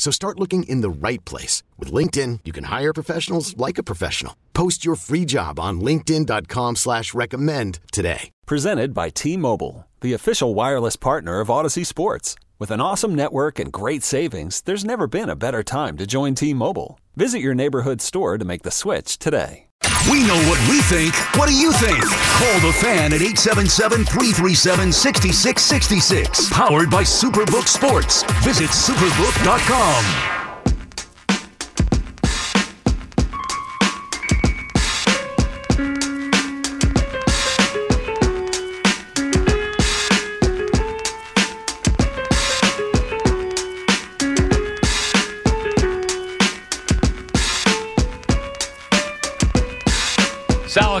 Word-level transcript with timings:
So 0.00 0.10
start 0.10 0.40
looking 0.40 0.62
in 0.62 0.80
the 0.80 0.88
right 0.88 1.22
place. 1.26 1.62
With 1.78 1.92
LinkedIn, 1.92 2.40
you 2.46 2.52
can 2.52 2.64
hire 2.64 2.94
professionals 2.94 3.54
like 3.58 3.76
a 3.76 3.82
professional. 3.82 4.34
Post 4.54 4.82
your 4.82 4.96
free 4.96 5.26
job 5.26 5.60
on 5.60 5.82
linkedin.com 5.82 6.76
slash 6.76 7.12
recommend 7.12 7.80
today. 7.92 8.30
Presented 8.46 8.94
by 8.94 9.10
T-Mobile, 9.10 9.86
the 10.00 10.14
official 10.14 10.54
wireless 10.54 10.96
partner 10.96 11.40
of 11.40 11.48
Audacy 11.48 11.84
Sports. 11.84 12.34
With 12.58 12.70
an 12.70 12.80
awesome 12.80 13.14
network 13.14 13.58
and 13.58 13.70
great 13.70 14.02
savings, 14.02 14.62
there's 14.62 14.86
never 14.86 15.06
been 15.06 15.28
a 15.28 15.36
better 15.36 15.62
time 15.62 15.98
to 15.98 16.06
join 16.06 16.34
T-Mobile. 16.34 16.98
Visit 17.14 17.40
your 17.40 17.54
neighborhood 17.54 18.00
store 18.00 18.38
to 18.38 18.44
make 18.46 18.62
the 18.62 18.70
switch 18.70 19.18
today. 19.18 19.69
We 20.08 20.22
know 20.26 20.38
what 20.48 20.58
we 20.68 20.80
think. 20.82 21.14
What 21.36 21.48
do 21.48 21.54
you 21.54 21.72
think? 21.72 22.02
Call 22.38 22.60
the 22.60 22.72
fan 22.80 23.12
at 23.12 23.20
877 23.20 24.04
337 24.06 24.92
6666. 24.92 26.50
Powered 26.50 26.90
by 26.90 27.02
Superbook 27.02 27.66
Sports. 27.68 28.22
Visit 28.44 28.70
superbook.com. 28.70 30.39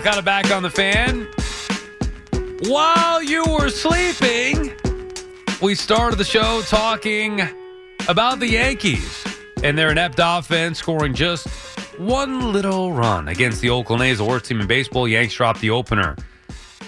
Of 0.06 0.24
back 0.24 0.50
on 0.50 0.62
the 0.62 0.70
fan. 0.70 1.28
While 2.70 3.22
you 3.22 3.44
were 3.44 3.68
sleeping, 3.68 4.72
we 5.60 5.74
started 5.74 6.16
the 6.16 6.24
show 6.24 6.62
talking 6.62 7.42
about 8.08 8.40
the 8.40 8.48
Yankees 8.48 9.24
and 9.62 9.76
their 9.76 9.90
inept 9.90 10.18
offense 10.18 10.78
scoring 10.78 11.12
just 11.12 11.46
one 11.98 12.50
little 12.50 12.94
run 12.94 13.28
against 13.28 13.60
the 13.60 13.68
Oakland 13.68 14.02
A's, 14.02 14.18
the 14.18 14.24
worst 14.24 14.46
team 14.46 14.62
in 14.62 14.66
baseball. 14.66 15.06
Yanks 15.06 15.34
dropped 15.34 15.60
the 15.60 15.68
opener 15.68 16.16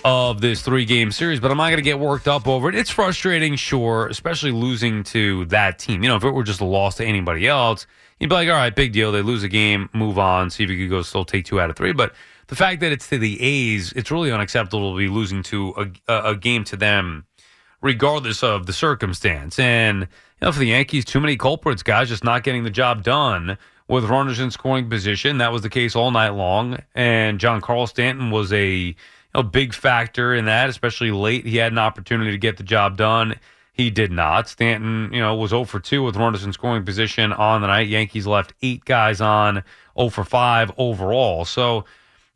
of 0.06 0.40
this 0.40 0.62
three 0.62 0.86
game 0.86 1.12
series, 1.12 1.38
but 1.38 1.50
I'm 1.50 1.58
not 1.58 1.68
going 1.68 1.76
to 1.76 1.82
get 1.82 1.98
worked 1.98 2.26
up 2.26 2.48
over 2.48 2.70
it. 2.70 2.74
It's 2.74 2.90
frustrating, 2.90 3.56
sure, 3.56 4.08
especially 4.08 4.52
losing 4.52 5.04
to 5.04 5.44
that 5.46 5.78
team. 5.78 6.02
You 6.02 6.08
know, 6.08 6.16
if 6.16 6.24
it 6.24 6.30
were 6.30 6.44
just 6.44 6.62
a 6.62 6.64
loss 6.64 6.96
to 6.96 7.04
anybody 7.04 7.46
else, 7.46 7.86
you'd 8.18 8.28
be 8.28 8.34
like, 8.34 8.48
all 8.48 8.54
right, 8.54 8.74
big 8.74 8.92
deal. 8.92 9.12
They 9.12 9.22
lose 9.22 9.42
a 9.42 9.48
game, 9.48 9.90
move 9.92 10.18
on, 10.18 10.48
see 10.48 10.64
if 10.64 10.70
you 10.70 10.78
could 10.78 10.90
go 10.90 11.02
still 11.02 11.26
take 11.26 11.44
two 11.44 11.60
out 11.60 11.68
of 11.68 11.76
three. 11.76 11.92
But 11.92 12.14
the 12.48 12.56
fact 12.56 12.80
that 12.80 12.92
it's 12.92 13.08
to 13.08 13.18
the 13.18 13.40
A's, 13.40 13.92
it's 13.92 14.10
really 14.10 14.32
unacceptable 14.32 14.92
to 14.92 14.98
be 14.98 15.08
losing 15.08 15.42
to 15.44 15.92
a, 16.08 16.30
a 16.30 16.36
game 16.36 16.64
to 16.64 16.76
them, 16.76 17.24
regardless 17.80 18.42
of 18.42 18.66
the 18.66 18.72
circumstance. 18.72 19.58
And 19.58 20.02
you 20.02 20.08
know, 20.46 20.52
for 20.52 20.58
the 20.58 20.66
Yankees, 20.66 21.04
too 21.04 21.20
many 21.20 21.36
culprits, 21.36 21.82
guys, 21.82 22.08
just 22.08 22.24
not 22.24 22.42
getting 22.42 22.64
the 22.64 22.70
job 22.70 23.02
done 23.02 23.56
with 23.88 24.04
runners 24.04 24.40
in 24.40 24.50
scoring 24.50 24.88
position. 24.88 25.38
That 25.38 25.52
was 25.52 25.62
the 25.62 25.70
case 25.70 25.94
all 25.94 26.10
night 26.10 26.30
long. 26.30 26.78
And 26.94 27.38
Giancarlo 27.38 27.88
Stanton 27.88 28.30
was 28.30 28.52
a 28.52 28.94
big 29.50 29.74
factor 29.74 30.34
in 30.34 30.46
that, 30.46 30.68
especially 30.68 31.10
late. 31.10 31.46
He 31.46 31.56
had 31.56 31.72
an 31.72 31.78
opportunity 31.78 32.30
to 32.30 32.38
get 32.38 32.56
the 32.56 32.62
job 32.62 32.96
done. 32.96 33.36
He 33.72 33.90
did 33.90 34.12
not. 34.12 34.48
Stanton, 34.48 35.10
you 35.12 35.20
know, 35.20 35.34
was 35.34 35.50
0 35.50 35.64
for 35.64 35.80
2 35.80 36.02
with 36.02 36.16
runners 36.16 36.44
in 36.44 36.52
scoring 36.52 36.84
position 36.84 37.32
on 37.32 37.62
the 37.62 37.66
night. 37.68 37.88
Yankees 37.88 38.26
left 38.26 38.52
eight 38.62 38.84
guys 38.84 39.20
on, 39.20 39.64
0 39.96 40.10
for 40.10 40.24
5 40.24 40.72
overall. 40.76 41.44
So 41.46 41.86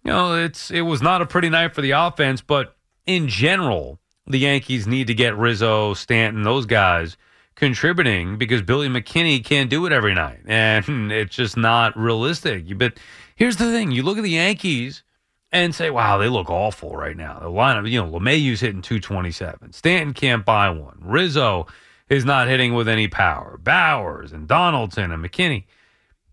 you 0.06 0.12
know, 0.12 0.37
it's 0.37 0.71
it 0.71 0.83
was 0.83 1.03
not 1.03 1.21
a 1.21 1.27
pretty 1.27 1.49
night 1.49 1.75
for 1.75 1.81
the 1.81 1.91
offense, 1.91 2.41
but 2.41 2.77
in 3.06 3.27
general, 3.27 3.99
the 4.25 4.39
Yankees 4.39 4.87
need 4.87 5.09
to 5.09 5.15
get 5.15 5.37
Rizzo, 5.37 5.94
Stanton, 5.94 6.44
those 6.44 6.65
guys 6.65 7.17
contributing 7.56 8.39
because 8.39 8.62
Billy 8.62 8.87
McKinney 8.87 9.44
can't 9.44 9.69
do 9.69 9.84
it 9.84 9.93
every 9.93 10.15
night, 10.15 10.43
and 10.47 11.11
it's 11.11 11.34
just 11.34 11.56
not 11.56 11.99
realistic. 11.99 12.78
But 12.78 13.00
here's 13.34 13.56
the 13.56 13.72
thing: 13.72 13.91
you 13.91 14.05
look 14.05 14.17
at 14.17 14.22
the 14.22 14.31
Yankees 14.31 15.03
and 15.50 15.75
say, 15.75 15.91
"Wow, 15.91 16.19
they 16.19 16.28
look 16.28 16.50
awful 16.50 16.94
right 16.94 17.17
now." 17.17 17.41
The 17.41 17.50
lineup, 17.50 17.91
you 17.91 18.00
know, 18.00 18.09
LeMahieu's 18.09 18.61
hitting 18.61 18.83
227, 18.83 19.73
Stanton 19.73 20.15
can't 20.15 20.44
buy 20.44 20.71
one, 20.71 20.99
Rizzo 21.00 21.67
is 22.09 22.25
not 22.25 22.47
hitting 22.47 22.75
with 22.75 22.87
any 22.87 23.09
power, 23.09 23.59
Bauers 23.61 24.33
and 24.33 24.47
Donaldson 24.47 25.11
and 25.11 25.25
McKinney. 25.25 25.65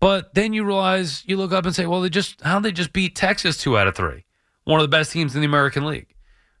But 0.04 0.34
then 0.34 0.52
you 0.52 0.64
realize 0.64 1.22
you 1.24 1.38
look 1.38 1.54
up 1.54 1.64
and 1.64 1.74
say, 1.74 1.86
well, 1.86 2.02
they 2.02 2.10
just 2.10 2.42
how 2.42 2.60
they 2.60 2.72
just 2.72 2.92
beat 2.92 3.16
Texas 3.16 3.56
two 3.56 3.78
out 3.78 3.86
of 3.86 3.96
three, 3.96 4.26
one 4.64 4.78
of 4.78 4.84
the 4.84 4.94
best 4.94 5.12
teams 5.12 5.34
in 5.34 5.40
the 5.40 5.46
American 5.46 5.86
League. 5.86 6.14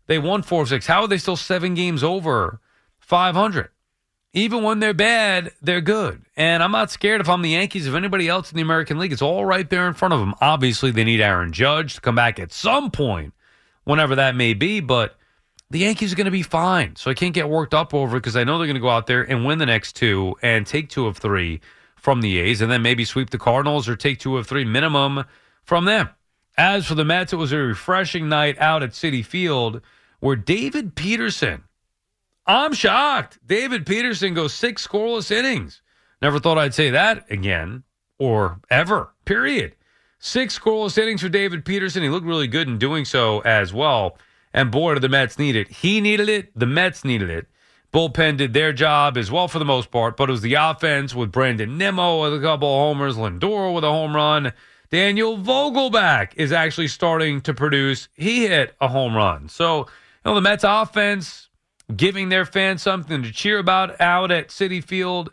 They 0.06 0.18
won 0.18 0.40
four 0.40 0.64
six. 0.64 0.86
How 0.86 1.02
are 1.02 1.08
they 1.08 1.18
still 1.18 1.36
seven 1.36 1.74
games 1.74 2.02
over 2.02 2.58
five 3.00 3.34
hundred? 3.34 3.68
Even 4.32 4.62
when 4.62 4.80
they're 4.80 4.94
bad, 4.94 5.52
they're 5.60 5.82
good. 5.82 6.22
And 6.38 6.62
I'm 6.62 6.72
not 6.72 6.90
scared 6.90 7.20
if 7.20 7.28
I'm 7.28 7.42
the 7.42 7.50
Yankees, 7.50 7.86
if 7.86 7.94
anybody 7.94 8.28
else 8.28 8.50
in 8.50 8.56
the 8.56 8.62
American 8.62 8.98
League. 8.98 9.12
It's 9.12 9.20
all 9.20 9.44
right 9.44 9.68
there 9.68 9.86
in 9.88 9.92
front 9.92 10.14
of 10.14 10.20
them. 10.20 10.34
Obviously, 10.40 10.90
they 10.90 11.04
need 11.04 11.20
Aaron 11.20 11.52
Judge 11.52 11.96
to 11.96 12.00
come 12.00 12.14
back 12.14 12.40
at 12.40 12.50
some 12.50 12.90
point, 12.90 13.34
whenever 13.84 14.14
that 14.14 14.34
may 14.34 14.54
be. 14.54 14.80
But 14.80 15.18
the 15.68 15.80
Yankees 15.80 16.14
are 16.14 16.16
going 16.16 16.24
to 16.24 16.30
be 16.30 16.40
fine. 16.42 16.96
So 16.96 17.10
I 17.10 17.14
can't 17.14 17.34
get 17.34 17.50
worked 17.50 17.74
up 17.74 17.92
over 17.92 18.16
it 18.16 18.20
because 18.20 18.36
I 18.36 18.44
know 18.44 18.56
they're 18.56 18.66
going 18.66 18.76
to 18.76 18.80
go 18.80 18.88
out 18.88 19.06
there 19.06 19.20
and 19.20 19.44
win 19.44 19.58
the 19.58 19.66
next 19.66 19.96
two 19.96 20.34
and 20.40 20.66
take 20.66 20.88
two 20.88 21.06
of 21.06 21.18
three 21.18 21.60
from 22.04 22.20
the 22.20 22.38
A's 22.38 22.60
and 22.60 22.70
then 22.70 22.82
maybe 22.82 23.02
sweep 23.02 23.30
the 23.30 23.38
Cardinals 23.38 23.88
or 23.88 23.96
take 23.96 24.18
two 24.18 24.36
of 24.36 24.46
three 24.46 24.62
minimum 24.62 25.24
from 25.62 25.86
them. 25.86 26.10
As 26.54 26.84
for 26.84 26.94
the 26.94 27.04
Mets, 27.04 27.32
it 27.32 27.36
was 27.36 27.50
a 27.50 27.56
refreshing 27.56 28.28
night 28.28 28.58
out 28.58 28.82
at 28.82 28.90
Citi 28.90 29.24
Field 29.24 29.80
where 30.20 30.36
David 30.36 30.96
Peterson, 30.96 31.64
I'm 32.46 32.74
shocked. 32.74 33.38
David 33.46 33.86
Peterson 33.86 34.34
goes 34.34 34.52
six 34.52 34.86
scoreless 34.86 35.30
innings. 35.30 35.80
Never 36.20 36.38
thought 36.38 36.58
I'd 36.58 36.74
say 36.74 36.90
that 36.90 37.24
again 37.30 37.84
or 38.18 38.60
ever, 38.68 39.14
period. 39.24 39.74
Six 40.18 40.58
scoreless 40.58 40.98
innings 40.98 41.22
for 41.22 41.30
David 41.30 41.64
Peterson. 41.64 42.02
He 42.02 42.10
looked 42.10 42.26
really 42.26 42.48
good 42.48 42.68
in 42.68 42.76
doing 42.76 43.06
so 43.06 43.40
as 43.40 43.72
well. 43.72 44.18
And 44.52 44.70
boy, 44.70 44.92
did 44.92 45.02
the 45.02 45.08
Mets 45.08 45.38
need 45.38 45.56
it. 45.56 45.68
He 45.68 46.02
needed 46.02 46.28
it. 46.28 46.50
The 46.54 46.66
Mets 46.66 47.02
needed 47.02 47.30
it. 47.30 47.46
Bullpen 47.94 48.36
did 48.36 48.52
their 48.52 48.72
job 48.72 49.16
as 49.16 49.30
well 49.30 49.46
for 49.46 49.60
the 49.60 49.64
most 49.64 49.92
part, 49.92 50.16
but 50.16 50.28
it 50.28 50.32
was 50.32 50.40
the 50.40 50.54
offense 50.54 51.14
with 51.14 51.30
Brandon 51.30 51.78
Nimmo 51.78 52.22
with 52.22 52.34
a 52.34 52.40
couple 52.44 52.66
homers, 52.66 53.14
Lindor 53.16 53.72
with 53.72 53.84
a 53.84 53.90
home 53.90 54.16
run. 54.16 54.52
Daniel 54.90 55.38
Vogelbach 55.38 56.32
is 56.34 56.50
actually 56.50 56.88
starting 56.88 57.40
to 57.42 57.54
produce. 57.54 58.08
He 58.14 58.48
hit 58.48 58.74
a 58.80 58.88
home 58.88 59.14
run. 59.14 59.48
So, 59.48 59.78
you 59.78 59.86
know, 60.24 60.34
the 60.34 60.40
Mets 60.40 60.64
offense 60.66 61.50
giving 61.94 62.30
their 62.30 62.44
fans 62.44 62.82
something 62.82 63.22
to 63.22 63.30
cheer 63.30 63.60
about 63.60 64.00
out 64.00 64.32
at 64.32 64.48
Citi 64.48 64.82
Field. 64.82 65.32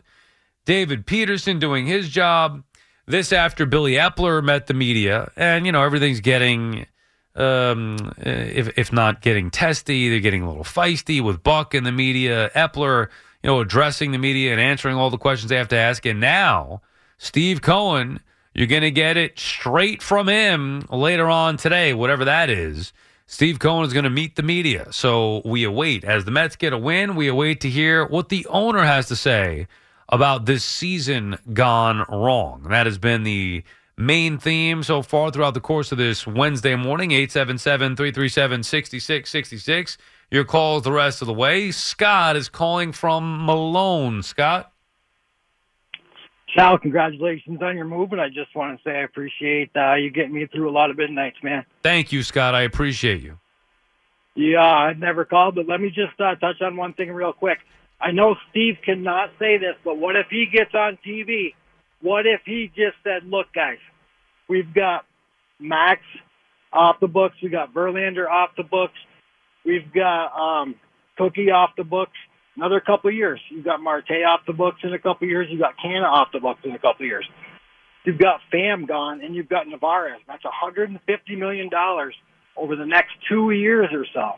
David 0.64 1.04
Peterson 1.04 1.58
doing 1.58 1.86
his 1.86 2.08
job. 2.08 2.62
This 3.06 3.32
after 3.32 3.66
Billy 3.66 3.94
Eppler 3.94 4.40
met 4.40 4.68
the 4.68 4.74
media, 4.74 5.32
and, 5.34 5.66
you 5.66 5.72
know, 5.72 5.82
everything's 5.82 6.20
getting 6.20 6.86
um, 7.34 8.14
if 8.18 8.76
if 8.78 8.92
not 8.92 9.22
getting 9.22 9.50
testy, 9.50 10.08
they're 10.08 10.20
getting 10.20 10.42
a 10.42 10.48
little 10.48 10.64
feisty 10.64 11.22
with 11.22 11.42
Buck 11.42 11.74
and 11.74 11.86
the 11.86 11.92
media, 11.92 12.50
Eppler, 12.54 13.08
you 13.42 13.48
know, 13.48 13.60
addressing 13.60 14.12
the 14.12 14.18
media 14.18 14.52
and 14.52 14.60
answering 14.60 14.96
all 14.96 15.10
the 15.10 15.18
questions 15.18 15.48
they 15.48 15.56
have 15.56 15.68
to 15.68 15.76
ask. 15.76 16.04
And 16.04 16.20
now, 16.20 16.82
Steve 17.18 17.62
Cohen, 17.62 18.20
you're 18.54 18.66
going 18.66 18.82
to 18.82 18.90
get 18.90 19.16
it 19.16 19.38
straight 19.38 20.02
from 20.02 20.28
him 20.28 20.86
later 20.90 21.28
on 21.28 21.56
today, 21.56 21.94
whatever 21.94 22.24
that 22.24 22.50
is. 22.50 22.92
Steve 23.26 23.58
Cohen 23.58 23.86
is 23.86 23.94
going 23.94 24.04
to 24.04 24.10
meet 24.10 24.36
the 24.36 24.42
media. 24.42 24.92
So 24.92 25.40
we 25.44 25.64
await. 25.64 26.04
As 26.04 26.26
the 26.26 26.30
Mets 26.30 26.56
get 26.56 26.74
a 26.74 26.78
win, 26.78 27.16
we 27.16 27.28
await 27.28 27.62
to 27.62 27.70
hear 27.70 28.04
what 28.04 28.28
the 28.28 28.46
owner 28.50 28.84
has 28.84 29.08
to 29.08 29.16
say 29.16 29.68
about 30.10 30.44
this 30.44 30.62
season 30.62 31.38
gone 31.54 32.04
wrong. 32.10 32.66
That 32.68 32.84
has 32.84 32.98
been 32.98 33.22
the 33.22 33.64
main 33.96 34.38
theme 34.38 34.82
so 34.82 35.02
far 35.02 35.30
throughout 35.30 35.54
the 35.54 35.60
course 35.60 35.92
of 35.92 35.98
this 35.98 36.26
Wednesday 36.26 36.76
morning 36.76 37.12
877 37.12 37.96
337 37.96 38.62
6666. 38.62 39.98
Your 40.30 40.44
calls 40.44 40.82
the 40.82 40.92
rest 40.92 41.20
of 41.20 41.26
the 41.26 41.34
way. 41.34 41.70
Scott 41.70 42.36
is 42.36 42.48
calling 42.48 42.92
from 42.92 43.44
Malone. 43.44 44.22
Scott? 44.22 44.72
Sal, 46.56 46.78
congratulations 46.78 47.62
on 47.62 47.76
your 47.76 47.86
move, 47.86 48.12
and 48.12 48.20
I 48.20 48.28
just 48.28 48.54
want 48.54 48.78
to 48.78 48.82
say 48.84 48.96
I 48.96 49.02
appreciate 49.02 49.70
uh, 49.74 49.94
you 49.94 50.10
getting 50.10 50.34
me 50.34 50.46
through 50.46 50.68
a 50.68 50.72
lot 50.72 50.90
of 50.90 50.98
midnights, 50.98 51.36
man. 51.42 51.64
Thank 51.82 52.12
you, 52.12 52.22
Scott. 52.22 52.54
I 52.54 52.62
appreciate 52.62 53.22
you. 53.22 53.38
Yeah, 54.34 54.62
I've 54.62 54.98
never 54.98 55.24
called, 55.24 55.54
but 55.54 55.66
let 55.66 55.80
me 55.80 55.88
just 55.88 56.18
uh, 56.18 56.34
touch 56.36 56.60
on 56.60 56.76
one 56.76 56.94
thing 56.94 57.10
real 57.12 57.32
quick. 57.32 57.58
I 58.00 58.10
know 58.10 58.36
Steve 58.50 58.78
cannot 58.84 59.30
say 59.38 59.58
this, 59.58 59.76
but 59.84 59.96
what 59.98 60.16
if 60.16 60.26
he 60.28 60.46
gets 60.46 60.74
on 60.74 60.98
TV 61.06 61.54
what 62.02 62.26
if 62.26 62.40
he 62.44 62.70
just 62.74 62.96
said, 63.02 63.24
look, 63.28 63.46
guys, 63.54 63.78
we've 64.48 64.72
got 64.74 65.04
Max 65.58 66.00
off 66.72 66.96
the 67.00 67.08
books, 67.08 67.36
We've 67.42 67.52
got 67.52 67.72
Verlander 67.74 68.28
off 68.28 68.50
the 68.56 68.62
books. 68.62 68.94
We've 69.64 69.92
got 69.94 70.32
um, 70.34 70.74
Cookie 71.16 71.50
off 71.50 71.70
the 71.76 71.84
books 71.84 72.16
another 72.56 72.80
couple 72.80 73.10
of 73.10 73.16
years. 73.16 73.40
You've 73.50 73.64
got 73.64 73.80
Marte 73.80 74.10
off 74.26 74.40
the 74.46 74.52
books 74.52 74.80
in 74.82 74.92
a 74.92 74.98
couple 74.98 75.26
of 75.26 75.30
years. 75.30 75.48
You've 75.50 75.60
got 75.60 75.74
Canha 75.84 76.04
off 76.04 76.28
the 76.32 76.40
books 76.40 76.60
in 76.64 76.72
a 76.72 76.78
couple 76.78 77.04
of 77.04 77.06
years. 77.06 77.28
You've 78.04 78.18
got 78.18 78.40
Pham 78.52 78.88
gone, 78.88 79.20
and 79.22 79.34
you've 79.34 79.48
got 79.48 79.68
Narvaez. 79.68 80.20
That's 80.26 80.44
150 80.44 81.36
million 81.36 81.68
dollars 81.68 82.14
over 82.56 82.76
the 82.76 82.86
next 82.86 83.12
two 83.28 83.52
years 83.52 83.88
or 83.92 84.04
so. 84.12 84.32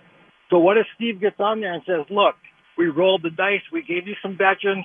So 0.50 0.58
what 0.58 0.76
if 0.76 0.86
Steve 0.96 1.20
gets 1.20 1.40
on 1.40 1.60
there 1.60 1.72
and 1.72 1.82
says, 1.86 2.04
"Look, 2.10 2.36
we 2.76 2.86
rolled 2.88 3.22
the 3.22 3.30
dice. 3.30 3.62
We 3.72 3.82
gave 3.82 4.06
you 4.06 4.14
some 4.22 4.36
veterans. 4.36 4.84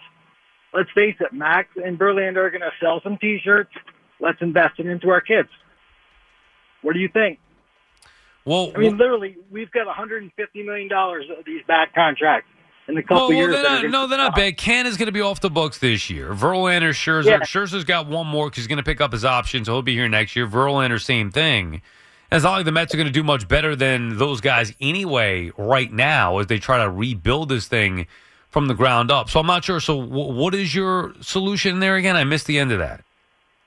Let's 0.74 0.89
face 0.92 1.16
it, 1.19 1.33
Max 1.33 1.69
and 1.75 1.98
Verlander 1.98 2.38
are 2.38 2.51
going 2.51 2.62
to 2.62 2.71
sell 2.80 3.01
some 3.04 3.18
T-shirts. 3.18 3.71
Let's 4.19 4.42
invest 4.42 4.80
it 4.80 4.86
into 4.86 5.10
our 5.10 5.21
kids." 5.21 5.50
What 6.81 6.94
do 6.94 7.00
you 7.00 7.10
think? 7.10 7.39
Well, 8.45 8.71
I 8.75 8.80
mean, 8.80 8.98
literally, 8.98 9.38
we've 9.51 9.71
got 9.71 9.86
150 9.86 10.63
million 10.63 10.88
dollars 10.88 11.25
of 11.38 11.45
these 11.45 11.62
bad 11.68 11.94
contracts 11.94 12.50
in 12.88 12.98
a 12.98 13.04
couple 13.04 13.18
well, 13.18 13.30
well, 13.30 13.38
years. 13.38 13.54
they're 13.54 13.63
not, 13.63 13.86
no, 13.86 14.07
they're 14.07 14.18
not 14.18 14.36
bad. 14.36 14.57
Can 14.57 14.88
is 14.88 14.98
going 14.98 15.07
to 15.07 15.12
be 15.12 15.21
off 15.21 15.42
the 15.42 15.50
books 15.50 15.77
this 15.77 16.10
year. 16.10 16.33
Verlander, 16.33 16.89
Scherzer. 16.89 17.25
Yeah. 17.25 17.39
Scherzer's 17.42 17.83
got 17.83 18.07
one 18.07 18.27
more 18.27 18.48
because 18.50 18.63
he's 18.63 18.68
going 18.68 18.77
to 18.77 18.83
pick 18.83 19.01
up 19.01 19.12
his 19.12 19.25
option, 19.25 19.66
so 19.66 19.74
he'll 19.74 19.81
be 19.81 19.94
here 19.94 20.07
next 20.07 20.36
year. 20.36 20.48
Verlander, 20.48 21.01
same 21.01 21.31
thing. 21.31 21.81
It's 22.31 22.44
not 22.44 22.57
like 22.57 22.66
the 22.66 22.71
Mets 22.71 22.94
are 22.94 22.98
going 22.98 23.07
to 23.07 23.13
do 23.13 23.24
much 23.24 23.48
better 23.48 23.75
than 23.75 24.18
those 24.18 24.39
guys 24.39 24.74
anyway 24.80 25.51
right 25.57 25.92
now 25.92 26.38
as 26.38 26.48
they 26.48 26.60
try 26.60 26.83
to 26.83 26.89
rebuild 26.89 27.50
this 27.50 27.68
thing 27.68 28.06
from 28.49 28.67
the 28.67 28.73
ground 28.73 29.11
up. 29.11 29.29
So 29.29 29.39
I'm 29.39 29.47
not 29.47 29.63
sure. 29.63 29.79
So 29.79 30.01
w- 30.01 30.33
what 30.33 30.53
is 30.55 30.73
your 30.73 31.13
solution 31.21 31.79
there 31.79 31.95
again? 31.95 32.15
I 32.15 32.23
missed 32.23 32.47
the 32.47 32.59
end 32.59 32.71
of 32.71 32.79
that. 32.79 33.03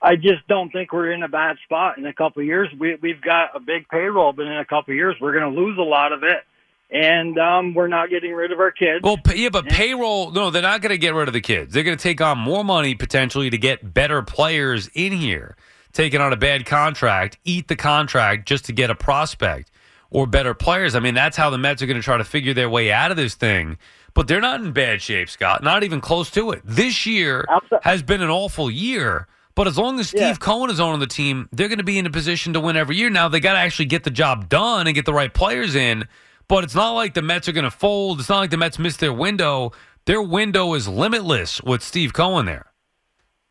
I 0.00 0.16
just 0.16 0.46
don't 0.48 0.70
think 0.70 0.92
we're 0.92 1.12
in 1.12 1.22
a 1.22 1.28
bad 1.28 1.56
spot 1.64 1.96
in 1.96 2.06
a 2.06 2.12
couple 2.12 2.42
of 2.42 2.46
years. 2.46 2.68
We, 2.76 2.96
we've 3.00 3.20
got 3.20 3.54
a 3.54 3.60
big 3.60 3.88
payroll, 3.88 4.32
but 4.32 4.46
in 4.46 4.56
a 4.56 4.64
couple 4.64 4.92
of 4.92 4.96
years, 4.96 5.16
we're 5.20 5.32
going 5.32 5.54
to 5.54 5.60
lose 5.60 5.78
a 5.78 5.82
lot 5.82 6.12
of 6.12 6.24
it. 6.24 6.42
And 6.90 7.38
um, 7.38 7.72
we're 7.72 7.88
not 7.88 8.10
getting 8.10 8.34
rid 8.34 8.52
of 8.52 8.58
our 8.58 8.72
kids. 8.72 9.02
Well, 9.02 9.16
yeah, 9.34 9.48
but 9.48 9.66
payroll, 9.66 10.30
no, 10.30 10.50
they're 10.50 10.60
not 10.60 10.82
going 10.82 10.90
to 10.90 10.98
get 10.98 11.14
rid 11.14 11.26
of 11.26 11.32
the 11.32 11.40
kids. 11.40 11.72
They're 11.72 11.84
going 11.84 11.96
to 11.96 12.02
take 12.02 12.20
on 12.20 12.36
more 12.36 12.64
money 12.64 12.94
potentially 12.94 13.48
to 13.48 13.56
get 13.56 13.94
better 13.94 14.20
players 14.20 14.90
in 14.92 15.12
here. 15.12 15.56
Taking 15.94 16.20
on 16.20 16.32
a 16.32 16.36
bad 16.36 16.66
contract, 16.66 17.38
eat 17.44 17.68
the 17.68 17.76
contract 17.76 18.46
just 18.46 18.66
to 18.66 18.72
get 18.72 18.90
a 18.90 18.94
prospect 18.94 19.70
or 20.10 20.26
better 20.26 20.52
players. 20.52 20.94
I 20.94 21.00
mean, 21.00 21.14
that's 21.14 21.36
how 21.36 21.48
the 21.48 21.58
Mets 21.58 21.80
are 21.80 21.86
going 21.86 21.98
to 21.98 22.02
try 22.02 22.18
to 22.18 22.24
figure 22.24 22.52
their 22.52 22.68
way 22.68 22.92
out 22.92 23.10
of 23.10 23.16
this 23.16 23.34
thing. 23.34 23.78
But 24.14 24.28
they're 24.28 24.40
not 24.40 24.60
in 24.60 24.72
bad 24.72 25.00
shape, 25.00 25.30
Scott. 25.30 25.62
Not 25.62 25.84
even 25.84 26.00
close 26.00 26.30
to 26.32 26.50
it. 26.50 26.60
This 26.64 27.06
year 27.06 27.46
has 27.82 28.02
been 28.02 28.20
an 28.22 28.30
awful 28.30 28.70
year. 28.70 29.26
But 29.54 29.66
as 29.66 29.76
long 29.76 30.00
as 30.00 30.08
Steve 30.08 30.20
Yeah. 30.20 30.34
Cohen 30.34 30.70
is 30.70 30.80
on 30.80 30.98
the 31.00 31.06
team, 31.06 31.48
they're 31.52 31.68
going 31.68 31.78
to 31.78 31.84
be 31.84 31.98
in 31.98 32.06
a 32.06 32.10
position 32.10 32.52
to 32.54 32.60
win 32.60 32.76
every 32.76 32.96
year. 32.96 33.10
Now 33.10 33.28
they 33.28 33.40
got 33.40 33.52
to 33.52 33.58
actually 33.58 33.86
get 33.86 34.04
the 34.04 34.10
job 34.10 34.48
done 34.48 34.86
and 34.86 34.94
get 34.94 35.04
the 35.06 35.12
right 35.12 35.32
players 35.32 35.74
in. 35.74 36.08
But 36.48 36.64
it's 36.64 36.74
not 36.74 36.92
like 36.92 37.14
the 37.14 37.22
Mets 37.22 37.48
are 37.48 37.52
going 37.52 37.64
to 37.64 37.70
fold. 37.70 38.20
It's 38.20 38.28
not 38.28 38.38
like 38.38 38.50
the 38.50 38.56
Mets 38.56 38.78
missed 38.78 39.00
their 39.00 39.12
window. 39.12 39.72
Their 40.06 40.20
window 40.22 40.74
is 40.74 40.88
limitless 40.88 41.62
with 41.62 41.82
Steve 41.82 42.12
Cohen 42.12 42.46
there. 42.46 42.66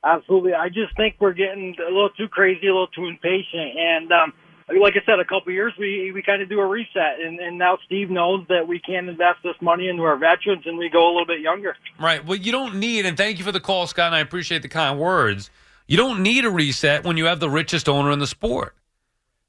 Absolutely. 0.03 0.53
I 0.53 0.67
just 0.69 0.95
think 0.97 1.15
we're 1.19 1.33
getting 1.33 1.75
a 1.79 1.91
little 1.91 2.09
too 2.09 2.27
crazy, 2.27 2.67
a 2.67 2.71
little 2.71 2.87
too 2.87 3.05
impatient. 3.05 3.77
And 3.77 4.11
um, 4.11 4.33
like 4.69 4.93
I 4.95 5.05
said, 5.05 5.19
a 5.19 5.25
couple 5.25 5.51
years, 5.51 5.73
we, 5.77 6.11
we 6.11 6.21
kind 6.21 6.41
of 6.41 6.49
do 6.49 6.59
a 6.59 6.65
reset. 6.65 7.19
And, 7.23 7.39
and 7.39 7.57
now 7.57 7.77
Steve 7.85 8.09
knows 8.09 8.45
that 8.49 8.67
we 8.67 8.79
can 8.79 9.09
invest 9.09 9.39
this 9.43 9.55
money 9.61 9.87
into 9.87 10.03
our 10.03 10.17
veterans 10.17 10.63
and 10.65 10.77
we 10.77 10.89
go 10.89 11.05
a 11.05 11.11
little 11.11 11.25
bit 11.25 11.41
younger. 11.41 11.75
Right. 11.99 12.25
Well, 12.25 12.37
you 12.37 12.51
don't 12.51 12.75
need, 12.75 13.05
and 13.05 13.17
thank 13.17 13.39
you 13.39 13.43
for 13.43 13.51
the 13.51 13.59
call, 13.59 13.87
Scott, 13.87 14.07
and 14.07 14.15
I 14.15 14.19
appreciate 14.19 14.61
the 14.61 14.69
kind 14.69 14.99
words. 14.99 15.49
You 15.87 15.97
don't 15.97 16.23
need 16.23 16.45
a 16.45 16.49
reset 16.49 17.03
when 17.03 17.17
you 17.17 17.25
have 17.25 17.39
the 17.39 17.49
richest 17.49 17.89
owner 17.89 18.11
in 18.11 18.19
the 18.19 18.27
sport. 18.27 18.75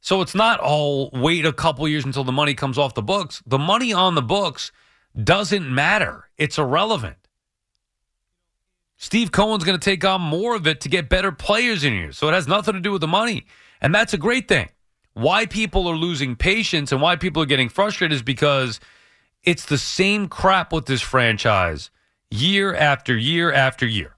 So 0.01 0.21
it's 0.21 0.35
not 0.35 0.59
all 0.59 1.11
wait 1.13 1.47
a 1.47 1.53
couple 1.53 1.87
years 1.87 2.05
until 2.05 2.25
the 2.25 2.33
money 2.33 2.55
comes 2.55 2.77
off 2.77 2.95
the 2.95 3.03
books. 3.03 3.43
The 3.47 3.59
money 3.59 3.93
on 3.93 4.17
the 4.17 4.23
books 4.23 4.73
doesn't 5.23 5.73
matter, 5.73 6.29
it's 6.39 6.59
irrelevant. 6.59 7.17
Steve 8.97 9.33
Cohen's 9.33 9.65
going 9.65 9.79
to 9.79 9.85
take 9.85 10.05
on 10.05 10.21
more 10.21 10.55
of 10.55 10.67
it 10.67 10.81
to 10.83 10.89
get 10.89 11.09
better 11.09 11.33
players 11.33 11.83
in 11.83 11.93
here. 11.93 12.13
So 12.13 12.29
it 12.29 12.35
has 12.35 12.47
nothing 12.47 12.75
to 12.75 12.81
do 12.81 12.93
with 12.93 13.01
the 13.01 13.09
money. 13.09 13.47
And 13.81 13.93
that's 13.93 14.15
a 14.15 14.19
great 14.19 14.47
thing. 14.47 14.69
Why 15.15 15.47
people 15.47 15.87
are 15.89 15.97
losing 15.97 16.37
patience 16.37 16.93
and 16.93 17.03
why 17.03 17.17
people 17.17 17.43
are 17.43 17.47
getting 17.47 17.69
frustrated 17.69 18.15
is 18.15 18.23
because 18.23 18.81
it's 19.43 19.67
the 19.67 19.79
same 19.79 20.29
crap 20.29 20.73
with 20.73 20.87
this 20.87 21.03
franchise 21.03 21.91
year 22.31 22.75
after 22.75 23.17
year 23.17 23.53
after 23.53 23.87
year. 23.87 24.15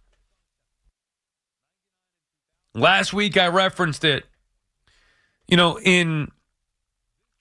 Last 2.75 3.13
week 3.13 3.37
I 3.37 3.49
referenced 3.49 4.05
it. 4.05 4.25
You 5.49 5.57
know, 5.57 5.79
in 5.79 6.31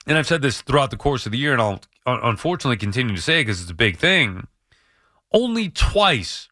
and 0.06 0.18
I've 0.18 0.26
said 0.26 0.42
this 0.42 0.60
throughout 0.60 0.90
the 0.90 0.96
course 0.96 1.26
of 1.26 1.32
the 1.32 1.38
year, 1.38 1.52
and 1.52 1.62
I'll 1.62 1.80
unfortunately 2.06 2.76
continue 2.76 3.16
to 3.16 3.22
say 3.22 3.40
it 3.40 3.44
because 3.44 3.62
it's 3.62 3.70
a 3.70 3.74
big 3.74 3.96
thing. 3.96 4.46
Only 5.32 5.70
twice 5.70 6.48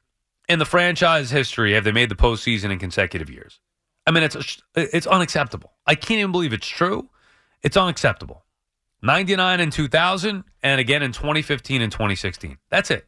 in 0.48 0.58
the 0.58 0.64
franchise 0.64 1.30
history 1.30 1.74
have 1.74 1.84
they 1.84 1.92
made 1.92 2.08
the 2.08 2.14
postseason 2.14 2.70
in 2.70 2.78
consecutive 2.78 3.28
years. 3.30 3.60
I 4.06 4.10
mean, 4.10 4.24
it's 4.24 4.62
it's 4.74 5.06
unacceptable. 5.06 5.72
I 5.86 5.94
can't 5.94 6.18
even 6.18 6.32
believe 6.32 6.52
it's 6.52 6.66
true. 6.66 7.08
It's 7.62 7.76
unacceptable. 7.76 8.44
99 9.02 9.60
and 9.60 9.72
2000, 9.72 10.44
and 10.62 10.80
again 10.80 11.02
in 11.02 11.12
2015 11.12 11.82
and 11.82 11.90
2016. 11.90 12.58
That's 12.68 12.90
it. 12.90 13.06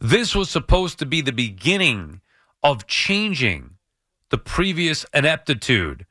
This 0.00 0.34
was 0.34 0.50
supposed 0.50 0.98
to 1.00 1.06
be 1.06 1.20
the 1.20 1.32
beginning 1.32 2.20
of 2.62 2.86
changing 2.86 3.76
the 4.30 4.38
previous 4.38 5.04
ineptitude 5.12 6.06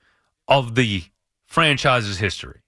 of 0.47 0.75
the 0.75 1.03
franchise's 1.45 2.17
history. 2.19 2.61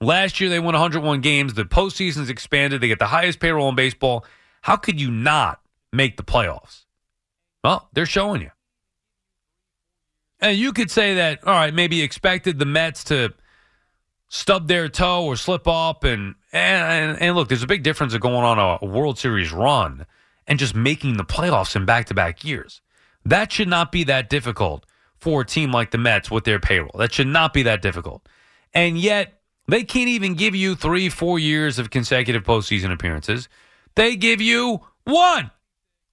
Last 0.00 0.40
year, 0.40 0.48
they 0.48 0.60
won 0.60 0.74
101 0.74 1.20
games. 1.20 1.54
The 1.54 1.64
postseason's 1.64 2.30
expanded. 2.30 2.80
They 2.80 2.88
get 2.88 2.98
the 2.98 3.06
highest 3.06 3.38
payroll 3.38 3.68
in 3.68 3.74
baseball. 3.74 4.24
How 4.62 4.76
could 4.76 5.00
you 5.00 5.10
not 5.10 5.60
make 5.92 6.16
the 6.16 6.22
playoffs? 6.22 6.84
Well, 7.62 7.90
they're 7.92 8.06
showing 8.06 8.40
you. 8.40 8.50
And 10.40 10.56
you 10.56 10.72
could 10.72 10.90
say 10.90 11.14
that, 11.14 11.46
all 11.46 11.54
right, 11.54 11.74
maybe 11.74 12.02
expected 12.02 12.58
the 12.58 12.64
Mets 12.64 13.04
to 13.04 13.34
stub 14.28 14.68
their 14.68 14.88
toe 14.88 15.24
or 15.24 15.36
slip 15.36 15.68
up. 15.68 16.04
And, 16.04 16.34
and, 16.52 17.20
and 17.20 17.36
look, 17.36 17.48
there's 17.48 17.62
a 17.62 17.66
big 17.68 17.82
difference 17.82 18.14
of 18.14 18.20
going 18.20 18.44
on 18.44 18.78
a 18.80 18.86
World 18.86 19.18
Series 19.18 19.52
run 19.52 20.06
and 20.46 20.58
just 20.58 20.74
making 20.74 21.16
the 21.16 21.24
playoffs 21.24 21.76
in 21.76 21.84
back 21.84 22.06
to 22.06 22.14
back 22.14 22.44
years. 22.44 22.80
That 23.24 23.52
should 23.52 23.68
not 23.68 23.92
be 23.92 24.04
that 24.04 24.30
difficult 24.30 24.86
for 25.18 25.42
a 25.42 25.46
team 25.46 25.70
like 25.70 25.90
the 25.90 25.98
Mets 25.98 26.30
with 26.30 26.44
their 26.44 26.58
payroll. 26.58 26.96
That 26.96 27.12
should 27.12 27.26
not 27.26 27.52
be 27.52 27.62
that 27.64 27.82
difficult. 27.82 28.26
And 28.72 28.98
yet, 28.98 29.40
they 29.68 29.84
can't 29.84 30.08
even 30.08 30.34
give 30.34 30.54
you 30.54 30.74
three, 30.74 31.08
four 31.08 31.38
years 31.38 31.78
of 31.78 31.90
consecutive 31.90 32.42
postseason 32.42 32.92
appearances. 32.92 33.48
They 33.94 34.16
give 34.16 34.40
you 34.40 34.80
one, 35.04 35.50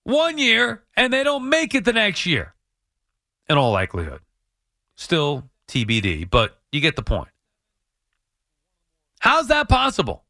one 0.03 0.37
year, 0.37 0.83
and 0.95 1.11
they 1.11 1.23
don't 1.23 1.49
make 1.49 1.73
it 1.73 1.85
the 1.85 1.93
next 1.93 2.25
year, 2.25 2.53
in 3.49 3.57
all 3.57 3.71
likelihood. 3.71 4.21
Still 4.95 5.49
TBD, 5.67 6.29
but 6.29 6.59
you 6.71 6.81
get 6.81 6.95
the 6.95 7.03
point. 7.03 7.29
How's 9.19 9.47
that 9.47 9.69
possible? 9.69 10.23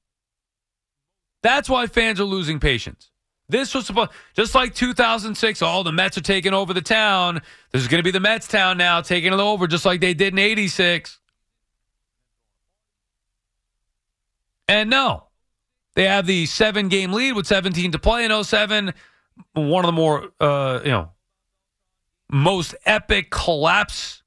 That's 1.41 1.69
why 1.69 1.87
fans 1.87 2.19
are 2.19 2.25
losing 2.25 2.59
patience. 2.59 3.11
This 3.49 3.73
was 3.73 3.85
supposed, 3.85 4.11
just 4.33 4.55
like 4.55 4.73
2006. 4.75 5.61
Oh, 5.61 5.83
the 5.83 5.91
Mets 5.91 6.17
are 6.17 6.21
taking 6.21 6.53
over 6.53 6.73
the 6.73 6.81
town. 6.81 7.41
This 7.71 7.81
is 7.81 7.87
going 7.87 7.99
to 7.99 8.03
be 8.03 8.11
the 8.11 8.19
Mets 8.19 8.47
town 8.47 8.77
now, 8.77 8.99
taking 8.99 9.31
it 9.31 9.39
over, 9.39 9.67
just 9.67 9.85
like 9.85 10.01
they 10.01 10.13
did 10.13 10.33
in 10.33 10.39
'86. 10.39 11.19
And 14.67 14.89
no, 14.89 15.27
they 15.95 16.03
have 16.03 16.25
the 16.27 16.45
seven 16.45 16.89
game 16.89 17.13
lead 17.13 17.33
with 17.33 17.47
17 17.47 17.93
to 17.93 17.99
play 17.99 18.25
in 18.25 18.43
07. 18.43 18.93
One 19.53 19.85
of 19.85 19.87
the 19.87 19.93
more, 19.93 20.29
uh, 20.41 20.81
you 20.83 20.91
know, 20.91 21.11
most 22.29 22.75
epic 22.85 23.29
collapse 23.29 24.23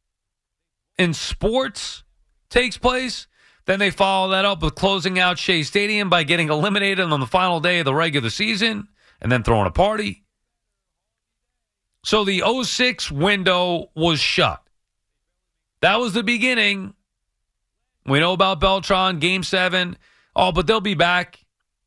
in 0.98 1.14
sports 1.14 2.02
takes 2.48 2.76
place. 2.76 3.26
Then 3.66 3.78
they 3.78 3.90
follow 3.90 4.30
that 4.30 4.44
up 4.44 4.62
with 4.62 4.74
closing 4.74 5.18
out 5.18 5.38
Shea 5.38 5.62
Stadium 5.62 6.08
by 6.08 6.24
getting 6.24 6.48
eliminated 6.48 7.12
on 7.12 7.20
the 7.20 7.26
final 7.26 7.60
day 7.60 7.78
of 7.78 7.84
the 7.84 7.94
regular 7.94 8.30
season 8.30 8.88
and 9.20 9.30
then 9.30 9.42
throwing 9.42 9.66
a 9.66 9.70
party. 9.70 10.24
So 12.04 12.24
the 12.24 12.42
06 12.64 13.10
window 13.10 13.90
was 13.94 14.18
shut. 14.18 14.62
That 15.82 16.00
was 16.00 16.14
the 16.14 16.22
beginning. 16.22 16.94
We 18.06 18.18
know 18.18 18.32
about 18.32 18.60
Beltran, 18.60 19.18
game 19.18 19.42
seven. 19.42 19.96
Oh, 20.34 20.52
but 20.52 20.66
they'll 20.66 20.80
be 20.80 20.94
back. 20.94 21.38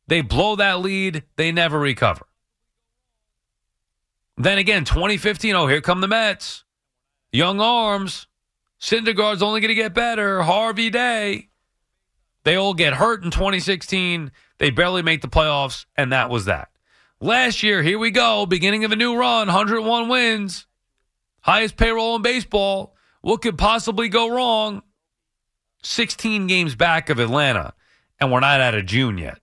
They 0.06 0.20
blow 0.20 0.56
that 0.56 0.80
lead. 0.80 1.24
They 1.36 1.50
never 1.52 1.78
recover. 1.78 2.26
Then 4.36 4.58
again, 4.58 4.84
2015. 4.84 5.54
Oh, 5.54 5.66
here 5.66 5.80
come 5.80 6.00
the 6.00 6.08
Mets. 6.08 6.64
Young 7.32 7.60
arms. 7.60 8.26
Syndergaard's 8.80 9.42
only 9.42 9.60
going 9.60 9.68
to 9.68 9.74
get 9.74 9.94
better. 9.94 10.42
Harvey 10.42 10.90
Day. 10.90 11.48
They 12.44 12.56
all 12.56 12.74
get 12.74 12.94
hurt 12.94 13.24
in 13.24 13.30
2016. 13.30 14.30
They 14.58 14.70
barely 14.70 15.02
make 15.02 15.22
the 15.22 15.28
playoffs, 15.28 15.86
and 15.96 16.12
that 16.12 16.30
was 16.30 16.44
that. 16.44 16.68
Last 17.20 17.62
year, 17.62 17.82
here 17.82 17.98
we 17.98 18.10
go, 18.10 18.44
beginning 18.44 18.84
of 18.84 18.92
a 18.92 18.96
new 18.96 19.16
run, 19.16 19.46
101 19.46 20.08
wins, 20.08 20.66
highest 21.40 21.76
payroll 21.76 22.16
in 22.16 22.22
baseball. 22.22 22.94
What 23.22 23.40
could 23.40 23.56
possibly 23.56 24.10
go 24.10 24.28
wrong? 24.28 24.82
16 25.82 26.46
games 26.46 26.74
back 26.74 27.08
of 27.08 27.18
Atlanta, 27.18 27.72
and 28.20 28.30
we're 28.30 28.40
not 28.40 28.60
out 28.60 28.74
of 28.74 28.84
June 28.84 29.16
yet. 29.16 29.38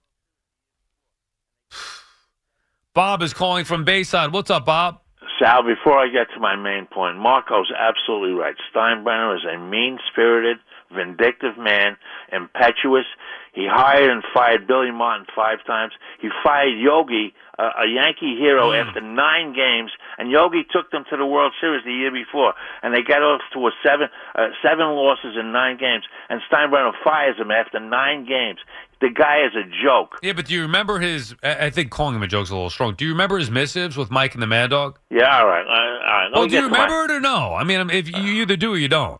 Bob 2.94 3.22
is 3.22 3.34
calling 3.34 3.64
from 3.64 3.86
Bayside. 3.86 4.34
What's 4.34 4.50
up, 4.50 4.66
Bob? 4.66 5.00
Sal, 5.40 5.64
before 5.64 5.98
I 5.98 6.10
get 6.10 6.28
to 6.34 6.42
my 6.42 6.58
main 6.58 6.88
point, 6.88 7.18
Marco's 7.18 7.72
absolutely 7.72 8.36
right. 8.38 8.56
Steinbrenner 8.76 9.38
is 9.38 9.44
a 9.46 9.58
mean 9.58 9.98
spirited, 10.12 10.58
vindictive 10.94 11.58
man, 11.58 11.96
impetuous. 12.34 13.06
He 13.54 13.68
hired 13.70 14.10
and 14.10 14.24
fired 14.34 14.66
Billy 14.66 14.92
Martin 14.92 15.26
five 15.36 15.60
times. 15.68 15.92
He 16.22 16.30
fired 16.42 16.72
Yogi, 16.80 17.34
uh, 17.60 17.84
a 17.84 17.88
Yankee 17.88 18.38
hero, 18.40 18.72
Mm. 18.72 18.88
after 18.88 19.02
nine 19.02 19.52
games, 19.54 19.92
and 20.18 20.32
Yogi 20.32 20.64
took 20.72 20.90
them 20.92 21.04
to 21.10 21.18
the 21.18 21.26
World 21.26 21.52
Series 21.60 21.84
the 21.84 21.92
year 21.94 22.12
before, 22.12 22.54
and 22.82 22.94
they 22.94 23.02
got 23.02 23.22
off 23.22 23.42
to 23.54 23.68
a 23.68 23.72
seven 23.84 24.08
uh, 24.36 24.48
seven 24.62 24.88
losses 24.96 25.36
in 25.38 25.52
nine 25.52 25.76
games. 25.78 26.06
And 26.30 26.40
Steinbrenner 26.50 26.94
fires 27.04 27.38
him 27.38 27.52
after 27.52 27.80
nine 27.80 28.26
games. 28.26 28.60
The 29.02 29.10
guy 29.10 29.40
is 29.46 29.54
a 29.56 29.64
joke. 29.84 30.20
Yeah, 30.22 30.34
but 30.34 30.46
do 30.46 30.54
you 30.54 30.62
remember 30.62 31.00
his? 31.00 31.36
I 31.44 31.72
think 31.72 31.90
calling 31.92 32.16
him 32.16 32.24
a 32.24 32.28
joke's 32.28 32.52
a 32.52 32.54
little 32.54 32.70
strong. 32.70 32.94
Do 32.94 33.04
you 33.04 33.12
remember 33.12 33.38
his 33.38 33.50
missives 33.52 33.98
with 33.98 34.12
Mike 34.12 34.34
and 34.36 34.42
the 34.44 34.48
Mad 34.48 34.70
Dog? 34.70 34.98
Yeah, 35.10 35.40
all 35.40 35.48
right, 35.48 35.66
all 35.66 35.74
right. 35.74 35.90
all 35.90 36.20
right. 36.22 36.30
Well, 36.34 36.48
do 36.48 36.56
you 36.56 36.62
to 36.62 36.70
my- 36.70 36.84
remember 36.86 37.12
it 37.12 37.18
or 37.18 37.20
no? 37.20 37.54
I 37.56 37.64
mean, 37.64 37.90
if 37.90 38.08
you 38.10 38.42
either 38.44 38.56
do 38.56 38.74
or 38.74 38.78
you 38.78 38.88
don't. 38.88 39.20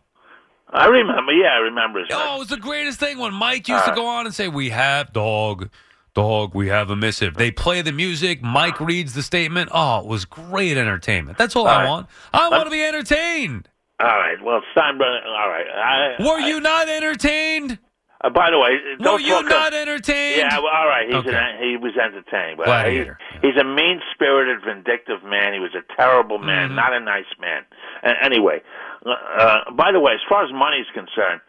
I 0.72 0.86
remember. 0.86 1.32
Yeah, 1.32 1.48
I 1.54 1.58
remember. 1.58 2.00
his 2.00 2.08
Oh, 2.12 2.36
it 2.36 2.38
was 2.40 2.48
the 2.48 2.56
greatest 2.56 2.98
thing 2.98 3.18
when 3.18 3.34
Mike 3.34 3.68
used 3.68 3.84
to 3.84 3.92
Uh. 3.92 3.94
go 3.94 4.06
on 4.06 4.26
and 4.26 4.34
say, 4.34 4.48
"We 4.48 4.70
have 4.70 5.12
dog, 5.12 5.68
dog, 6.14 6.54
we 6.54 6.68
have 6.68 6.90
a 6.90 6.96
missive." 6.96 7.34
They 7.34 7.50
play 7.50 7.82
the 7.82 7.92
music. 7.92 8.42
Mike 8.42 8.80
reads 8.80 9.12
the 9.14 9.22
statement. 9.22 9.68
Oh, 9.72 10.00
it 10.00 10.06
was 10.06 10.24
great 10.24 10.76
entertainment. 10.76 11.36
That's 11.38 11.54
all, 11.56 11.66
All 11.68 11.74
I 11.74 11.82
right. 11.82 11.88
want. 11.90 12.06
I 12.32 12.48
want 12.48 12.64
to 12.64 12.70
be 12.70 12.82
entertained. 12.82 13.68
All 14.00 14.08
right. 14.08 14.42
Well, 14.42 14.62
Steinbrenner. 14.74 15.24
All 15.26 15.48
right. 15.48 15.66
I, 15.68 16.22
Were 16.22 16.40
I- 16.40 16.48
you 16.48 16.60
not 16.60 16.88
entertained? 16.88 17.78
Uh, 18.24 18.30
by 18.30 18.50
the 18.52 18.58
way, 18.58 18.78
Were 19.00 19.18
you 19.18 19.42
not 19.42 19.74
entertained? 19.74 20.38
Yeah, 20.38 20.58
well, 20.58 20.68
all 20.72 20.86
right. 20.86 21.06
He's 21.06 21.16
Okay. 21.16 21.34
an, 21.34 21.58
he 21.60 21.76
was 21.76 21.92
entertaining, 21.96 22.56
but 22.56 22.66
Glad 22.66 22.84
to 22.84 22.90
he- 22.90 22.96
hear. 22.98 23.18
he's 23.42 23.56
a 23.56 23.64
mean-spirited, 23.64 24.62
vindictive 24.64 25.24
man. 25.24 25.52
He 25.52 25.58
was 25.58 25.74
a 25.74 25.82
terrible 25.96 26.38
man, 26.38 26.70
Mhm. 26.70 26.74
not 26.76 26.92
a 26.92 27.00
nice 27.00 27.26
man. 27.40 27.64
Uh, 28.04 28.12
anyway, 28.22 28.62
uh, 29.06 29.70
by 29.72 29.92
the 29.92 30.00
way, 30.00 30.12
as 30.14 30.20
far 30.28 30.44
as 30.44 30.52
money 30.52 30.78
is 30.78 30.86
concerned, 30.94 31.40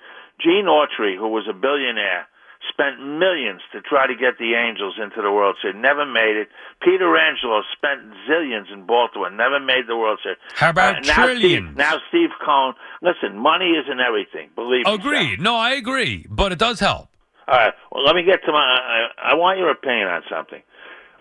Gene 0.42 0.66
Autry, 0.66 1.16
who 1.18 1.28
was 1.30 1.46
a 1.50 1.54
billionaire, 1.54 2.28
spent 2.70 2.98
millions 3.00 3.62
to 3.74 3.82
try 3.82 4.08
to 4.08 4.16
get 4.16 4.38
the 4.40 4.56
Angels 4.56 4.96
into 5.02 5.22
the 5.22 5.32
World 5.32 5.58
Series. 5.62 5.76
Never 5.80 6.06
made 6.06 6.38
it. 6.38 6.48
Peter 6.82 7.16
Angelo 7.18 7.62
spent 7.76 8.02
zillions 8.28 8.72
in 8.72 8.86
Baltimore. 8.86 9.30
Never 9.30 9.60
made 9.60 9.86
the 9.88 9.98
World 9.98 10.20
Series. 10.24 10.40
How 10.56 10.70
about 10.70 10.96
Uh, 10.96 11.00
now 11.02 11.26
trillions? 11.26 11.68
Steve, 11.68 11.78
now 11.78 11.96
Steve 12.10 12.30
Cohen. 12.44 12.74
Listen, 13.02 13.38
money 13.38 13.72
isn't 13.76 14.00
everything. 14.00 14.50
Believe 14.56 14.86
me. 14.86 14.94
Agreed. 14.94 15.42
No, 15.42 15.56
I 15.56 15.72
agree, 15.72 16.26
but 16.30 16.52
it 16.52 16.60
does 16.60 16.80
help. 16.80 17.10
All 17.48 17.58
right. 17.60 17.74
Well, 17.92 18.04
let 18.06 18.16
me 18.16 18.24
get 18.24 18.40
to 18.46 18.52
my. 18.54 18.60
I, 18.60 19.32
I 19.32 19.34
want 19.36 19.60
your 19.60 19.70
opinion 19.70 20.08
on 20.08 20.24
something. 20.30 20.62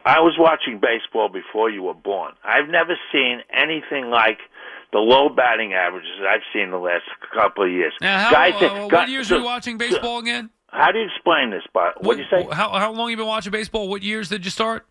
I 0.04 0.20
was 0.20 0.34
watching 0.38 0.80
baseball 0.80 1.28
before 1.28 1.70
you 1.70 1.82
were 1.82 1.94
born. 1.94 2.32
I've 2.44 2.68
never 2.68 2.96
seen 3.12 3.40
anything 3.52 4.10
like 4.10 4.38
the 4.92 4.98
low 4.98 5.28
batting 5.28 5.72
averages 5.72 6.10
I've 6.28 6.42
seen 6.52 6.70
the 6.70 6.78
last 6.78 7.04
couple 7.34 7.64
of 7.64 7.70
years. 7.70 7.92
Now, 8.00 8.18
how, 8.24 8.30
Guys, 8.30 8.54
uh, 8.62 8.68
what 8.82 8.90
guys- 8.90 9.08
years 9.10 9.28
so- 9.28 9.36
were 9.36 9.40
you 9.40 9.46
watching 9.46 9.78
baseball 9.78 10.18
again? 10.18 10.50
How 10.68 10.90
do 10.90 10.98
you 11.00 11.06
explain 11.14 11.50
this? 11.50 11.62
But 11.74 12.02
what 12.02 12.16
do 12.16 12.22
you 12.22 12.28
say? 12.30 12.46
How 12.50 12.70
how 12.70 12.92
long 12.92 13.10
you 13.10 13.16
been 13.18 13.26
watching 13.26 13.52
baseball? 13.52 13.88
What 13.90 14.02
years 14.02 14.28
did 14.30 14.44
you 14.46 14.50
start? 14.50 14.86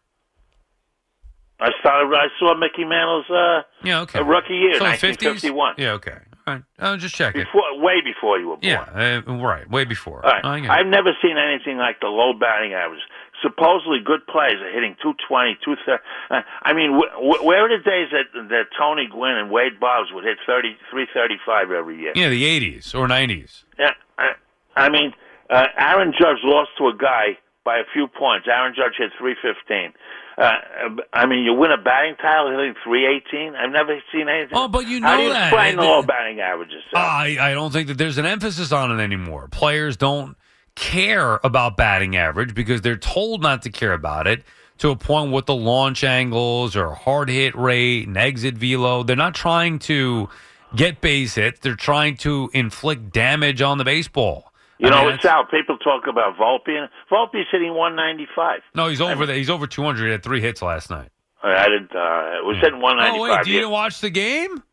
I 1.59 1.69
started. 1.79 2.15
I 2.15 2.27
saw 2.39 2.55
Mickey 2.55 2.83
Mantle's 2.85 3.29
uh, 3.29 3.61
Yeah, 3.83 4.01
okay. 4.01 4.21
rookie 4.21 4.55
year, 4.55 4.75
So 4.79 4.83
1951. 4.85 5.75
50s? 5.75 5.77
Yeah, 5.79 5.91
okay. 5.93 6.17
All 6.47 6.53
right. 6.55 6.63
I'll 6.79 6.97
just 6.97 7.13
check 7.15 7.35
it. 7.35 7.45
Before, 7.45 7.61
way 7.79 8.01
before 8.03 8.39
you 8.39 8.49
were 8.49 8.57
born. 8.57 8.63
Yeah, 8.63 9.21
uh, 9.27 9.33
right. 9.37 9.69
Way 9.69 9.85
before. 9.85 10.25
All 10.25 10.31
right. 10.31 10.41
Oh, 10.43 10.71
I've 10.71 10.87
never 10.87 11.11
seen 11.21 11.37
anything 11.37 11.77
like 11.77 11.99
the 11.99 12.07
low 12.07 12.33
batting 12.33 12.73
average. 12.73 13.01
Supposedly 13.41 13.99
good 14.05 14.25
players 14.27 14.61
are 14.61 14.71
hitting 14.71 14.95
220, 15.01 15.57
230. 15.65 16.03
Uh, 16.29 16.41
I 16.61 16.73
mean, 16.73 16.93
wh- 16.93 17.09
wh- 17.17 17.43
where 17.43 17.65
are 17.65 17.69
the 17.77 17.83
days 17.83 18.09
that, 18.13 18.29
that 18.49 18.65
Tony 18.77 19.07
Gwynn 19.09 19.35
and 19.37 19.49
Wade 19.49 19.79
Boggs 19.79 20.09
would 20.13 20.23
hit 20.23 20.37
30, 20.45 20.77
335 20.91 21.71
every 21.71 21.97
year? 21.99 22.13
Yeah, 22.15 22.29
the 22.29 22.43
80s 22.43 22.93
or 22.93 23.07
90s. 23.07 23.63
Yeah, 23.79 23.93
I, 24.17 24.33
I 24.75 24.89
mean, 24.89 25.13
uh, 25.49 25.65
Aaron 25.77 26.13
Judge 26.13 26.37
lost 26.43 26.71
to 26.77 26.87
a 26.87 26.95
guy 26.95 27.37
by 27.65 27.77
a 27.77 27.83
few 27.93 28.07
points. 28.07 28.47
Aaron 28.47 28.73
Judge 28.75 28.93
hit 28.97 29.11
315. 29.17 29.93
Uh, 30.37 31.01
I 31.13 31.25
mean, 31.25 31.43
you 31.43 31.53
win 31.53 31.71
a 31.71 31.77
batting 31.77 32.15
title 32.15 32.51
hitting 32.51 32.73
318. 32.83 33.53
I've 33.55 33.71
never 33.71 33.99
seen 34.13 34.29
anything. 34.29 34.53
Oh, 34.57 34.67
but 34.67 34.87
you 34.87 35.01
How 35.01 35.17
do 35.17 35.23
know 35.23 35.27
you 35.27 35.33
that. 35.33 35.47
explain 35.51 35.75
the 35.75 35.81
low 35.83 36.01
batting 36.03 36.39
averages? 36.39 36.81
I, 36.95 37.37
I 37.39 37.53
don't 37.53 37.71
think 37.71 37.87
that 37.89 37.97
there's 37.97 38.17
an 38.17 38.25
emphasis 38.25 38.71
on 38.71 38.97
it 38.97 39.03
anymore. 39.03 39.49
Players 39.51 39.97
don't 39.97 40.37
care 40.81 41.39
about 41.43 41.77
batting 41.77 42.17
average 42.17 42.53
because 42.53 42.81
they're 42.81 42.97
told 42.97 43.41
not 43.41 43.61
to 43.61 43.69
care 43.69 43.93
about 43.93 44.27
it 44.27 44.43
to 44.79 44.89
a 44.89 44.95
point 44.95 45.31
with 45.31 45.45
the 45.45 45.55
launch 45.55 46.03
angles 46.03 46.75
or 46.75 46.93
hard 46.93 47.29
hit 47.29 47.55
rate 47.55 48.07
and 48.07 48.17
exit 48.17 48.55
velo. 48.55 49.03
They're 49.03 49.15
not 49.15 49.35
trying 49.35 49.77
to 49.79 50.27
get 50.75 50.99
base 50.99 51.35
hits. 51.35 51.59
They're 51.59 51.75
trying 51.75 52.17
to 52.17 52.49
inflict 52.53 53.13
damage 53.13 53.61
on 53.61 53.77
the 53.77 53.83
baseball. 53.85 54.51
you 54.79 54.87
I 54.87 54.89
know, 54.89 55.05
mean, 55.05 55.15
it's 55.15 55.25
out. 55.25 55.51
People 55.51 55.77
talk 55.77 56.07
about 56.09 56.35
Volpe. 56.35 56.87
Volpe's 57.11 57.47
hitting 57.51 57.75
195. 57.75 58.61
No, 58.73 58.87
he's 58.87 59.01
over 59.01 59.27
there. 59.27 59.35
He's 59.35 59.51
over 59.51 59.67
200. 59.67 60.03
He 60.03 60.11
had 60.11 60.23
three 60.23 60.41
hits 60.41 60.63
last 60.63 60.89
night. 60.89 61.09
I 61.43 61.65
didn't. 61.65 61.95
Uh, 61.95 62.39
it 62.39 62.45
was 62.45 62.57
hitting 62.61 62.81
195. 62.81 63.13
Oh, 63.13 63.21
wait. 63.21 63.47
You 63.47 63.53
yeah. 63.53 63.59
didn't 63.61 63.71
watch 63.71 64.01
the 64.01 64.09
game? 64.09 64.63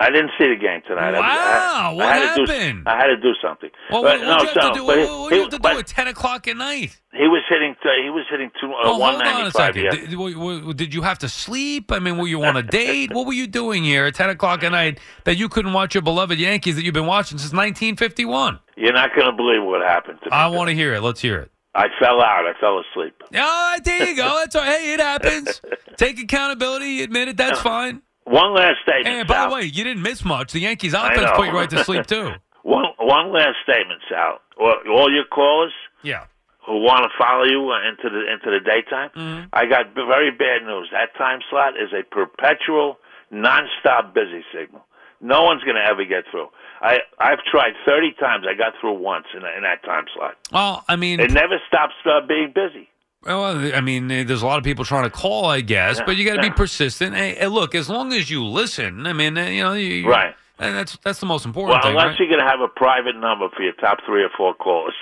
I 0.00 0.10
didn't 0.10 0.30
see 0.38 0.46
the 0.46 0.54
game 0.54 0.80
tonight. 0.86 1.14
I- 1.14 1.18
Wow, 1.20 1.90
I, 1.90 1.92
what 1.94 2.06
I 2.06 2.16
had 2.16 2.34
To 2.36 2.52
happened? 2.52 2.84
do, 2.84 2.90
I 2.90 2.96
had 2.96 3.06
to 3.08 3.16
do 3.16 3.32
something. 3.42 3.68
Well, 3.90 4.04
what, 4.04 4.20
no, 4.20 4.26
you 4.26 4.46
have 4.46 4.50
so- 4.62 4.68
to 4.68 4.74
do? 4.74 4.84
What, 4.84 4.98
he- 4.98 5.04
what 5.06 5.32
you 5.34 5.40
have 5.40 5.50
to 5.50 5.58
do 5.58 5.68
at 5.78 5.86
10 5.88 6.06
o'clock 6.08 6.46
at 6.46 6.56
night? 6.56 7.00
He 7.12 7.26
was 7.26 7.42
hitting. 7.48 7.74
He 8.04 8.10
was 8.10 8.24
hitting 8.30 8.50
two, 8.60 8.68
uh, 8.68 8.96
Well, 8.96 9.10
hold 9.10 9.22
on 9.22 9.46
a 9.46 9.50
second. 9.50 9.82
yeah. 9.82 9.90
Did, 9.90 10.76
did 10.76 10.94
you 10.94 11.02
have 11.02 11.18
to 11.20 11.28
sleep? 11.28 11.90
I 11.90 11.98
mean, 11.98 12.16
were 12.16 12.28
you 12.28 12.42
on 12.44 12.56
a 12.56 12.62
date? 12.62 13.12
what 13.12 13.26
were 13.26 13.32
you 13.32 13.48
doing 13.48 13.82
here 13.82 14.04
at 14.06 14.14
10 14.14 14.30
o'clock 14.30 14.62
at 14.62 14.70
night 14.70 15.00
that 15.24 15.36
you 15.36 15.48
couldn't 15.48 15.72
watch 15.72 15.94
your 15.94 16.02
beloved 16.02 16.38
Yankees 16.38 16.76
that 16.76 16.84
you've 16.84 16.94
been 16.94 17.06
watching 17.06 17.38
since 17.38 17.52
1951? 17.52 18.60
You're 18.76 18.92
not 18.92 19.10
going 19.16 19.26
to 19.28 19.32
believe 19.36 19.64
what 19.64 19.80
happened 19.84 20.18
to 20.22 20.26
me. 20.30 20.36
I 20.36 20.46
want 20.48 20.68
to 20.68 20.74
hear 20.74 20.94
it. 20.94 21.00
Let's 21.02 21.20
hear 21.20 21.38
it. 21.40 21.50
I 21.74 21.86
fell 22.00 22.20
out. 22.22 22.44
I 22.46 22.52
fell 22.60 22.80
asleep. 22.80 23.14
Oh, 23.34 23.76
there 23.84 24.08
you 24.08 24.16
go. 24.16 24.36
That's 24.40 24.54
all. 24.56 24.62
Hey, 24.62 24.94
it 24.94 25.00
happens. 25.00 25.60
Take 25.96 26.18
accountability. 26.20 27.02
Admit 27.02 27.28
it. 27.28 27.36
That's 27.36 27.60
fine. 27.60 28.02
One 28.28 28.54
last 28.54 28.76
statement. 28.82 29.08
And 29.08 29.28
by 29.28 29.34
Sal. 29.34 29.48
the 29.48 29.54
way, 29.56 29.62
you 29.64 29.84
didn't 29.84 30.02
miss 30.02 30.24
much. 30.24 30.52
The 30.52 30.60
Yankees 30.60 30.94
offense 30.94 31.30
put 31.34 31.46
you 31.48 31.52
right 31.54 31.70
to 31.70 31.84
sleep, 31.84 32.06
too. 32.06 32.32
one 32.62 32.86
one 32.98 33.32
last 33.32 33.56
statement, 33.62 34.00
Sal. 34.08 34.38
All, 34.60 34.74
all 34.92 35.12
your 35.12 35.24
callers 35.24 35.72
Yeah. 36.02 36.24
who 36.66 36.80
want 36.82 37.04
to 37.04 37.10
follow 37.18 37.44
you 37.44 37.70
uh, 37.70 37.88
into 37.88 38.08
the 38.10 38.30
into 38.32 38.50
the 38.50 38.60
daytime, 38.64 39.10
Mm-hmm. 39.16 39.48
I 39.52 39.66
got 39.66 39.94
very 39.94 40.30
bad 40.30 40.66
news. 40.66 40.88
That 40.92 41.14
time 41.16 41.40
slot 41.50 41.74
is 41.80 41.90
a 41.92 42.02
perpetual, 42.04 42.98
nonstop 43.32 44.12
busy 44.14 44.44
signal. 44.52 44.84
No 45.20 45.42
one's 45.42 45.64
going 45.64 45.76
to 45.76 45.84
ever 45.84 46.04
get 46.04 46.24
through. 46.30 46.48
I 46.80 46.98
I've 47.18 47.42
tried 47.50 47.72
thirty 47.86 48.12
times. 48.20 48.44
I 48.48 48.54
got 48.56 48.74
through 48.80 48.98
once 49.00 49.26
in, 49.34 49.38
in 49.56 49.62
that 49.62 49.82
time 49.84 50.04
slot. 50.14 50.36
Well, 50.52 50.84
I 50.88 50.94
mean, 50.96 51.18
It 51.20 51.32
never 51.32 51.56
stops 51.66 51.94
uh, 52.06 52.24
being 52.26 52.52
busy. 52.54 52.88
Well, 53.24 53.44
I 53.74 53.80
mean, 53.80 54.10
eh, 54.10 54.24
there's 54.24 54.42
a 54.42 54.46
lot 54.46 54.58
of 54.58 54.64
people 54.64 54.84
trying 54.84 55.04
to 55.04 55.10
call, 55.10 55.46
I 55.46 55.60
guess, 55.60 56.00
but 56.06 56.16
you 56.16 56.24
got 56.24 56.36
to 56.36 56.42
be 56.42 56.50
persistent. 56.50 57.16
Hey, 57.16 57.34
hey, 57.34 57.48
look, 57.48 57.74
as 57.74 57.88
long 57.88 58.12
as 58.12 58.30
you 58.30 58.44
listen, 58.44 59.06
I 59.06 59.12
mean, 59.12 59.36
eh, 59.36 59.50
you 59.50 59.62
know, 59.62 59.72
you, 59.72 60.08
Right. 60.08 60.34
And 60.60 60.74
that's 60.74 60.98
that's 61.04 61.20
the 61.20 61.26
most 61.26 61.46
important 61.46 61.82
thing. 61.82 61.94
Well, 61.94 62.02
thing, 62.02 62.02
unless 62.02 62.18
right? 62.18 62.28
you're 62.28 62.36
going 62.36 62.44
to 62.44 62.50
have 62.50 62.60
a 62.60 62.66
private 62.66 63.14
number 63.14 63.48
for 63.56 63.62
your 63.62 63.74
top 63.74 63.98
three 64.04 64.24
or 64.24 64.30
four 64.36 64.54
callers, 64.54 64.94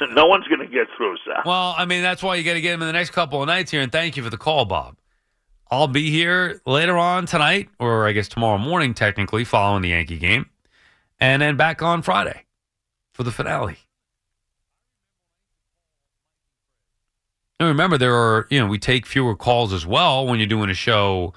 no 0.12 0.24
one's 0.24 0.48
going 0.48 0.60
to 0.60 0.66
get 0.66 0.86
through, 0.96 1.16
Sal. 1.26 1.42
Well, 1.44 1.74
I 1.76 1.84
mean, 1.84 2.02
that's 2.02 2.22
why 2.22 2.36
you 2.36 2.42
got 2.42 2.54
to 2.54 2.62
get 2.62 2.70
them 2.70 2.80
in 2.80 2.86
the 2.86 2.94
next 2.94 3.10
couple 3.10 3.42
of 3.42 3.46
nights 3.46 3.70
here. 3.70 3.82
And 3.82 3.92
thank 3.92 4.16
you 4.16 4.22
for 4.22 4.30
the 4.30 4.38
call, 4.38 4.64
Bob. 4.64 4.96
I'll 5.70 5.88
be 5.88 6.10
here 6.10 6.62
later 6.64 6.96
on 6.96 7.26
tonight, 7.26 7.68
or 7.78 8.06
I 8.06 8.12
guess 8.12 8.28
tomorrow 8.28 8.56
morning, 8.56 8.94
technically, 8.94 9.44
following 9.44 9.82
the 9.82 9.90
Yankee 9.90 10.18
game, 10.18 10.46
and 11.20 11.42
then 11.42 11.56
back 11.56 11.82
on 11.82 12.00
Friday 12.00 12.44
for 13.12 13.24
the 13.24 13.32
finale. 13.32 13.76
And 17.60 17.68
remember, 17.68 17.98
there 17.98 18.14
are 18.14 18.46
you 18.50 18.58
know 18.60 18.66
we 18.66 18.78
take 18.78 19.06
fewer 19.06 19.36
calls 19.36 19.72
as 19.72 19.86
well 19.86 20.26
when 20.26 20.38
you're 20.38 20.46
doing 20.48 20.70
a 20.70 20.74
show 20.74 21.34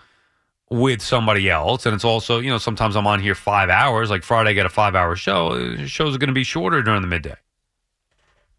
with 0.69 1.01
somebody 1.01 1.50
else, 1.50 1.86
and 1.86 1.95
it's 1.95 2.05
also 2.05 2.39
you 2.39 2.50
know 2.50 2.57
sometimes 2.57 2.95
I'm 2.95 3.07
on 3.07 3.19
here 3.19 3.36
five 3.36 3.69
hours. 3.69 4.09
Like 4.09 4.24
Friday, 4.24 4.51
I 4.51 4.53
get 4.53 4.65
a 4.65 4.69
five 4.69 4.95
hour 4.95 5.15
show. 5.15 5.75
Shows 5.86 6.15
are 6.15 6.19
going 6.19 6.29
to 6.29 6.33
be 6.33 6.43
shorter 6.43 6.81
during 6.81 7.01
the 7.01 7.07
midday. 7.07 7.36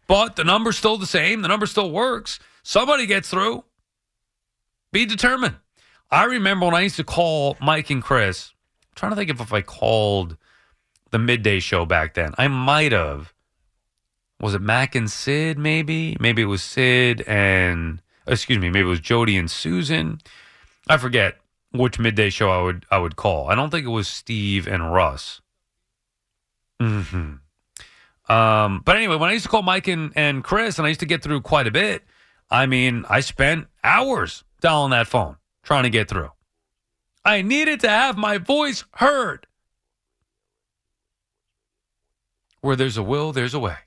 But 0.07 0.35
the 0.35 0.43
number's 0.43 0.77
still 0.77 0.97
the 0.97 1.05
same. 1.05 1.41
The 1.43 1.47
number 1.47 1.67
still 1.67 1.91
works. 1.91 2.39
Somebody 2.63 3.05
gets 3.05 3.29
through. 3.29 3.63
Be 4.91 5.05
determined. 5.05 5.57
I 6.09 6.23
remember 6.23 6.65
when 6.65 6.75
I 6.75 6.81
used 6.81 6.95
to 6.95 7.03
call 7.03 7.55
Mike 7.61 7.91
and 7.91 8.01
Chris. 8.01 8.51
I'm 8.89 8.95
trying 8.95 9.11
to 9.11 9.15
think 9.15 9.29
of 9.29 9.39
if 9.39 9.53
I 9.53 9.61
called 9.61 10.35
the 11.11 11.19
midday 11.19 11.59
show 11.59 11.85
back 11.85 12.15
then. 12.15 12.33
I 12.37 12.47
might 12.47 12.91
have. 12.91 13.33
Was 14.39 14.53
it 14.53 14.61
Mac 14.61 14.95
and 14.95 15.09
Sid? 15.09 15.57
Maybe. 15.57 16.15
Maybe 16.19 16.41
it 16.41 16.45
was 16.45 16.63
Sid 16.63 17.21
and 17.27 18.01
excuse 18.27 18.59
me. 18.59 18.69
Maybe 18.69 18.85
it 18.85 18.89
was 18.89 18.99
Jody 18.99 19.37
and 19.37 19.49
Susan. 19.49 20.19
I 20.87 20.97
forget 20.97 21.37
which 21.71 21.99
midday 21.99 22.29
show 22.29 22.49
I 22.49 22.61
would 22.61 22.85
I 22.89 22.97
would 22.97 23.15
call. 23.15 23.49
I 23.49 23.55
don't 23.55 23.69
think 23.69 23.85
it 23.85 23.89
was 23.89 24.07
Steve 24.07 24.67
and 24.67 24.91
Russ. 24.91 25.41
Hmm. 26.79 27.33
Um, 28.29 28.81
but 28.85 28.95
anyway, 28.95 29.15
when 29.15 29.29
I 29.29 29.33
used 29.33 29.45
to 29.45 29.49
call 29.49 29.63
Mike 29.63 29.87
and, 29.87 30.13
and 30.15 30.43
Chris, 30.43 30.77
and 30.77 30.85
I 30.85 30.89
used 30.89 30.99
to 30.99 31.05
get 31.05 31.23
through 31.23 31.41
quite 31.41 31.67
a 31.67 31.71
bit, 31.71 32.03
I 32.49 32.67
mean, 32.67 33.03
I 33.09 33.21
spent 33.21 33.67
hours 33.83 34.43
dialing 34.61 34.91
that 34.91 35.07
phone 35.07 35.37
trying 35.63 35.83
to 35.83 35.89
get 35.89 36.07
through. 36.07 36.31
I 37.25 37.41
needed 37.41 37.79
to 37.81 37.89
have 37.89 38.17
my 38.17 38.37
voice 38.37 38.85
heard. 38.93 39.47
Where 42.61 42.75
there's 42.75 42.97
a 42.97 43.03
will, 43.03 43.31
there's 43.31 43.53
a 43.53 43.59
way. 43.59 43.77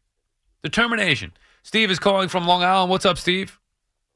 Determination. 0.63 1.33
Steve 1.63 1.91
is 1.91 1.99
calling 1.99 2.29
from 2.29 2.47
Long 2.47 2.63
Island. 2.63 2.91
What's 2.91 3.05
up, 3.05 3.19
Steve? 3.19 3.59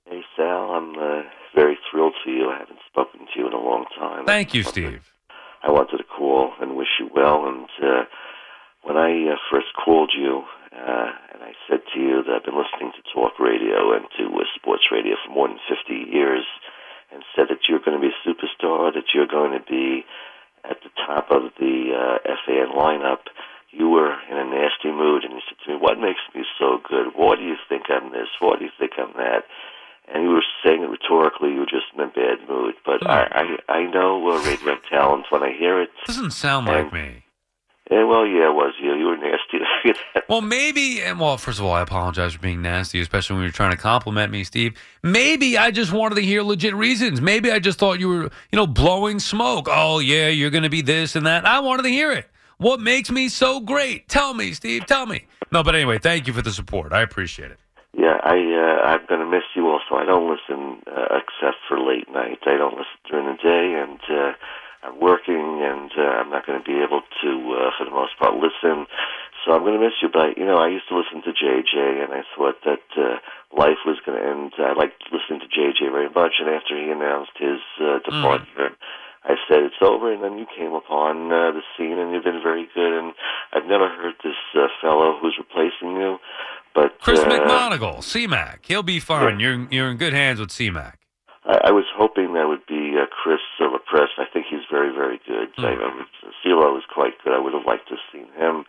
Hey, 0.05 0.23
Sal. 0.37 0.71
I'm 0.71 0.97
uh, 0.97 1.23
very 1.55 1.79
thrilled 1.91 2.15
to 2.25 2.31
you. 2.31 2.51
I 2.51 2.59
haven't 2.59 2.79
spoken 2.91 3.21
to 3.21 3.39
you 3.39 3.47
in 3.47 3.53
a 3.53 3.61
long 3.61 3.87
time. 3.99 4.27
Thank 4.27 4.55
you, 4.55 4.63
Steve. 4.63 5.13
I 5.63 5.71
wanted 5.71 5.99
to 5.99 6.05
call 6.05 6.53
and 6.61 6.77
wish 6.77 7.01
you 7.01 7.11
well. 7.15 7.47
And 7.47 7.67
uh, 7.83 8.05
when 8.83 8.97
I 8.97 9.33
uh, 9.33 9.37
first 9.51 9.67
called 9.85 10.13
you, 10.17 10.43
uh, 10.73 11.11
and 11.35 11.43
I 11.43 11.53
said 11.69 11.81
to 11.95 12.01
you 12.01 12.23
that 12.23 12.33
I've 12.33 12.45
been 12.45 12.55
listening 12.55 12.93
to 12.95 13.03
talk 13.13 13.39
radio 13.41 13.97
and 13.97 14.07
to 14.19 14.25
uh, 14.39 14.45
sports 14.55 14.85
radio 14.93 15.17
for 15.25 15.33
more 15.33 15.49
than 15.49 15.59
50 15.69 16.15
years, 16.15 16.45
and 17.13 17.23
said 17.35 17.47
that 17.51 17.67
you're 17.69 17.83
going 17.83 17.99
to 17.99 18.03
be 18.03 18.13
a 18.15 18.29
superstar, 18.29 18.93
that 18.95 19.15
you're 19.15 19.27
going 19.27 19.53
to 19.53 19.65
be 19.67 20.05
at 20.69 20.79
the 20.83 20.91
top 21.07 21.31
of 21.31 21.51
the 21.59 21.95
uh, 21.95 22.19
FAN 22.47 22.75
lineup, 22.77 23.27
you 23.77 23.89
were 23.91 24.13
in 24.31 24.37
a 24.37 24.45
nasty 24.45 24.91
mood, 24.91 25.25
and 25.25 25.33
you 25.35 25.41
said 25.49 25.59
to 25.65 25.71
me, 25.73 25.77
"What 25.77 25.99
makes 25.99 26.21
me 26.35 26.45
so 26.59 26.79
good? 26.89 27.09
Why 27.15 27.37
do 27.37 27.43
you 27.43 27.57
think 27.69 27.85
I'm 27.91 28.11
this? 28.13 28.29
Why 28.41 28.57
do 28.59 28.65
you 28.65 28.71
think 28.79 28.93
I'm 28.99 29.13
that?" 29.17 29.45
And 30.13 30.23
you 30.23 30.31
were 30.31 30.45
saying 30.65 30.83
it 30.83 30.89
rhetorically. 30.89 31.51
You 31.53 31.61
were 31.61 31.67
just 31.67 31.87
in 31.95 32.01
a 32.01 32.07
bad 32.07 32.49
mood. 32.49 32.75
But 32.85 33.03
Hmm. 33.03 33.09
I, 33.11 33.57
I, 33.69 33.73
I 33.79 33.91
know 33.91 34.31
uh, 34.31 34.39
radio 34.45 34.77
talent 34.89 35.27
when 35.31 35.43
I 35.43 35.53
hear 35.53 35.81
it. 35.83 35.91
Doesn't 36.07 36.31
sound 36.31 36.67
like 36.67 36.93
me. 36.93 37.25
Yeah, 37.91 38.03
well, 38.05 38.27
yeah, 38.27 38.51
it 38.51 38.55
was 38.55 38.75
you. 38.81 38.95
You 38.95 39.07
were 39.07 39.17
nasty. 39.17 39.59
Well, 40.29 40.41
maybe, 40.41 41.01
and 41.03 41.21
well, 41.21 41.37
first 41.39 41.61
of 41.61 41.65
all, 41.65 41.71
I 41.73 41.83
apologize 41.83 42.33
for 42.33 42.41
being 42.41 42.61
nasty, 42.61 43.01
especially 43.01 43.35
when 43.37 43.45
you're 43.45 43.53
trying 43.53 43.71
to 43.71 43.77
compliment 43.77 44.33
me, 44.33 44.43
Steve. 44.43 44.75
Maybe 45.05 45.57
I 45.57 45.71
just 45.71 45.93
wanted 45.93 46.17
to 46.17 46.23
hear 46.23 46.43
legit 46.43 46.75
reasons. 46.75 47.21
Maybe 47.21 47.53
I 47.53 47.61
just 47.61 47.79
thought 47.79 48.01
you 48.01 48.09
were, 48.09 48.23
you 48.25 48.57
know, 48.57 48.67
blowing 48.67 49.21
smoke. 49.21 49.69
Oh, 49.71 50.01
yeah, 50.01 50.27
you're 50.27 50.51
going 50.51 50.65
to 50.65 50.69
be 50.69 50.83
this 50.83 51.15
and 51.15 51.27
that. 51.27 51.45
I 51.47 51.61
wanted 51.61 51.85
to 51.85 51.91
hear 51.91 52.11
it. 52.11 52.29
What 52.59 52.81
makes 52.81 53.11
me 53.11 53.29
so 53.29 53.61
great? 53.61 54.09
Tell 54.09 54.33
me, 54.33 54.53
Steve. 54.53 54.87
Tell 54.87 55.05
me. 55.07 55.27
No, 55.53 55.63
but 55.63 55.75
anyway, 55.75 55.99
thank 55.99 56.27
you 56.27 56.33
for 56.33 56.43
the 56.43 56.53
support. 56.53 56.93
I 56.93 57.03
appreciate 57.03 57.51
it. 57.51 57.59
Yeah, 57.93 58.17
I 58.25 58.37
uh, 58.37 58.87
I'm 58.89 59.07
going 59.09 59.21
to 59.21 59.27
miss 59.27 59.45
you 59.55 59.69
also. 59.69 59.97
I 59.97 60.05
don't 60.05 60.29
listen 60.29 60.83
uh, 60.87 61.21
except 61.21 61.57
for 61.69 61.79
late 61.81 62.09
night. 62.13 62.41
I 62.47 62.57
don't 62.57 62.77
listen 62.77 63.01
during 63.09 63.27
the 63.27 63.41
day, 63.41 63.77
and 63.77 64.01
uh, 64.09 64.33
I'm 64.85 65.01
working, 65.01 65.63
and 65.65 65.91
uh, 65.97 66.21
I'm 66.21 66.31
not 66.31 66.47
going 66.47 66.61
to 66.61 66.65
be 66.65 66.81
able 66.81 67.01
to, 67.01 67.31
uh, 67.57 67.71
for 67.77 67.85
the 67.85 67.91
most 67.91 68.19
part, 68.19 68.35
listen. 68.35 68.87
So 69.45 69.53
I'm 69.53 69.63
going 69.63 69.79
to 69.79 69.85
miss 69.85 69.97
you. 70.01 70.09
But 70.13 70.37
you 70.37 70.45
know, 70.45 70.57
I 70.57 70.69
used 70.69 70.89
to 70.89 70.97
listen 70.97 71.23
to 71.25 71.33
JJ, 71.33 72.05
and 72.05 72.13
I 72.13 72.23
thought 72.37 72.57
that 72.65 72.85
uh, 72.97 73.17
life 73.57 73.81
was 73.85 74.01
going 74.05 74.21
to 74.21 74.25
end. 74.25 74.53
I 74.59 74.73
liked 74.73 75.05
listening 75.13 75.41
to 75.41 75.49
JJ 75.49 75.93
very 75.93 76.09
much, 76.09 76.41
and 76.41 76.49
after 76.49 76.77
he 76.77 76.91
announced 76.91 77.37
his 77.39 77.61
uh, 77.81 78.01
departure. 78.05 78.77
I 79.27 79.35
said 79.49 79.65
it's 79.65 79.83
over, 79.83 80.13
and 80.13 80.23
then 80.23 80.39
you 80.39 80.47
came 80.57 80.73
upon 80.73 81.33
uh, 81.33 81.51
the 81.51 81.63
scene, 81.77 81.99
and 81.99 82.15
you've 82.15 82.23
been 82.23 82.43
very 82.43 82.69
good. 82.75 82.93
And 82.93 83.13
I've 83.53 83.67
never 83.67 83.89
heard 83.89 84.15
this 84.23 84.39
uh, 84.55 84.69
fellow 84.81 85.19
who's 85.21 85.35
replacing 85.37 85.97
you, 85.99 86.19
but 86.75 87.01
Chris 87.01 87.21
uh, 87.21 87.27
McMonigle, 87.27 87.99
CMAC. 87.99 88.59
He'll 88.63 88.85
be 88.85 89.01
fine. 89.01 89.41
You're, 89.41 89.67
you're 89.71 89.91
in 89.91 89.97
good 89.97 90.13
hands 90.13 90.39
with 90.39 90.51
CMAC. 90.51 90.95
I, 91.45 91.69
I 91.69 91.71
was 91.73 91.87
hoping 91.99 92.35
that 92.35 92.47
would 92.47 92.67
be 92.67 92.95
uh, 92.95 93.07
Chris 93.11 93.43
uh, 93.59 93.67
LaPresse. 93.67 94.15
I 94.19 94.31
think 94.33 94.47
he's 94.49 94.67
very, 94.71 94.95
very 94.95 95.19
good. 95.27 95.51
I 95.59 95.75
know 95.75 96.07
CeeLo 96.45 96.79
is 96.79 96.85
quite 96.93 97.15
good. 97.25 97.33
I 97.33 97.41
would 97.43 97.55
have 97.55 97.67
liked 97.67 97.89
to 97.89 97.99
have 97.99 98.07
seen 98.13 98.31
him. 98.39 98.65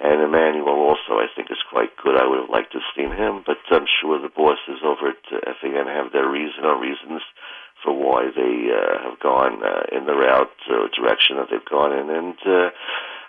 And 0.00 0.22
Emmanuel 0.22 0.80
also, 0.80 1.20
I 1.20 1.28
think, 1.36 1.50
is 1.50 1.60
quite 1.68 1.92
good. 2.00 2.16
I 2.16 2.24
would 2.24 2.40
have 2.40 2.48
liked 2.48 2.72
to 2.72 2.80
have 2.80 2.90
seen 2.96 3.12
him, 3.12 3.44
but 3.44 3.58
I'm 3.68 3.84
sure 4.00 4.16
the 4.16 4.32
bosses 4.32 4.80
over 4.80 5.12
at 5.12 5.20
uh, 5.28 5.52
FAN 5.60 5.84
have 5.92 6.12
their 6.12 6.24
reason 6.24 6.64
or 6.64 6.80
reasons 6.80 7.20
for 7.84 7.92
why 7.92 8.30
they 8.34 8.68
uh, 8.72 9.10
have 9.10 9.20
gone 9.20 9.62
uh, 9.64 9.96
in 9.96 10.06
the 10.06 10.14
route 10.14 10.50
or 10.70 10.88
direction 10.94 11.36
that 11.36 11.48
they've 11.50 11.64
gone 11.70 11.92
in. 11.92 12.10
And 12.10 12.36
uh, 12.46 12.70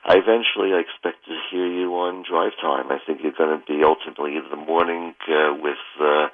I 0.05 0.15
eventually 0.17 0.73
I 0.73 0.79
expect 0.79 1.25
to 1.25 1.35
hear 1.51 1.67
you 1.67 1.93
on 1.95 2.23
drive 2.27 2.53
time. 2.61 2.91
I 2.91 2.99
think 3.05 3.21
you're 3.23 3.31
going 3.37 3.59
to 3.59 3.65
be 3.65 3.83
ultimately 3.83 4.35
in 4.35 4.43
the 4.49 4.57
morning 4.57 5.13
uh, 5.27 5.53
with 5.61 5.77
uh, 5.99 6.27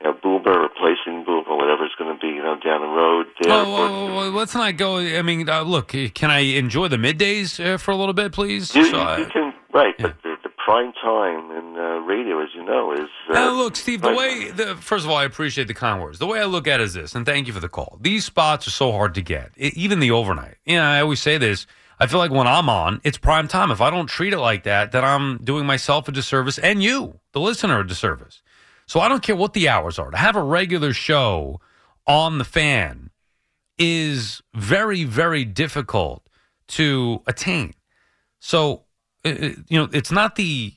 you 0.00 0.04
know, 0.04 0.12
Boomer 0.22 0.60
replacing 0.60 1.24
Boomer, 1.24 1.56
whatever's 1.56 1.94
going 1.98 2.14
to 2.14 2.20
be, 2.20 2.28
you 2.28 2.42
know, 2.42 2.56
down 2.62 2.82
the 2.82 2.86
road. 2.86 3.26
There. 3.40 3.52
Oh, 3.52 3.64
whoa, 3.64 4.14
whoa, 4.14 4.28
let's 4.30 4.54
not 4.54 4.76
go. 4.76 4.98
I 4.98 5.22
mean, 5.22 5.48
uh, 5.48 5.62
look, 5.62 5.88
can 5.88 6.30
I 6.30 6.40
enjoy 6.40 6.88
the 6.88 6.98
middays 6.98 7.58
uh, 7.64 7.78
for 7.78 7.92
a 7.92 7.96
little 7.96 8.12
bit, 8.12 8.32
please? 8.32 8.74
You, 8.74 8.84
So 8.90 8.98
I- 8.98 9.18
you 9.18 9.26
can 9.26 9.54
right, 9.72 9.94
but 9.98 10.16
the, 10.22 10.25
the 10.25 10.25
prime 10.66 10.92
time 10.94 11.52
in 11.52 11.76
uh, 11.78 11.98
radio, 12.00 12.42
as 12.42 12.48
you 12.52 12.64
know, 12.64 12.92
is. 12.92 13.08
Uh, 13.30 13.34
Now, 13.34 13.52
look, 13.52 13.76
Steve. 13.76 14.02
The 14.02 14.12
way, 14.12 14.50
the, 14.50 14.74
first 14.74 15.04
of 15.04 15.10
all, 15.12 15.16
I 15.16 15.22
appreciate 15.22 15.68
the 15.68 15.74
kind 15.74 16.02
words. 16.02 16.18
The 16.18 16.26
way 16.26 16.40
I 16.40 16.44
look 16.44 16.66
at 16.66 16.80
it 16.80 16.84
is 16.84 16.94
this, 16.94 17.14
and 17.14 17.24
thank 17.24 17.46
you 17.46 17.52
for 17.52 17.60
the 17.60 17.68
call. 17.68 17.98
These 18.00 18.24
spots 18.24 18.66
are 18.66 18.72
so 18.72 18.90
hard 18.90 19.14
to 19.14 19.22
get, 19.22 19.52
I 19.56 19.70
even 19.76 20.00
the 20.00 20.10
overnight. 20.10 20.56
You 20.64 20.76
know, 20.76 20.82
I 20.82 21.00
always 21.00 21.20
say 21.20 21.38
this. 21.38 21.68
I 22.00 22.08
feel 22.08 22.18
like 22.18 22.32
when 22.32 22.48
I'm 22.48 22.68
on, 22.68 23.00
it's 23.04 23.16
prime 23.16 23.46
time. 23.46 23.70
If 23.70 23.80
I 23.80 23.90
don't 23.90 24.08
treat 24.08 24.32
it 24.32 24.40
like 24.40 24.64
that, 24.64 24.90
then 24.90 25.04
I'm 25.04 25.38
doing 25.38 25.66
myself 25.66 26.08
a 26.08 26.12
disservice 26.12 26.58
and 26.58 26.82
you, 26.82 27.20
the 27.32 27.40
listener, 27.40 27.78
a 27.78 27.86
disservice. 27.86 28.42
So 28.86 28.98
I 29.00 29.08
don't 29.08 29.22
care 29.22 29.36
what 29.36 29.54
the 29.54 29.68
hours 29.68 29.98
are. 29.98 30.10
To 30.10 30.16
have 30.16 30.36
a 30.36 30.42
regular 30.42 30.92
show 30.92 31.60
on 32.06 32.38
the 32.38 32.44
fan 32.44 33.10
is 33.78 34.42
very, 34.52 35.04
very 35.04 35.44
difficult 35.44 36.28
to 36.68 37.22
attain. 37.26 37.74
So, 38.40 38.82
you 39.26 39.78
know, 39.78 39.88
it's 39.92 40.12
not 40.12 40.36
the 40.36 40.74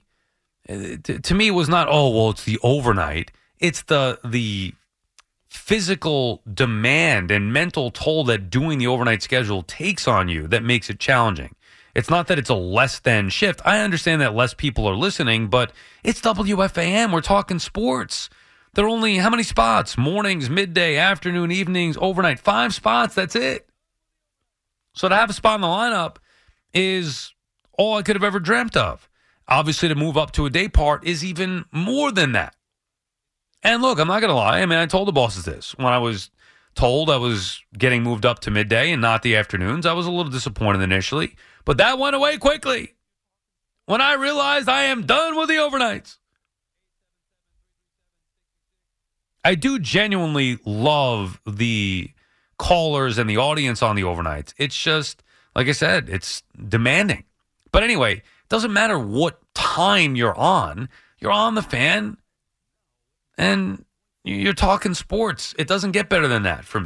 uh, 0.68 0.98
to, 1.04 1.34
me 1.34 1.48
it 1.48 1.52
was 1.52 1.70
not 1.70 1.88
oh 1.90 2.10
well 2.10 2.30
it's 2.30 2.44
the 2.44 2.60
overnight. 2.64 3.32
It's 3.60 3.84
the 3.84 4.20
the 4.24 4.74
physical 5.50 6.42
demand 6.52 7.32
and 7.32 7.52
mental 7.52 7.90
toll 7.90 8.24
that 8.26 8.50
doing 8.50 8.78
the 8.78 8.88
overnight 8.88 9.24
schedule 9.24 9.64
takes 9.64 10.08
on 10.08 10.30
you 10.30 10.48
that 10.48 10.64
makes 10.64 10.90
it 10.90 11.00
challenging. 11.00 11.56
It's 11.96 12.10
not 12.10 12.28
that 12.28 12.38
it's 12.38 12.52
a 12.52 12.56
less 12.56 13.00
than 13.00 13.30
shift. 13.30 13.62
I 13.66 13.80
understand 13.80 14.22
that 14.22 14.36
less 14.36 14.54
people 14.54 14.88
are 14.88 14.96
listening 14.96 15.48
but 15.48 15.72
it's 16.04 16.22
WFAN 16.22 17.12
we're 17.12 17.22
talking 17.22 17.60
sports. 17.60 18.30
There 18.74 18.86
are 18.86 18.90
only 18.90 19.18
how 19.18 19.32
many 19.32 19.44
spots? 19.44 19.98
Mornings 19.98 20.50
midday 20.50 20.98
afternoon 20.98 21.52
evenings 21.52 21.98
overnight. 22.00 22.40
Five 22.40 22.76
spots 22.76 23.16
that's 23.16 23.36
it. 23.36 23.68
So 24.94 25.10
to 25.10 25.16
have 25.16 25.30
a 25.30 25.34
spot 25.34 25.56
in 25.56 25.62
the 25.62 25.68
lineup 25.68 26.18
is 26.74 27.34
all 27.80 27.98
i 27.98 28.04
could 28.04 28.16
have 28.16 28.24
ever 28.24 28.40
dreamt 28.40 28.78
of 28.78 29.10
Obviously, 29.50 29.90
to 29.90 29.96
move 29.96 30.16
up 30.16 30.32
to 30.34 30.46
a 30.46 30.50
day 30.52 30.70
part 30.70 31.06
is 31.06 31.26
even 31.26 31.66
more 31.72 32.12
than 32.12 32.34
that. 32.34 32.56
And 33.64 33.82
look, 33.82 34.00
I'm 34.00 34.08
not 34.08 34.20
going 34.20 34.30
to 34.30 34.36
lie. 34.36 34.62
I 34.62 34.66
mean, 34.68 34.78
I 34.78 34.86
told 34.86 35.08
the 35.08 35.12
bosses 35.12 35.44
this 35.44 35.76
when 35.76 35.92
I 35.92 35.98
was 35.98 36.30
told 36.76 37.10
I 37.10 37.18
was 37.18 37.60
getting 37.76 38.04
moved 38.04 38.28
up 38.28 38.40
to 38.42 38.52
midday 38.52 38.92
and 38.92 39.02
not 39.02 39.24
the 39.24 39.36
afternoons. 39.36 39.88
I 39.88 39.94
was 39.94 40.06
a 40.06 40.12
little 40.12 40.32
disappointed 40.32 40.84
initially, 40.84 41.36
but 41.66 41.78
that 41.78 41.98
went 41.98 42.16
away 42.16 42.38
quickly 42.38 42.94
when 43.86 44.02
I 44.02 44.14
realized 44.14 44.70
I 44.70 44.84
am 44.84 45.08
done 45.08 45.36
with 45.36 45.50
the 45.50 45.56
overnights. 45.56 46.18
I 49.44 49.56
do 49.56 49.80
genuinely 49.80 50.60
love 50.64 51.42
the 51.48 52.12
callers 52.60 53.18
and 53.18 53.28
the 53.28 53.38
audience 53.38 53.82
on 53.82 53.96
the 53.96 54.04
overnights. 54.04 54.54
It's 54.58 54.80
just, 54.80 55.24
like 55.56 55.68
I 55.68 55.72
said, 55.72 56.08
it's 56.08 56.44
demanding. 56.68 57.24
But 57.72 57.84
anyway, 57.84 58.24
doesn't 58.50 58.74
matter 58.74 58.98
what 58.98 59.40
time 59.54 60.16
you're 60.16 60.38
on, 60.38 60.90
you're 61.20 61.32
on 61.32 61.56
the 61.56 61.62
fan 61.62 62.18
and 63.38 63.86
you're 64.24 64.54
talking 64.54 64.94
sports. 64.94 65.56
It 65.58 65.68
doesn't 65.68 65.92
get 65.92 66.10
better 66.10 66.28
than 66.28 66.44
that 66.44 66.66
for 66.66 66.82
me. 66.82 66.86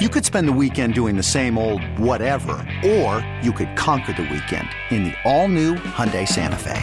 You 0.00 0.08
could 0.08 0.24
spend 0.24 0.48
the 0.48 0.52
weekend 0.52 0.94
doing 0.94 1.16
the 1.16 1.22
same 1.22 1.58
old 1.58 1.84
whatever, 1.98 2.66
or 2.84 3.26
you 3.42 3.52
could 3.52 3.76
conquer 3.76 4.14
the 4.14 4.22
weekend 4.22 4.68
in 4.90 5.04
the 5.04 5.14
all-new 5.24 5.74
Hyundai 5.74 6.26
Santa 6.26 6.56
Fe. 6.56 6.80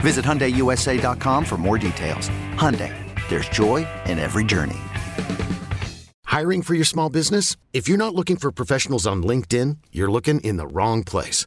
Visit 0.00 0.24
HyundaiUSA.com 0.24 1.44
for 1.44 1.56
more 1.56 1.78
details. 1.78 2.28
Hyundai, 2.54 2.92
there's 3.28 3.48
joy 3.50 3.86
in 4.06 4.18
every 4.18 4.42
journey. 4.42 4.80
Hiring 6.24 6.62
for 6.62 6.74
your 6.74 6.84
small 6.84 7.08
business? 7.08 7.56
If 7.72 7.88
you're 7.88 7.98
not 7.98 8.14
looking 8.14 8.36
for 8.36 8.50
professionals 8.50 9.06
on 9.06 9.22
LinkedIn, 9.22 9.76
you're 9.92 10.10
looking 10.10 10.40
in 10.40 10.56
the 10.56 10.66
wrong 10.66 11.04
place. 11.04 11.46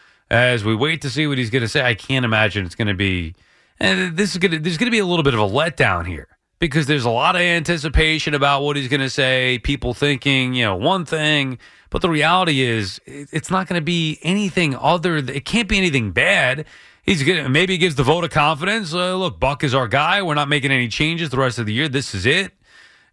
as 0.31 0.63
we 0.63 0.73
wait 0.73 1.01
to 1.01 1.09
see 1.09 1.27
what 1.27 1.37
he's 1.37 1.49
going 1.49 1.61
to 1.61 1.67
say. 1.67 1.81
I 1.85 1.93
can't 1.93 2.23
imagine 2.23 2.65
it's 2.65 2.75
going 2.75 2.87
to 2.87 2.93
be 2.93 3.35
And 3.79 4.15
this 4.15 4.31
is 4.31 4.37
gonna 4.37 4.59
there's 4.59 4.77
gonna 4.77 4.91
be 4.91 4.99
a 4.99 5.05
little 5.05 5.23
bit 5.23 5.33
of 5.33 5.39
a 5.41 5.43
letdown 5.43 6.07
here 6.07 6.27
because 6.59 6.85
there's 6.85 7.03
a 7.03 7.09
lot 7.09 7.35
of 7.35 7.41
anticipation 7.41 8.33
about 8.33 8.61
what 8.61 8.75
he's 8.77 8.87
gonna 8.87 9.09
say. 9.09 9.59
People 9.59 9.93
thinking 9.93 10.53
you 10.53 10.63
know 10.63 10.75
one 10.75 11.03
thing, 11.05 11.57
but 11.89 12.01
the 12.01 12.09
reality 12.09 12.61
is 12.61 13.01
it's 13.05 13.51
not 13.51 13.67
gonna 13.67 13.81
be 13.81 14.19
anything 14.23 14.75
other. 14.75 15.21
Th- 15.21 15.35
it 15.37 15.45
can't 15.45 15.67
be 15.67 15.77
anything 15.77 16.11
bad. 16.11 16.65
He's 17.03 17.23
gonna 17.23 17.49
maybe 17.49 17.73
he 17.73 17.77
gives 17.79 17.95
the 17.95 18.03
vote 18.03 18.23
of 18.23 18.29
confidence. 18.29 18.93
Uh, 18.93 19.15
look, 19.17 19.39
Buck 19.39 19.63
is 19.63 19.73
our 19.73 19.87
guy. 19.87 20.21
We're 20.21 20.35
not 20.35 20.47
making 20.47 20.71
any 20.71 20.87
changes 20.87 21.29
the 21.31 21.37
rest 21.37 21.57
of 21.59 21.65
the 21.65 21.73
year. 21.73 21.89
This 21.89 22.13
is 22.15 22.25
it. 22.25 22.53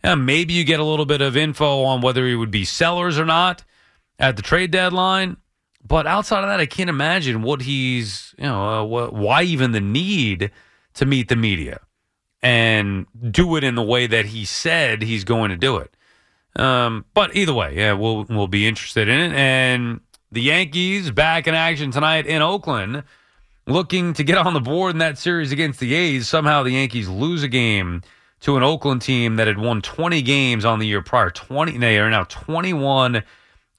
Uh, 0.04 0.14
maybe 0.14 0.52
you 0.52 0.62
get 0.64 0.78
a 0.78 0.84
little 0.84 1.06
bit 1.06 1.20
of 1.22 1.36
info 1.36 1.82
on 1.82 2.02
whether 2.02 2.26
he 2.26 2.36
would 2.36 2.50
be 2.50 2.64
sellers 2.64 3.18
or 3.18 3.24
not 3.24 3.64
at 4.18 4.36
the 4.36 4.42
trade 4.42 4.70
deadline. 4.70 5.38
But 5.88 6.06
outside 6.06 6.44
of 6.44 6.50
that, 6.50 6.60
I 6.60 6.66
can't 6.66 6.90
imagine 6.90 7.40
what 7.42 7.62
he's, 7.62 8.34
you 8.36 8.44
know, 8.44 8.68
uh, 8.68 9.08
wh- 9.08 9.12
why 9.14 9.42
even 9.42 9.72
the 9.72 9.80
need 9.80 10.50
to 10.94 11.06
meet 11.06 11.28
the 11.28 11.36
media 11.36 11.80
and 12.42 13.06
do 13.30 13.56
it 13.56 13.64
in 13.64 13.74
the 13.74 13.82
way 13.82 14.06
that 14.06 14.26
he 14.26 14.44
said 14.44 15.02
he's 15.02 15.24
going 15.24 15.50
to 15.50 15.56
do 15.56 15.78
it. 15.78 15.96
Um, 16.56 17.06
but 17.14 17.34
either 17.34 17.54
way, 17.54 17.76
yeah, 17.76 17.94
we'll 17.94 18.24
we'll 18.28 18.48
be 18.48 18.66
interested 18.66 19.08
in 19.08 19.18
it. 19.18 19.32
And 19.32 20.00
the 20.30 20.42
Yankees 20.42 21.10
back 21.10 21.46
in 21.46 21.54
action 21.54 21.90
tonight 21.90 22.26
in 22.26 22.42
Oakland, 22.42 23.04
looking 23.66 24.12
to 24.14 24.24
get 24.24 24.38
on 24.38 24.52
the 24.52 24.60
board 24.60 24.92
in 24.92 24.98
that 24.98 25.16
series 25.16 25.52
against 25.52 25.80
the 25.80 25.94
A's. 25.94 26.28
Somehow 26.28 26.62
the 26.62 26.72
Yankees 26.72 27.08
lose 27.08 27.42
a 27.42 27.48
game 27.48 28.02
to 28.40 28.56
an 28.56 28.62
Oakland 28.62 29.02
team 29.02 29.36
that 29.36 29.46
had 29.46 29.58
won 29.58 29.80
20 29.82 30.20
games 30.22 30.64
on 30.64 30.78
the 30.78 30.86
year 30.86 31.02
prior. 31.02 31.30
20, 31.30 31.78
they 31.78 31.98
are 31.98 32.10
now 32.10 32.24
21 32.24 33.22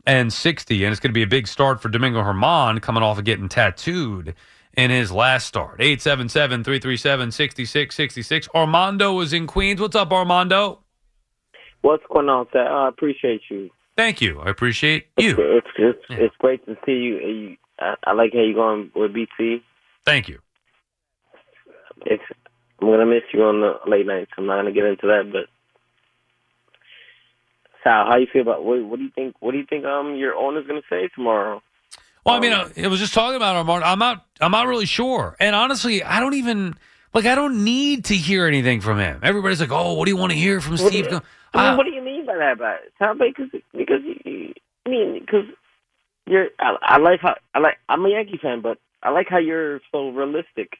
and 0.09 0.33
60, 0.33 0.83
and 0.83 0.91
it's 0.91 0.99
going 0.99 1.11
to 1.11 1.13
be 1.13 1.21
a 1.21 1.27
big 1.27 1.47
start 1.47 1.81
for 1.81 1.89
Domingo 1.89 2.23
Germán 2.23 2.81
coming 2.81 3.03
off 3.03 3.19
of 3.19 3.25
getting 3.25 3.47
tattooed 3.47 4.33
in 4.75 4.89
his 4.89 5.11
last 5.11 5.45
start. 5.45 5.79
877 5.79 6.63
337 6.63 7.31
6666. 7.31 8.49
Armando 8.55 9.19
is 9.19 9.33
in 9.33 9.45
Queens. 9.45 9.79
What's 9.79 9.95
up, 9.95 10.11
Armando? 10.11 10.79
What's 11.81 12.03
going 12.11 12.27
on, 12.27 12.47
sir? 12.51 12.65
I 12.65 12.87
appreciate 12.87 13.41
you. 13.51 13.69
Thank 13.95 14.19
you. 14.19 14.39
I 14.39 14.49
appreciate 14.49 15.07
you. 15.17 15.35
It's 15.37 15.67
it's, 15.77 16.03
it's 16.09 16.35
great 16.39 16.65
to 16.65 16.75
see 16.85 16.91
you. 16.93 17.57
I, 17.79 17.93
I 18.05 18.13
like 18.13 18.33
how 18.33 18.39
you're 18.39 18.55
going 18.55 18.91
with 18.95 19.13
BT. 19.13 19.61
Thank 20.05 20.27
you. 20.27 20.39
It's 22.05 22.23
I'm 22.81 22.87
gonna 22.87 23.05
miss 23.05 23.23
you 23.31 23.43
on 23.43 23.61
the 23.61 23.73
late 23.87 24.07
nights. 24.07 24.31
I'm 24.37 24.47
not 24.47 24.55
gonna 24.55 24.71
get 24.71 24.85
into 24.85 25.05
that, 25.07 25.29
but 25.31 25.47
Sal, 27.83 28.05
how 28.07 28.17
you 28.17 28.27
feel 28.31 28.41
about 28.41 28.63
what? 28.63 28.83
What 28.83 28.97
do 28.97 29.03
you 29.03 29.11
think? 29.13 29.35
What 29.39 29.51
do 29.51 29.57
you 29.57 29.65
think? 29.69 29.85
Um, 29.85 30.15
your 30.15 30.35
owner's 30.35 30.67
gonna 30.67 30.81
say 30.89 31.09
tomorrow? 31.15 31.61
Well, 32.25 32.35
I 32.35 32.39
mean, 32.39 32.51
uh, 32.51 32.69
I 32.77 32.87
was 32.87 32.99
just 32.99 33.13
talking 33.13 33.37
about 33.37 33.55
Armando. 33.55 33.85
I'm 33.85 33.99
not. 33.99 34.25
I'm 34.41 34.51
not 34.51 34.67
really 34.67 34.85
sure. 34.85 35.35
And 35.39 35.55
honestly, 35.55 36.03
I 36.03 36.19
don't 36.19 36.33
even 36.33 36.75
like. 37.13 37.25
I 37.25 37.35
don't 37.35 37.63
need 37.63 38.05
to 38.05 38.15
hear 38.15 38.45
anything 38.45 38.81
from 38.81 38.99
him. 38.99 39.19
Everybody's 39.23 39.61
like, 39.61 39.71
"Oh, 39.71 39.93
what 39.93 40.05
do 40.05 40.11
you 40.11 40.17
want 40.17 40.31
to 40.31 40.37
hear 40.37 40.59
from 40.61 40.73
What 40.73 40.91
Steve?" 40.91 41.07
I 41.07 41.11
mean, 41.11 41.21
Ah, 41.53 41.77
what 41.77 41.85
do 41.85 41.91
you 41.91 42.01
mean 42.03 42.25
by 42.25 42.35
that? 42.37 42.59
By 42.59 42.77
Sal, 42.99 43.15
because 43.15 43.49
because 43.75 44.01
you, 44.03 44.53
I 44.85 44.89
mean, 44.89 45.19
because 45.19 45.45
you're. 46.27 46.47
I, 46.59 46.75
I 46.81 46.97
like 46.97 47.21
how 47.21 47.35
I 47.55 47.59
like. 47.59 47.77
I'm 47.87 48.05
a 48.05 48.09
Yankee 48.09 48.39
fan, 48.41 48.61
but 48.61 48.77
I 49.01 49.11
like 49.11 49.27
how 49.29 49.39
you're 49.39 49.79
so 49.91 50.09
realistic. 50.09 50.73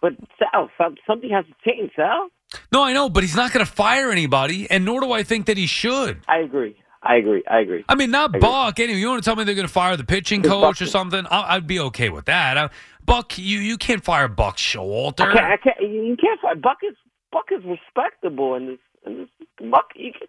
But 0.00 0.12
Sal, 0.38 0.70
something 1.06 1.30
has 1.30 1.44
to 1.46 1.70
change, 1.70 1.92
Sal. 1.96 2.28
No, 2.72 2.82
I 2.82 2.92
know, 2.92 3.08
but 3.08 3.22
he's 3.22 3.36
not 3.36 3.52
going 3.52 3.64
to 3.64 3.70
fire 3.70 4.10
anybody, 4.10 4.70
and 4.70 4.84
nor 4.84 5.00
do 5.00 5.12
I 5.12 5.22
think 5.22 5.46
that 5.46 5.56
he 5.56 5.66
should. 5.66 6.20
I 6.28 6.38
agree. 6.38 6.76
I 7.02 7.16
agree. 7.16 7.42
I 7.48 7.60
agree. 7.60 7.84
I 7.88 7.94
mean, 7.94 8.10
not 8.10 8.34
I. 8.34 8.38
Buck. 8.38 8.80
Anyway, 8.80 8.98
you 8.98 9.08
want 9.08 9.22
to 9.22 9.28
tell 9.28 9.36
me 9.36 9.44
they're 9.44 9.54
going 9.54 9.66
to 9.66 9.72
fire 9.72 9.96
the 9.96 10.04
pitching 10.04 10.40
It's 10.40 10.48
coach 10.48 10.80
or 10.80 10.86
something? 10.86 11.26
I, 11.26 11.56
I'd 11.56 11.66
be 11.66 11.78
okay 11.80 12.08
with 12.08 12.24
that. 12.26 12.56
I, 12.56 12.70
Buck, 13.04 13.36
you 13.36 13.58
you 13.58 13.76
can't 13.76 14.02
fire 14.02 14.28
Buck 14.28 14.56
Showalter. 14.56 15.20
I 15.20 15.32
can't, 15.32 15.44
I 15.44 15.56
can't, 15.58 15.76
you 15.82 16.02
you 16.02 16.16
can't 16.16 16.40
fire 16.40 16.54
Buck 16.54 16.78
is 16.82 16.96
Buck 17.30 17.46
is 17.50 17.62
respectable, 17.64 18.54
and 18.54 18.68
this, 18.70 18.78
and 19.04 19.20
this 19.20 19.70
Buck 19.70 19.90
you 19.94 20.12
can, 20.12 20.26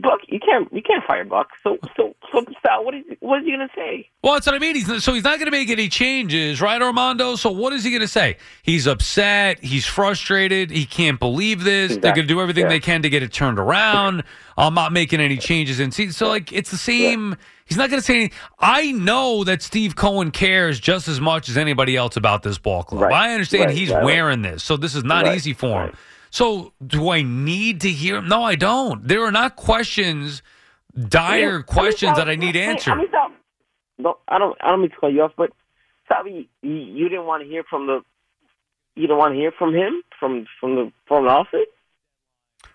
Buck 0.00 0.20
you 0.28 0.38
can't 0.38 0.72
you 0.72 0.82
can't 0.82 1.04
fire 1.04 1.24
Buck. 1.24 1.48
So 1.62 1.76
so 1.96 2.14
so 2.32 2.44
Sal, 2.64 2.84
what 2.84 2.94
is 2.94 3.04
what 3.18 3.40
is 3.40 3.44
he 3.44 3.50
gonna 3.50 3.68
say? 3.74 4.08
Well, 4.22 4.34
that's 4.34 4.46
what 4.46 4.54
I 4.54 4.58
mean. 4.58 4.76
He's 4.76 5.02
so 5.02 5.12
he's 5.12 5.24
not 5.24 5.38
going 5.38 5.46
to 5.46 5.50
make 5.50 5.68
any 5.70 5.88
changes, 5.88 6.60
right, 6.60 6.80
Armando? 6.80 7.36
So 7.36 7.50
what 7.50 7.72
is 7.72 7.82
he 7.84 7.90
going 7.90 8.02
to 8.02 8.08
say? 8.08 8.36
He's 8.62 8.86
upset. 8.86 9.58
He's 9.64 9.86
frustrated. 9.86 10.70
He 10.70 10.84
can't 10.84 11.18
believe 11.18 11.64
this. 11.64 11.92
They're 11.96 12.14
going 12.14 12.26
to 12.28 12.32
do 12.34 12.40
everything 12.40 12.64
Yeah. 12.64 12.68
they 12.68 12.80
can 12.80 13.00
to 13.02 13.08
get 13.08 13.22
it 13.22 13.32
turned 13.32 13.58
around. 13.58 14.22
I'm 14.58 14.74
not 14.74 14.92
making 14.92 15.20
any 15.20 15.38
changes 15.38 15.80
in 15.80 15.90
season. 15.90 16.12
So 16.12 16.28
like 16.28 16.52
it's 16.52 16.70
the 16.70 16.76
same. 16.76 17.34
He's 17.64 17.78
not 17.78 17.88
going 17.88 18.00
to 18.00 18.04
say 18.04 18.14
anything. 18.16 18.38
I 18.58 18.92
know 18.92 19.42
that 19.44 19.62
Steve 19.62 19.96
Cohen 19.96 20.30
cares 20.32 20.78
just 20.80 21.08
as 21.08 21.18
much 21.20 21.48
as 21.48 21.56
anybody 21.56 21.96
else 21.96 22.16
about 22.16 22.42
this 22.42 22.58
ball 22.58 22.82
club. 22.82 23.02
Right. 23.04 23.12
I 23.30 23.32
understand 23.32 23.66
Right. 23.66 23.76
he's 23.76 23.90
Right. 23.90 24.04
wearing 24.04 24.42
this, 24.42 24.62
so 24.62 24.76
this 24.76 24.94
is 24.94 25.04
not 25.04 25.26
easy 25.34 25.52
for 25.54 25.84
him. 25.84 25.96
So 26.30 26.72
do 26.84 27.10
I 27.10 27.22
need 27.22 27.80
to 27.82 27.90
hear? 27.90 28.22
No, 28.22 28.42
I 28.42 28.54
don't. 28.54 29.06
There 29.06 29.24
are 29.24 29.32
not 29.32 29.56
questions, 29.56 30.42
dire 30.96 31.48
I 31.48 31.52
mean, 31.56 31.62
questions 31.64 32.16
that 32.16 32.28
I 32.28 32.36
need 32.36 32.56
answered. 32.56 32.92
I 32.92 32.96
mean, 32.96 33.06
no, 33.98 34.18
I 34.28 34.38
don't 34.38 34.56
I 34.60 34.70
don't 34.70 34.80
mean 34.80 34.90
to 34.90 34.96
cut 34.96 35.08
you 35.08 35.22
off, 35.22 35.32
but 35.36 35.50
Sal, 36.08 36.26
you, 36.26 36.46
you 36.62 37.08
didn't 37.08 37.26
want 37.26 37.42
to 37.42 37.48
hear 37.48 37.64
from 37.68 37.86
the 37.86 38.00
you 38.94 39.06
don't 39.06 39.18
want 39.18 39.34
to 39.34 39.38
hear 39.38 39.52
from 39.52 39.74
him 39.74 40.02
from 40.18 40.46
from 40.60 40.76
the 40.76 40.92
from 41.06 41.24
the 41.24 41.30
office. 41.30 41.66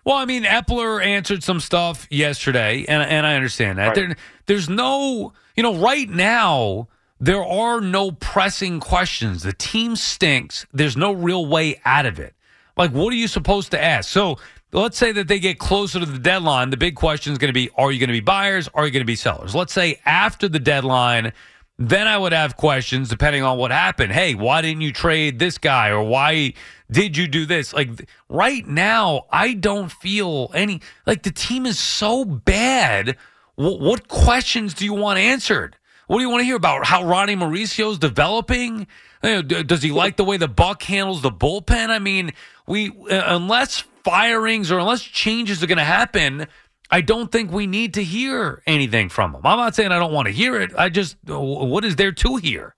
Well, 0.04 0.16
I 0.16 0.24
mean, 0.24 0.44
Eppler 0.44 1.04
answered 1.04 1.42
some 1.42 1.58
stuff 1.58 2.06
yesterday, 2.10 2.84
and 2.88 3.02
and 3.02 3.26
I 3.26 3.34
understand 3.34 3.78
that. 3.78 3.88
Right. 3.88 3.94
There, 3.94 4.16
there's 4.46 4.68
no, 4.68 5.32
you 5.56 5.62
know, 5.64 5.74
right 5.74 6.08
now 6.08 6.88
there 7.18 7.44
are 7.44 7.80
no 7.80 8.12
pressing 8.12 8.78
questions. 8.78 9.42
The 9.42 9.52
team 9.52 9.96
stinks. 9.96 10.66
There's 10.72 10.96
no 10.96 11.12
real 11.12 11.46
way 11.46 11.80
out 11.84 12.06
of 12.06 12.20
it. 12.20 12.35
Like, 12.76 12.90
what 12.92 13.12
are 13.12 13.16
you 13.16 13.28
supposed 13.28 13.70
to 13.70 13.82
ask? 13.82 14.10
So 14.10 14.38
let's 14.72 14.98
say 14.98 15.12
that 15.12 15.28
they 15.28 15.38
get 15.38 15.58
closer 15.58 15.98
to 16.00 16.06
the 16.06 16.18
deadline. 16.18 16.70
The 16.70 16.76
big 16.76 16.94
question 16.94 17.32
is 17.32 17.38
going 17.38 17.48
to 17.48 17.54
be: 17.54 17.70
Are 17.76 17.90
you 17.90 17.98
going 17.98 18.08
to 18.08 18.12
be 18.12 18.20
buyers? 18.20 18.68
Are 18.74 18.84
you 18.84 18.90
going 18.90 19.02
to 19.02 19.06
be 19.06 19.16
sellers? 19.16 19.54
Let's 19.54 19.72
say 19.72 20.00
after 20.04 20.48
the 20.48 20.60
deadline. 20.60 21.32
Then 21.78 22.08
I 22.08 22.16
would 22.16 22.32
have 22.32 22.56
questions 22.56 23.10
depending 23.10 23.42
on 23.42 23.58
what 23.58 23.70
happened. 23.70 24.10
Hey, 24.10 24.34
why 24.34 24.62
didn't 24.62 24.80
you 24.80 24.92
trade 24.92 25.38
this 25.38 25.58
guy? 25.58 25.90
Or 25.90 26.02
why 26.02 26.54
did 26.90 27.18
you 27.18 27.28
do 27.28 27.44
this? 27.44 27.74
Like 27.74 28.08
right 28.30 28.66
now, 28.66 29.26
I 29.30 29.52
don't 29.52 29.92
feel 29.92 30.50
any, 30.54 30.80
like 31.06 31.22
the 31.22 31.30
team 31.30 31.66
is 31.66 31.78
so 31.78 32.24
bad. 32.24 33.18
What, 33.56 33.80
what 33.80 34.08
questions 34.08 34.72
do 34.72 34.86
you 34.86 34.94
want 34.94 35.18
answered? 35.18 35.76
What 36.06 36.18
do 36.18 36.22
you 36.22 36.30
want 36.30 36.40
to 36.40 36.44
hear 36.44 36.56
about? 36.56 36.86
How 36.86 37.04
Ronny 37.04 37.34
Mauricio's 37.34 37.98
developing? 37.98 38.86
You 39.22 39.30
know, 39.30 39.42
d- 39.42 39.62
does 39.64 39.82
he 39.82 39.90
like 39.90 40.16
the 40.16 40.24
way 40.24 40.36
the 40.36 40.48
Buck 40.48 40.82
handles 40.82 41.20
the 41.20 41.32
bullpen? 41.32 41.90
I 41.90 41.98
mean, 41.98 42.32
we, 42.66 42.90
uh, 42.90 43.34
unless 43.36 43.84
firings 44.04 44.70
or 44.70 44.78
unless 44.78 45.02
changes 45.02 45.62
are 45.62 45.66
going 45.66 45.78
to 45.78 45.84
happen, 45.84 46.46
I 46.90 47.00
don't 47.00 47.30
think 47.30 47.50
we 47.50 47.66
need 47.66 47.94
to 47.94 48.04
hear 48.04 48.62
anything 48.66 49.08
from 49.08 49.32
them. 49.32 49.42
I'm 49.44 49.58
not 49.58 49.74
saying 49.74 49.92
I 49.92 49.98
don't 49.98 50.12
want 50.12 50.26
to 50.26 50.32
hear 50.32 50.60
it. 50.60 50.72
I 50.76 50.88
just, 50.88 51.16
what 51.26 51.84
is 51.84 51.96
there 51.96 52.12
to 52.12 52.36
hear? 52.36 52.74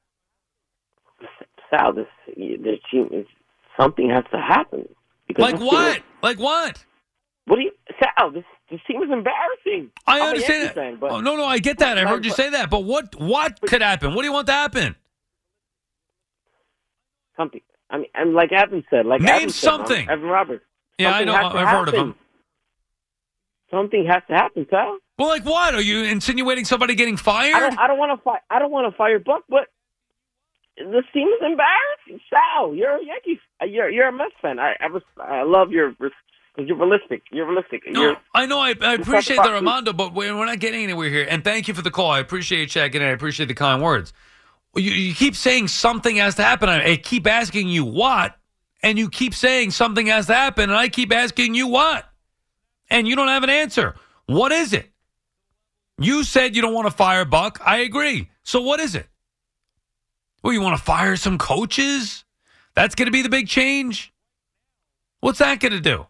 Sal, 1.70 1.92
this 1.92 2.06
this 2.36 2.78
team 2.90 3.08
is 3.12 3.26
something 3.78 4.08
has 4.08 4.24
to 4.32 4.38
happen. 4.38 4.88
Because 5.26 5.52
Like 5.52 5.60
what? 5.60 5.94
team 5.96 6.02
Like 6.22 6.38
what? 6.38 6.84
What 7.44 7.56
do 7.56 7.62
you 7.62 7.72
Sal? 8.02 8.30
This 8.30 8.44
this 8.70 8.80
team 8.86 9.02
is 9.02 9.10
embarrassing. 9.10 9.90
I 10.06 10.20
understand 10.20 10.70
fan, 10.70 10.96
but 10.98 11.10
oh, 11.10 11.20
no, 11.20 11.36
no, 11.36 11.44
I 11.44 11.58
get 11.58 11.78
that. 11.80 11.98
I 11.98 12.04
but- 12.04 12.10
heard 12.10 12.24
you 12.24 12.30
say 12.30 12.48
that. 12.50 12.70
But 12.70 12.84
what 12.84 13.14
what 13.20 13.60
could 13.60 13.82
happen? 13.82 14.14
What 14.14 14.22
do 14.22 14.28
you 14.28 14.32
want 14.32 14.46
to 14.46 14.54
happen? 14.54 14.96
something. 17.38 17.60
I 17.90 17.96
mean, 17.98 18.06
and 18.14 18.34
like 18.34 18.52
Evan 18.52 18.84
said, 18.90 19.06
like 19.06 19.20
Name 19.20 19.34
Evan 19.34 19.48
said, 19.50 19.68
something. 19.68 20.08
Evan 20.08 20.28
Roberts. 20.28 20.64
Yeah, 20.98 21.10
I 21.10 21.24
Something 21.24 21.26
know. 21.26 21.34
has 21.34 21.52
to 21.52 21.58
I've 21.58 21.68
heard 21.68 21.88
of 21.88 21.94
him. 21.94 22.14
Something 23.70 24.06
has 24.06 24.22
to 24.28 24.34
happen, 24.34 24.66
Sal. 24.70 24.98
Well, 25.18 25.28
like 25.28 25.44
what? 25.44 25.74
Are 25.74 25.80
you 25.80 26.04
insinuating 26.04 26.64
somebody 26.64 26.94
getting 26.94 27.16
fired? 27.16 27.54
I 27.54 27.60
don't. 27.60 27.78
I 27.78 27.86
don't 27.86 27.98
want 27.98 28.18
to 28.18 28.22
fire. 28.22 28.40
I 28.50 28.58
don't 28.58 28.70
want 28.70 28.92
to 28.92 28.96
fire 28.96 29.18
Buck, 29.18 29.44
but 29.48 29.68
this 30.76 31.04
team 31.12 31.28
is 31.28 31.40
embarrassing. 31.44 32.20
Sal, 32.30 32.74
you're 32.74 32.96
a 32.96 33.04
Yankees. 33.04 33.38
You're 33.66 33.90
you're 33.90 34.08
a 34.08 34.12
Mets 34.12 34.34
fan. 34.40 34.58
I 34.58 34.74
I, 34.80 34.86
res- 34.86 35.02
I 35.20 35.42
love 35.42 35.70
your 35.70 35.94
you're 36.66 36.76
realistic. 36.76 37.22
You're 37.30 37.46
realistic. 37.46 37.82
No, 37.86 38.00
You're 38.02 38.16
I 38.34 38.46
know. 38.46 38.58
I, 38.58 38.74
I 38.80 38.94
appreciate 38.94 39.36
the 39.36 39.54
Armando, 39.54 39.92
but 39.92 40.12
we're, 40.14 40.36
we're 40.36 40.46
not 40.46 40.58
getting 40.58 40.82
anywhere 40.82 41.08
here. 41.08 41.26
And 41.28 41.44
thank 41.44 41.68
you 41.68 41.74
for 41.74 41.82
the 41.82 41.90
call. 41.90 42.10
I 42.10 42.18
appreciate 42.18 42.60
you 42.60 42.66
checking 42.66 43.00
in. 43.00 43.06
I 43.06 43.10
appreciate 43.12 43.46
the 43.46 43.54
kind 43.54 43.80
words. 43.82 44.12
You, 44.78 44.92
you 44.92 45.14
keep 45.14 45.34
saying 45.34 45.68
something 45.68 46.16
has 46.16 46.36
to 46.36 46.42
happen. 46.42 46.68
I, 46.68 46.92
I 46.92 46.96
keep 46.96 47.26
asking 47.26 47.68
you 47.68 47.84
what, 47.84 48.36
and 48.82 48.98
you 48.98 49.08
keep 49.10 49.34
saying 49.34 49.72
something 49.72 50.06
has 50.06 50.26
to 50.26 50.34
happen, 50.34 50.70
and 50.70 50.78
I 50.78 50.88
keep 50.88 51.12
asking 51.12 51.54
you 51.54 51.66
what, 51.66 52.08
and 52.90 53.06
you 53.08 53.16
don't 53.16 53.28
have 53.28 53.44
an 53.44 53.50
answer. 53.50 53.94
What 54.26 54.52
is 54.52 54.72
it? 54.72 54.90
You 55.98 56.22
said 56.22 56.54
you 56.54 56.62
don't 56.62 56.74
want 56.74 56.86
to 56.86 56.94
fire 56.94 57.24
Buck. 57.24 57.60
I 57.64 57.78
agree. 57.78 58.30
So 58.44 58.60
what 58.60 58.78
is 58.78 58.94
it? 58.94 59.08
Well, 60.42 60.52
you 60.52 60.60
want 60.60 60.78
to 60.78 60.82
fire 60.82 61.16
some 61.16 61.38
coaches? 61.38 62.24
That's 62.74 62.94
going 62.94 63.06
to 63.06 63.12
be 63.12 63.22
the 63.22 63.28
big 63.28 63.48
change. 63.48 64.12
What's 65.20 65.40
that 65.40 65.58
going 65.58 65.72
to 65.72 65.80
do? 65.80 66.06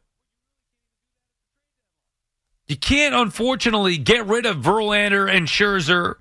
You 2.66 2.76
can't, 2.76 3.14
unfortunately, 3.14 3.96
get 3.96 4.26
rid 4.26 4.44
of 4.44 4.58
Verlander 4.58 5.34
and 5.34 5.48
Scherzer 5.48 6.16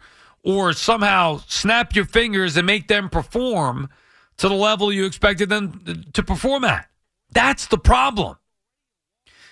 or 0.47 0.71
somehow 0.71 1.41
snap 1.47 1.93
your 1.93 2.05
fingers 2.05 2.55
and 2.55 2.65
make 2.65 2.87
them 2.87 3.09
perform 3.09 3.89
to 4.37 4.47
the 4.47 4.55
level 4.55 4.93
you 4.93 5.05
expected 5.05 5.49
them 5.49 6.05
to 6.13 6.23
perform 6.23 6.63
at. 6.63 6.87
That's 7.31 7.67
the 7.67 7.77
problem. 7.77 8.37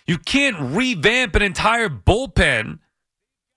You 0.08 0.17
can't 0.17 0.55
revamp 0.58 1.36
an 1.36 1.41
entire 1.41 1.89
bullpen 1.89 2.79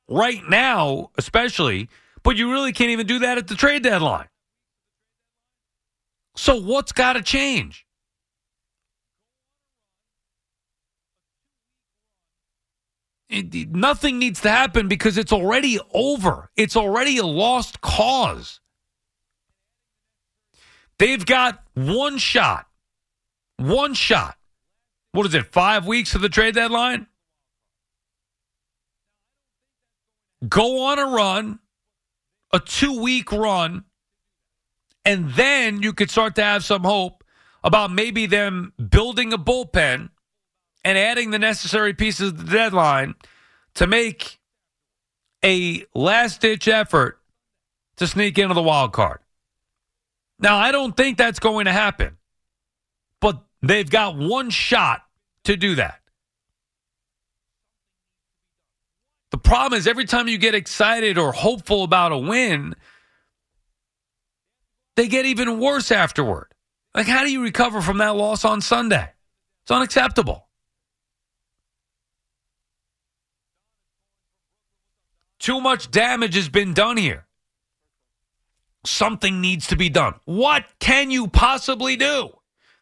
right 0.09 0.42
now, 0.48 1.12
especially, 1.16 1.88
but 2.24 2.37
you 2.37 2.51
really 2.51 2.72
can't 2.72 2.90
even 2.90 3.07
do 3.07 3.20
that 3.20 3.38
at 3.38 3.46
the 3.46 3.55
trade 3.55 3.85
deadline. 3.85 4.27
So, 6.35 6.61
what's 6.61 6.90
got 6.90 7.12
to 7.12 7.22
change? 7.22 7.87
It, 13.29 13.71
nothing 13.71 14.19
needs 14.19 14.41
to 14.41 14.51
happen 14.51 14.88
because 14.88 15.19
it's 15.19 15.33
already 15.33 15.79
over. 15.93 16.51
It's 16.57 16.77
already 16.77 17.19
a 17.19 17.27
lost 17.27 17.81
cause. 17.81 18.61
They've 20.99 21.25
got 21.25 21.62
one 21.75 22.19
shot. 22.19 22.67
One 23.59 23.95
shot. 23.95 24.37
What 25.12 25.27
is 25.27 25.35
it, 25.35 25.53
five 25.53 25.87
weeks 25.87 26.12
to 26.12 26.19
the 26.19 26.29
trade 26.29 26.55
deadline? 26.55 27.07
Go 30.49 30.85
on 30.85 30.99
a 30.99 31.07
run, 31.07 31.59
a 32.53 32.61
two 32.61 33.01
week 33.01 33.33
run, 33.33 33.85
and 35.05 35.31
then 35.31 35.83
you 35.83 35.93
could 35.93 36.11
start 36.11 36.37
to 36.37 36.45
have 36.45 36.64
some 36.64 36.85
hope 36.85 37.25
about 37.64 37.91
maybe 37.91 38.27
them 38.27 38.73
building 38.91 39.33
a 39.33 39.38
bullpen 39.38 40.11
and 40.85 40.97
adding 40.97 41.31
the 41.31 41.38
necessary 41.38 41.95
pieces 41.95 42.29
of 42.29 42.47
the 42.47 42.53
deadline 42.53 43.14
to 43.75 43.87
make 43.87 44.38
a 45.45 45.85
last 45.95 46.41
ditch 46.41 46.69
effort 46.69 47.19
to 47.97 48.07
sneak 48.07 48.38
into 48.38 48.55
the 48.55 48.62
wild 48.62 48.93
card. 48.93 49.21
Now, 50.41 50.57
I 50.57 50.73
don't 50.73 50.97
think 50.97 51.19
that's 51.19 51.41
going 51.41 51.64
to 51.64 51.73
happen, 51.73 52.17
but 53.21 53.43
they've 53.61 53.88
got 53.88 54.17
one 54.17 54.51
shot 54.51 55.03
to 55.45 55.57
do 55.57 55.75
that. 55.77 56.01
The 59.31 59.38
problem 59.38 59.79
is 59.79 59.87
every 59.87 60.05
time 60.05 60.29
you 60.29 60.38
get 60.38 60.55
excited 60.55 61.19
or 61.19 61.33
hopeful 61.33 61.85
about 61.85 62.12
a 62.12 62.19
win, 62.19 62.75
they 64.97 65.07
get 65.07 65.27
even 65.27 65.61
worse 65.61 65.93
afterward. 65.93 66.49
Like, 66.95 67.07
how 67.07 67.23
do 67.23 67.31
you 67.31 67.43
recover 67.43 67.81
from 67.81 67.99
that 67.99 68.17
loss 68.17 68.45
on 68.45 68.61
Sunday? 68.61 69.11
It's 69.62 69.71
unacceptable. 69.71 70.48
Too 75.38 75.61
much 75.61 75.90
damage 75.90 76.35
has 76.35 76.48
been 76.48 76.74
done 76.74 76.96
here. 76.96 77.27
Something 78.85 79.40
needs 79.40 79.66
to 79.68 79.77
be 79.77 79.88
done. 79.88 80.14
What 80.24 80.64
can 80.81 81.11
you 81.11 81.29
possibly 81.29 81.96
do? 81.96 82.31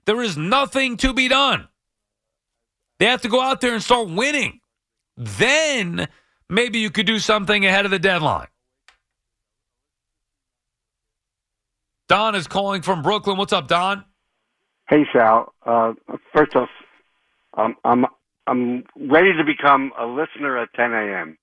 There 0.05 0.23
is 0.23 0.37
nothing 0.37 0.97
to 0.99 1.13
be 1.13 1.29
done. 1.29 1.69
They 2.99 3.07
have 3.07 3.23
to 3.23 3.29
go 3.29 3.41
out 3.41 3.61
there 3.61 3.75
and 3.75 3.83
start 3.83 4.09
winning. 4.09 4.61
Then 5.17 6.09
maybe 6.49 6.79
you 6.79 6.91
could 6.91 7.07
do 7.07 7.19
something 7.19 7.67
ahead 7.67 7.85
of 7.85 7.91
the 7.91 7.99
deadline. 7.99 8.47
Don 12.09 12.35
is 12.35 12.47
calling 12.47 12.83
from 12.83 13.03
Brooklyn. 13.03 13.37
What's 13.37 13.53
up, 13.53 13.67
Don? 13.67 14.05
Hey, 14.89 15.05
Sal. 15.13 15.53
Uh, 15.65 15.95
first 16.33 16.55
off, 16.55 16.69
I'm 17.55 17.75
I'm 18.47 18.85
ready 18.95 19.33
to 19.33 19.45
become 19.45 19.93
a 19.99 20.07
listener 20.07 20.57
at 20.59 20.73
10 20.75 20.93
a.m. 20.93 21.37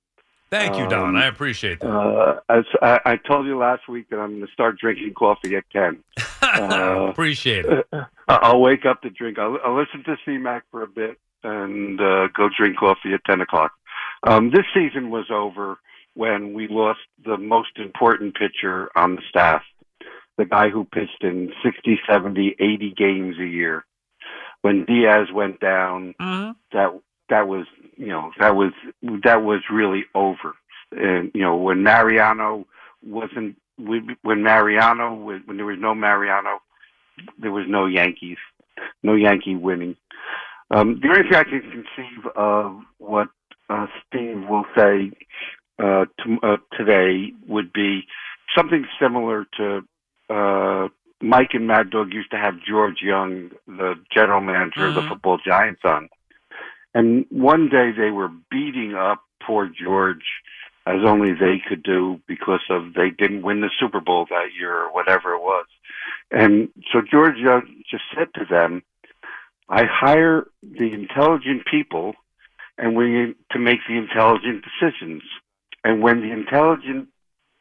Thank 0.54 0.78
you, 0.78 0.88
Don. 0.88 1.10
Um, 1.10 1.16
I 1.16 1.26
appreciate 1.26 1.80
that. 1.80 1.89
Uh, 1.89 2.39
as 2.48 2.63
I, 2.80 3.00
I, 3.06 3.16
told 3.18 3.48
you 3.48 3.58
last 3.58 3.89
week 3.89 4.10
that 4.12 4.20
I'm 4.20 4.38
going 4.38 4.46
to 4.46 4.54
start 4.54 4.78
drinking 4.78 5.16
coffee 5.16 5.56
at 5.56 5.63
10. 5.72 6.04
Uh, 6.44 7.08
appreciate 7.10 7.66
it. 7.66 7.88
I'll 8.28 8.62
wake 8.62 8.86
up 8.86 9.02
to 9.02 9.10
drink. 9.10 9.39
I'll, 9.39 9.58
I'll 9.66 9.76
listen 9.76 10.04
to 10.04 10.18
CMAC 10.28 10.62
for 10.70 10.84
a 10.84 10.88
bit 10.88 11.18
and 11.42 12.00
uh, 12.00 12.28
go 12.28 12.48
drink 12.56 12.78
coffee 12.78 13.13
at 13.13 13.26
10 13.26 13.42
o'clock. 13.42 13.72
Um, 14.28 14.52
this 14.52 14.66
season 14.72 15.10
was 15.10 15.26
over 15.32 15.80
when 16.13 16.54
we 16.54 16.68
lost 16.68 17.00
the 17.26 17.38
most 17.38 17.78
important 17.78 18.36
pitcher 18.36 18.89
on 18.96 19.16
the 19.16 19.22
staff, 19.30 19.63
the 20.38 20.46
guy 20.46 20.70
who 20.70 20.84
pitched 20.84 21.24
in 21.24 21.52
60, 21.63 22.00
70, 22.08 22.56
80 22.60 22.94
games 22.96 23.36
a 23.39 23.48
year. 23.48 23.86
When 24.62 24.86
Diaz 24.86 25.30
went 25.34 25.60
down, 25.60 26.13
mm-hmm. 26.22 26.52
that 26.74 27.00
that 27.34 27.48
was 27.48 27.65
you 27.98 28.08
know 28.08 28.32
that 28.39 28.56
was 28.56 28.72
that 29.24 29.41
was 29.43 29.62
really 29.72 30.06
over. 30.13 30.54
And 30.91 31.32
you 31.34 31.41
know 31.41 31.56
when 31.56 31.82
Mariano 31.82 32.67
wasn't 33.02 33.58
when 33.78 34.43
Mariano 34.43 35.15
when 35.15 35.58
there 35.58 35.65
was 35.65 35.80
no 35.80 35.96
Mariano, 35.96 36.62
there 37.39 37.52
was 37.52 37.65
no 37.67 37.88
Yankees, 37.88 38.38
no 39.02 39.15
Yankee 39.15 39.56
winning. 39.56 39.96
Um, 40.69 41.00
the 41.02 41.10
only 41.10 41.24
thing 41.24 41.36
I 41.36 41.43
can 41.43 41.62
conceive 41.62 42.32
of 42.36 42.80
what 43.00 43.30
uh, 43.69 43.88
Steve 44.08 44.43
will 44.48 44.65
say 44.78 45.12
uh, 45.80 46.06
to, 46.19 46.38
uh, 46.43 46.58
today 46.78 47.34
would 47.48 47.74
be 47.74 48.02
something 48.56 48.86
similar 49.02 49.46
to 49.58 49.82
uh, 50.30 50.88
Mike 51.22 51.52
and 51.54 51.67
Mad 51.67 51.89
Dog 51.89 52.13
used 52.13 52.32
to 52.32 52.38
have 52.38 52.56
George 52.67 53.02
Young, 53.02 53.50
the 53.67 53.96
general 54.13 54.41
manager 54.41 54.82
mm-hmm. 54.82 54.89
of 54.89 54.96
the 54.96 55.02
mm-hmm. 55.02 55.10
football 55.10 55.39
Giants, 55.46 55.82
on. 55.84 56.10
And 56.93 57.25
one 57.29 57.69
day 57.69 57.91
they 57.91 58.12
were 58.12 58.29
beating 58.51 58.93
up 58.95 59.23
poor 59.45 59.67
George 59.67 60.23
as 60.86 60.97
only 61.06 61.32
they 61.32 61.62
could 61.67 61.82
do 61.82 62.19
because 62.27 62.63
of 62.69 62.93
they 62.93 63.10
didn't 63.10 63.43
win 63.43 63.62
the 63.62 63.69
Super 63.79 64.01
Bowl 64.01 64.25
that 64.29 64.49
year 64.58 64.75
or 64.75 64.93
whatever 64.93 65.34
it 65.34 65.41
was. 65.41 65.65
And 66.29 66.69
so 66.91 67.01
George 67.01 67.38
uh, 67.49 67.62
just 67.89 68.03
said 68.15 68.27
to 68.36 68.45
them, 68.45 68.84
I 69.69 69.84
hire 69.86 70.47
the 70.62 70.91
intelligent 70.91 71.65
people 71.65 72.13
and 72.77 72.95
we 72.95 73.34
to 73.51 73.60
make 73.60 73.79
the 73.88 73.97
intelligent 73.97 74.63
decisions. 74.63 75.23
And 75.84 76.01
when 76.01 76.21
the 76.21 76.32
intelligent 76.32 77.08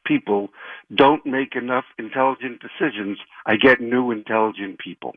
people 0.05 0.49
don't 0.95 1.25
make 1.25 1.55
enough 1.55 1.85
intelligent 1.99 2.61
decisions, 2.61 3.19
I 3.47 3.57
get 3.57 3.81
new 3.81 4.11
intelligent 4.11 4.79
people. 4.79 5.15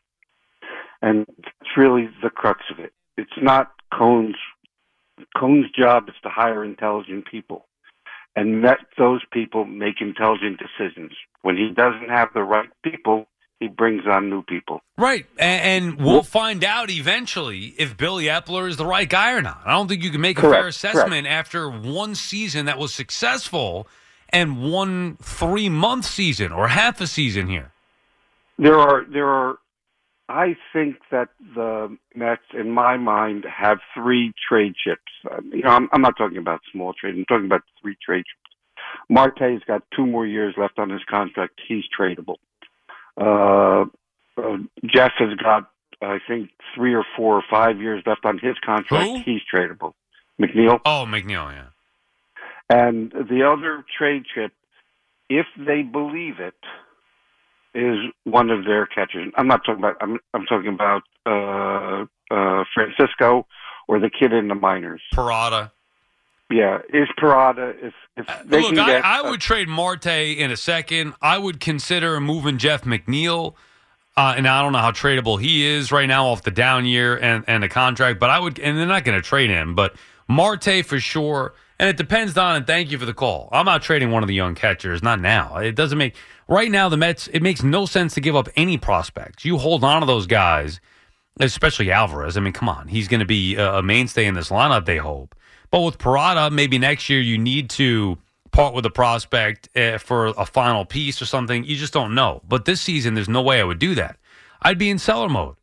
And 1.02 1.26
it's 1.40 1.78
really 1.78 2.10
the 2.22 2.30
crux 2.30 2.62
of 2.72 2.80
it. 2.80 2.94
It's 3.18 3.32
not 3.42 3.72
Cohen's 3.94 4.36
Cohen's 5.38 5.72
job 5.78 6.10
is 6.10 6.16
to 6.24 6.30
hire 6.30 6.64
intelligent 6.64 7.26
people 7.30 7.66
and 8.36 8.62
let 8.62 8.80
those 8.98 9.22
people 9.32 9.66
make 9.66 10.02
intelligent 10.02 10.60
decisions. 10.60 11.14
When 11.42 11.56
he 11.56 11.70
doesn't 11.74 12.10
have 12.10 12.30
the 12.34 12.44
right 12.44 12.70
people, 12.84 13.28
he 13.60 13.68
brings 13.68 14.04
on 14.06 14.30
new 14.30 14.44
people. 14.44 14.82
Right. 14.98 15.26
And, 15.38 15.86
and 15.86 16.06
we'll 16.06 16.24
find 16.24 16.64
out 16.64 16.90
eventually 16.90 17.74
if 17.78 17.96
Billy 17.96 18.26
Eppler 18.26 18.68
is 18.68 18.76
the 18.76 18.86
right 18.86 19.08
guy 19.08 19.32
or 19.32 19.42
not. 19.42 19.62
I 19.66 19.72
don't 19.72 19.88
think 19.88 20.04
you 20.04 20.12
can 20.12 20.20
make 20.22 20.38
a 20.38 20.42
Correct. 20.42 20.60
fair 20.60 20.68
assessment 20.68 21.26
Correct. 21.26 21.28
after 21.28 21.70
one 21.70 22.16
season 22.16 22.66
that 22.66 22.78
was 22.78 22.94
successful 22.94 23.88
and 24.30 24.72
one 24.72 25.18
three 25.22 25.70
month 25.70 26.06
season 26.06 26.52
or 26.52 26.68
half 26.68 27.00
a 27.00 27.08
season 27.08 27.48
here. 27.48 27.72
There 28.58 28.78
are 28.78 29.06
there 29.06 29.28
are 29.28 29.58
I 30.28 30.56
think 30.74 30.98
that 31.12 31.30
the 31.54 31.96
Mets, 32.16 32.42
in 32.54 32.72
my 32.72 32.98
mind, 32.98 33.46
have 33.46 33.80
three 33.94 34.34
trade 34.50 34.74
chips. 34.76 35.02
Uh, 35.30 35.42
you 35.52 35.62
know, 35.62 35.70
I'm, 35.70 35.90
I'm 35.92 36.02
not 36.02 36.18
talking 36.18 36.38
about 36.38 36.62
small 36.72 36.94
trade. 36.94 37.16
I'm 37.16 37.26
talking 37.26 37.46
about 37.46 37.62
three 37.82 37.96
trade 38.04 38.26
chips. 38.26 38.56
Marte's 39.10 39.64
got 39.68 39.84
two 39.96 40.06
more 40.06 40.26
years 40.26 40.56
left 40.58 40.80
on 40.80 40.90
his 40.90 41.02
contract. 41.08 41.60
He's 41.68 41.84
tradable. 41.98 42.38
Uh, 43.18 43.86
uh, 44.38 44.58
Jeff 44.86 45.12
has 45.20 45.36
got, 45.36 45.70
I 46.02 46.20
think, 46.28 46.50
three 46.76 46.94
or 46.96 47.06
four 47.16 47.36
or 47.36 47.44
five 47.50 47.80
years 47.80 48.04
left 48.06 48.26
on 48.26 48.40
his 48.40 48.56
contract. 48.66 49.10
Who? 49.10 49.22
He's 49.24 49.42
tradable. 49.54 49.94
McNeil. 50.40 50.80
Oh, 50.86 51.06
McNeil, 51.08 51.52
yeah. 51.54 51.68
And 52.70 53.12
the 53.12 53.44
other 53.44 53.86
trade 53.98 54.24
chip, 54.34 54.52
if 55.30 55.46
they 55.58 55.84
believe 55.84 56.40
it, 56.40 56.56
is 57.76 58.12
one 58.24 58.50
of 58.50 58.66
their 58.66 58.86
catchers. 58.86 59.32
I'm 59.36 59.48
not 59.48 59.66
talking 59.66 59.84
about. 59.84 59.98
I'm 60.02 60.20
I'm 60.34 60.46
talking 60.46 60.74
about 60.74 61.04
uh, 61.26 62.06
uh, 62.34 62.64
Francisco 62.74 63.46
or 63.88 64.00
the 64.00 64.10
kid 64.10 64.34
in 64.34 64.48
the 64.48 64.56
minors. 64.56 65.02
Parada. 65.14 65.72
Yeah, 66.50 66.80
is 66.94 67.08
Parada 67.20 67.76
if 67.82 67.94
if 68.16 68.30
uh, 68.30 68.38
they 68.46 68.62
look, 68.62 68.78
I, 68.78 68.86
get, 68.86 69.06
I 69.06 69.22
would 69.30 69.42
trade 69.42 69.68
Marte 69.68 70.08
in 70.08 70.52
a 70.52 70.58
second. 70.58 71.14
I 71.22 71.38
would 71.38 71.60
consider 71.60 72.20
moving 72.20 72.58
Jeff 72.58 72.84
McNeil. 72.84 73.56
Uh, 74.18 74.34
and 74.38 74.48
I 74.48 74.62
don't 74.62 74.72
know 74.72 74.80
how 74.80 74.92
tradable 74.92 75.42
he 75.42 75.66
is 75.66 75.92
right 75.92 76.06
now 76.06 76.28
off 76.28 76.44
the 76.44 76.52
down 76.52 76.86
year 76.86 77.18
and, 77.18 77.44
and 77.50 77.62
the 77.62 77.68
contract, 77.68 78.18
but 78.18 78.30
I 78.30 78.40
would, 78.40 78.58
and 78.60 78.78
they're 78.78 78.86
not 78.86 79.04
going 79.04 79.18
to 79.18 79.22
trade 79.22 79.50
him, 79.50 79.76
but 79.76 79.94
Marte 80.30 80.86
for 80.86 81.02
sure. 81.02 81.54
And 81.78 81.90
it 81.90 81.98
depends, 81.98 82.34
Don, 82.34 82.56
and 82.56 82.66
thank 82.66 82.90
you 82.90 82.98
for 82.98 83.06
the 83.06 83.14
call. 83.14 83.50
I'm 83.52 83.66
not 83.66 83.82
trading 83.82 84.12
one 84.12 84.24
of 84.24 84.28
the 84.28 84.34
young 84.34 84.56
catchers, 84.56 85.04
not 85.04 85.20
now. 85.20 85.58
It 85.58 85.76
doesn't 85.76 85.98
make, 85.98 86.16
right 86.48 86.72
now, 86.72 86.88
the 86.88 86.96
Mets, 86.96 87.28
it 87.28 87.42
makes 87.42 87.64
no 87.64 87.86
sense 87.86 88.14
to 88.14 88.22
give 88.22 88.36
up 88.36 88.48
any 88.56 88.78
prospects. 88.78 89.44
You 89.44 89.58
hold 89.58 89.84
on 89.84 90.00
to 90.00 90.06
those 90.06 90.26
guys, 90.26 90.80
especially 91.40 91.92
Alvarez. 91.92 92.38
I 92.38 92.40
mean, 92.40 92.54
come 92.54 92.70
on. 92.70 92.88
He's 92.88 93.10
going 93.10 93.20
to 93.20 93.26
be 93.26 93.56
a 93.58 93.82
mainstay 93.82 94.26
in 94.26 94.36
this 94.36 94.50
lineup, 94.50 94.86
they 94.86 94.98
hope. 94.98 95.36
But 95.70 95.82
with 95.82 95.98
Parada, 95.98 96.50
maybe 96.50 96.78
next 96.78 97.10
year 97.10 97.20
you 97.20 97.38
need 97.38 97.70
to 97.72 98.18
part 98.52 98.74
with 98.74 98.86
a 98.86 98.90
prospect 98.90 99.68
uh, 99.76 99.98
for 99.98 100.28
a 100.28 100.46
final 100.46 100.86
piece 100.86 101.22
or 101.22 101.26
something. 101.26 101.66
You 101.66 101.76
just 101.76 101.92
don't 101.92 102.16
know. 102.16 102.42
But 102.48 102.64
this 102.64 102.80
season, 102.80 103.16
there's 103.16 103.28
no 103.28 103.42
way 103.42 103.60
I 103.60 103.66
would 103.66 103.80
do 103.80 103.96
that. 103.96 104.18
I'd 104.62 104.78
be 104.78 104.90
in 104.90 104.98
seller 104.98 105.28
mode 105.28 105.58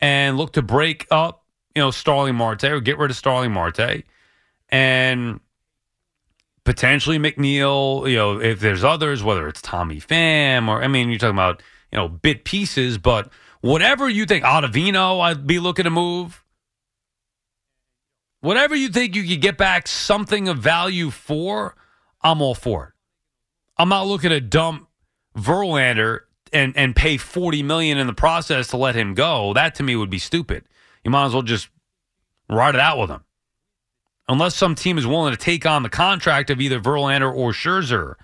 and 0.00 0.38
look 0.38 0.54
to 0.54 0.62
break 0.62 1.06
up, 1.10 1.44
you 1.76 1.82
know, 1.82 1.90
Starling 1.90 2.34
Marte 2.34 2.64
or 2.64 2.80
get 2.80 2.96
rid 2.96 3.10
of 3.10 3.16
Starling 3.18 3.52
Marte 3.52 4.04
and 4.72 5.38
potentially 6.64 7.18
McNeil, 7.18 8.10
you 8.10 8.16
know, 8.16 8.40
if 8.40 8.58
there's 8.58 8.82
others, 8.82 9.22
whether 9.22 9.46
it's 9.46 9.60
Tommy 9.62 10.00
Pham 10.00 10.66
or, 10.68 10.82
I 10.82 10.88
mean, 10.88 11.10
you're 11.10 11.18
talking 11.18 11.36
about, 11.36 11.62
you 11.92 11.98
know, 11.98 12.08
bit 12.08 12.44
pieces, 12.44 12.98
but 12.98 13.30
whatever 13.60 14.08
you 14.08 14.24
think, 14.24 14.44
Ottavino, 14.44 15.20
I'd 15.20 15.46
be 15.46 15.58
looking 15.58 15.84
to 15.84 15.90
move. 15.90 16.42
Whatever 18.40 18.74
you 18.74 18.88
think 18.88 19.14
you 19.14 19.22
could 19.24 19.42
get 19.42 19.56
back 19.56 19.86
something 19.86 20.48
of 20.48 20.58
value 20.58 21.10
for, 21.10 21.76
I'm 22.22 22.40
all 22.40 22.54
for 22.54 22.86
it. 22.86 22.92
I'm 23.76 23.88
not 23.88 24.06
looking 24.06 24.30
to 24.30 24.40
dump 24.40 24.88
Verlander 25.36 26.20
and 26.52 26.76
and 26.76 26.94
pay 26.94 27.16
40 27.16 27.62
million 27.62 27.98
in 27.98 28.06
the 28.06 28.12
process 28.12 28.68
to 28.68 28.76
let 28.76 28.94
him 28.94 29.14
go. 29.14 29.54
That 29.54 29.76
to 29.76 29.82
me 29.82 29.96
would 29.96 30.10
be 30.10 30.18
stupid. 30.18 30.64
You 31.04 31.10
might 31.10 31.26
as 31.26 31.32
well 31.32 31.42
just 31.42 31.68
ride 32.50 32.74
it 32.74 32.80
out 32.80 32.98
with 32.98 33.10
him. 33.10 33.24
Unless 34.28 34.54
some 34.54 34.74
team 34.74 34.98
is 34.98 35.06
willing 35.06 35.32
to 35.32 35.36
take 35.36 35.66
on 35.66 35.82
the 35.82 35.88
contract 35.88 36.50
of 36.50 36.60
either 36.60 36.80
Verlander 36.80 37.34
or 37.34 37.52
Scherzer, 37.52 38.14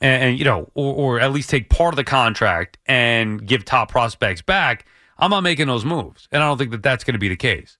and, 0.00 0.22
and 0.24 0.38
you 0.38 0.44
know, 0.44 0.70
or, 0.74 0.94
or 0.94 1.20
at 1.20 1.32
least 1.32 1.50
take 1.50 1.68
part 1.68 1.92
of 1.92 1.96
the 1.96 2.04
contract 2.04 2.78
and 2.86 3.46
give 3.46 3.64
top 3.64 3.90
prospects 3.90 4.42
back, 4.42 4.86
I'm 5.18 5.30
not 5.30 5.42
making 5.42 5.66
those 5.66 5.84
moves, 5.84 6.26
and 6.32 6.42
I 6.42 6.46
don't 6.46 6.56
think 6.56 6.70
that 6.70 6.82
that's 6.82 7.04
going 7.04 7.14
to 7.14 7.18
be 7.18 7.28
the 7.28 7.36
case. 7.36 7.76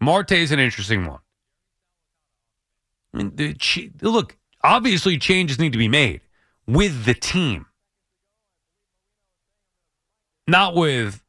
Marte 0.00 0.32
is 0.32 0.52
an 0.52 0.60
interesting 0.60 1.06
one. 1.06 1.18
I 3.12 3.16
mean, 3.16 3.32
the, 3.34 3.56
look, 4.02 4.36
obviously 4.62 5.18
changes 5.18 5.58
need 5.58 5.72
to 5.72 5.78
be 5.78 5.88
made 5.88 6.20
with 6.66 7.04
the 7.04 7.14
team, 7.14 7.66
not 10.46 10.74
with 10.74 11.24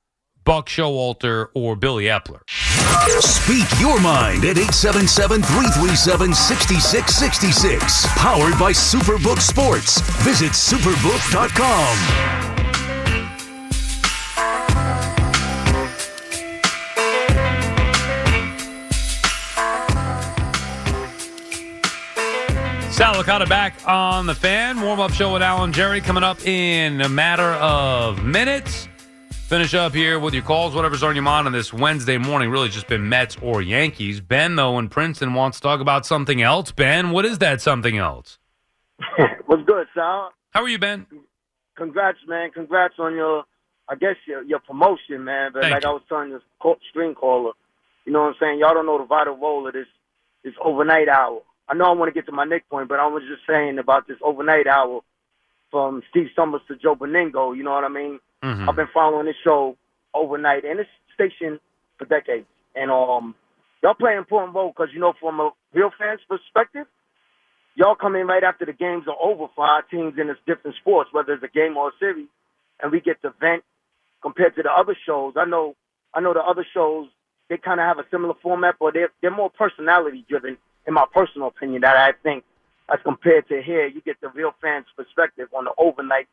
Buck 0.50 0.68
Showalter 0.68 1.50
or 1.54 1.76
Billy 1.76 2.06
Eppler. 2.06 2.40
Speak 3.22 3.68
your 3.80 4.02
mind 4.02 4.44
at 4.46 4.58
877 4.58 5.44
337 5.44 6.34
6666. 6.34 8.08
Powered 8.18 8.58
by 8.58 8.72
Superbook 8.72 9.42
Sports. 9.42 10.02
Visit 10.24 10.54
superbook.com. 10.54 11.98
Sal 22.92 23.14
Licata 23.14 23.48
back 23.48 23.76
on 23.88 24.26
the 24.26 24.34
fan. 24.34 24.82
Warm 24.82 25.00
up 25.00 25.14
show 25.14 25.32
with 25.32 25.44
Alan 25.44 25.72
Jerry 25.72 26.02
coming 26.02 26.24
up 26.24 26.44
in 26.44 27.02
a 27.02 27.08
matter 27.08 27.54
of 27.54 28.24
minutes. 28.24 28.89
Finish 29.50 29.74
up 29.74 29.96
here 29.96 30.20
with 30.20 30.36
your 30.36 30.44
calls, 30.44 30.76
whatever's 30.76 31.02
on 31.02 31.16
your 31.16 31.24
mind 31.24 31.48
on 31.48 31.54
this 31.54 31.74
Wednesday 31.74 32.20
morning. 32.20 32.52
Really 32.52 32.70
just 32.70 32.86
been 32.86 33.10
Mets 33.10 33.36
or 33.42 33.64
Yankees. 33.64 34.22
Ben, 34.22 34.56
though, 34.56 34.78
in 34.78 34.90
Princeton 34.90 35.34
wants 35.34 35.58
to 35.58 35.64
talk 35.64 35.80
about 35.80 36.06
something 36.06 36.40
else. 36.40 36.72
Ben, 36.72 37.10
what 37.10 37.26
is 37.26 37.40
that 37.40 37.60
something 37.60 37.98
else? 37.98 38.38
What's 39.48 39.64
good, 39.64 39.88
Sal? 39.96 40.34
How 40.52 40.62
are 40.62 40.70
you, 40.70 40.78
Ben? 40.78 41.08
Congrats, 41.76 42.20
man. 42.28 42.52
Congrats 42.52 42.94
on 43.00 43.16
your, 43.16 43.44
I 43.88 43.96
guess, 43.96 44.18
your, 44.28 44.44
your 44.44 44.60
promotion, 44.60 45.24
man. 45.24 45.50
But 45.52 45.64
Thank 45.64 45.74
like 45.74 45.84
you. 45.84 45.90
I 45.90 45.94
was 45.94 46.04
telling 46.08 46.30
this 46.30 46.44
string 46.92 47.16
caller, 47.16 47.54
you 48.06 48.14
know 48.14 48.20
what 48.20 48.28
I'm 48.28 48.36
saying? 48.40 48.60
Y'all 48.60 48.76
don't 48.76 48.86
know 48.86 49.00
the 49.00 49.06
vital 49.06 49.36
role 49.36 49.66
of 49.66 49.74
this, 49.74 49.88
this 50.44 50.54
overnight 50.64 51.10
hour. 51.10 51.42
I 51.68 51.74
know 51.74 51.86
I 51.86 51.94
want 51.94 52.14
to 52.14 52.14
get 52.14 52.28
to 52.28 52.32
my 52.32 52.46
next 52.46 52.70
point, 52.70 52.88
but 52.88 53.00
I 53.00 53.08
was 53.08 53.24
just 53.28 53.42
saying 53.50 53.80
about 53.80 54.08
this 54.08 54.18
overnight 54.22 54.68
hour 54.68 55.02
from 55.72 56.04
Steve 56.12 56.28
Somers 56.36 56.62
to 56.68 56.76
Joe 56.76 56.96
Benigno. 56.96 57.58
You 57.58 57.64
know 57.64 57.72
what 57.72 57.84
I 57.84 57.90
mean? 57.90 58.20
Mhm. 58.44 58.70
I've 58.70 58.76
been 58.76 58.88
following 58.94 59.26
this 59.26 59.36
show 59.44 59.76
overnight 60.14 60.64
and 60.64 60.80
this 60.80 60.88
station 61.14 61.60
for 61.98 62.06
decades, 62.06 62.48
and 62.76 62.90
um, 62.92 63.36
y'all 63.84 63.94
play 63.94 64.14
an 64.14 64.18
important 64.18 64.56
role 64.56 64.70
because 64.70 64.94
you 64.94 65.00
know 65.00 65.14
from 65.20 65.40
a 65.40 65.52
real 65.74 65.92
fan's 65.98 66.22
perspective, 66.28 66.88
y'all 67.76 67.96
come 67.96 68.16
in 68.16 68.28
right 68.28 68.44
after 68.44 68.66
the 68.66 68.74
games 68.74 69.08
are 69.08 69.18
over 69.22 69.48
for 69.56 69.66
our 69.66 69.82
teams 69.84 70.18
in 70.18 70.28
this 70.28 70.38
different 70.48 70.78
sports, 70.78 71.12
whether 71.12 71.34
it's 71.34 71.44
a 71.44 71.48
game 71.50 71.76
or 71.78 71.90
a 71.90 71.92
series, 72.00 72.28
and 72.82 72.92
we 72.92 73.02
get 73.02 73.22
to 73.22 73.34
vent 73.40 73.64
compared 74.22 74.56
to 74.56 74.64
the 74.64 74.72
other 74.72 74.96
shows. 75.06 75.34
I 75.36 75.46
know, 75.46 75.76
I 76.14 76.22
know 76.22 76.34
the 76.34 76.42
other 76.42 76.66
shows 76.74 77.08
they 77.50 77.58
kind 77.58 77.80
of 77.80 77.86
have 77.88 78.00
a 78.00 78.08
similar 78.10 78.36
format, 78.42 78.76
but 78.80 78.94
they're 78.94 79.12
they're 79.22 79.32
more 79.32 79.50
personality 79.50 80.24
driven, 80.30 80.58
in 80.88 80.94
my 80.94 81.06
personal 81.14 81.48
opinion. 81.50 81.82
That 81.82 81.98
I 81.98 82.14
think, 82.24 82.46
as 82.92 83.00
compared 83.04 83.48
to 83.50 83.62
here, 83.62 83.88
you 83.88 84.02
get 84.02 84.22
the 84.22 84.30
real 84.30 84.54
fans' 84.62 84.86
perspective 84.96 85.50
on 85.54 85.66
the 85.66 85.74
overnight. 85.78 86.28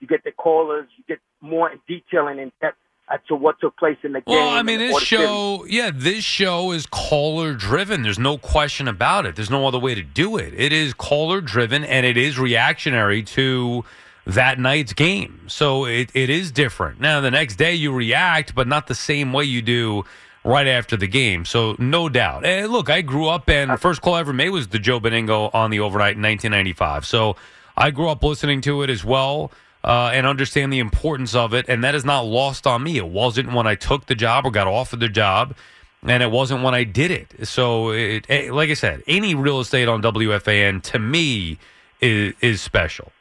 You 0.00 0.06
get 0.06 0.24
the 0.24 0.32
callers, 0.32 0.86
you 0.96 1.04
get 1.08 1.18
more 1.40 1.72
detail 1.86 2.28
and 2.28 2.38
in 2.38 2.52
depth 2.60 2.78
as 3.10 3.20
to 3.28 3.34
what 3.34 3.58
took 3.60 3.76
place 3.76 3.96
in 4.02 4.12
the 4.12 4.20
game. 4.20 4.36
Well, 4.36 4.50
I 4.50 4.62
mean, 4.62 4.78
this 4.78 4.94
the 4.94 5.04
series. 5.04 5.26
show, 5.26 5.64
yeah, 5.66 5.90
this 5.92 6.24
show 6.24 6.72
is 6.72 6.86
caller 6.86 7.54
driven. 7.54 8.02
There's 8.02 8.18
no 8.18 8.38
question 8.38 8.86
about 8.86 9.26
it. 9.26 9.36
There's 9.36 9.50
no 9.50 9.66
other 9.66 9.78
way 9.78 9.94
to 9.94 10.02
do 10.02 10.36
it. 10.36 10.54
It 10.54 10.72
is 10.72 10.94
caller 10.94 11.40
driven 11.40 11.84
and 11.84 12.04
it 12.04 12.16
is 12.16 12.38
reactionary 12.38 13.22
to 13.24 13.84
that 14.26 14.58
night's 14.58 14.92
game. 14.92 15.40
So 15.46 15.86
it, 15.86 16.10
it 16.14 16.28
is 16.28 16.52
different. 16.52 17.00
Now, 17.00 17.20
the 17.20 17.30
next 17.30 17.56
day 17.56 17.74
you 17.74 17.92
react, 17.92 18.54
but 18.54 18.68
not 18.68 18.86
the 18.86 18.94
same 18.94 19.32
way 19.32 19.44
you 19.44 19.62
do 19.62 20.04
right 20.44 20.66
after 20.66 20.96
the 20.96 21.08
game. 21.08 21.44
So 21.44 21.76
no 21.78 22.08
doubt. 22.08 22.44
And 22.44 22.70
look, 22.70 22.90
I 22.90 23.00
grew 23.00 23.28
up 23.28 23.48
and 23.48 23.70
the 23.70 23.74
uh, 23.74 23.78
first 23.78 24.02
call 24.02 24.14
I 24.14 24.20
ever 24.20 24.32
made 24.32 24.50
was 24.50 24.68
the 24.68 24.78
Joe 24.78 25.00
Benigno 25.00 25.54
on 25.54 25.70
the 25.70 25.80
overnight 25.80 26.16
in 26.16 26.22
1995. 26.22 27.06
So 27.06 27.36
I 27.76 27.90
grew 27.90 28.08
up 28.08 28.22
listening 28.22 28.60
to 28.62 28.82
it 28.82 28.90
as 28.90 29.04
well. 29.04 29.50
Uh, 29.88 30.10
and 30.12 30.26
understand 30.26 30.70
the 30.70 30.80
importance 30.80 31.34
of 31.34 31.54
it, 31.54 31.64
and 31.66 31.82
that 31.82 31.94
is 31.94 32.04
not 32.04 32.20
lost 32.20 32.66
on 32.66 32.82
me. 32.82 32.98
It 32.98 33.08
wasn't 33.08 33.54
when 33.54 33.66
I 33.66 33.74
took 33.74 34.04
the 34.04 34.14
job 34.14 34.44
or 34.44 34.50
got 34.50 34.66
offered 34.66 35.00
the 35.00 35.08
job, 35.08 35.56
and 36.02 36.22
it 36.22 36.30
wasn't 36.30 36.62
when 36.62 36.74
I 36.74 36.84
did 36.84 37.10
it. 37.10 37.48
So, 37.48 37.88
it, 37.92 38.28
it, 38.28 38.52
like 38.52 38.68
I 38.68 38.74
said, 38.74 39.02
any 39.06 39.34
real 39.34 39.60
estate 39.60 39.88
on 39.88 40.02
WFAN 40.02 40.82
to 40.92 40.98
me 40.98 41.56
is 42.02 42.34
is 42.42 42.60
special. 42.60 43.12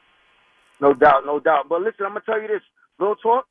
No 0.80 0.94
doubt, 0.94 1.26
no 1.26 1.40
doubt. 1.40 1.70
But 1.70 1.82
listen, 1.82 2.06
I'm 2.06 2.12
gonna 2.12 2.22
tell 2.26 2.42
you 2.42 2.48
this. 2.48 2.62
Real 3.00 3.16
talk, 3.16 3.48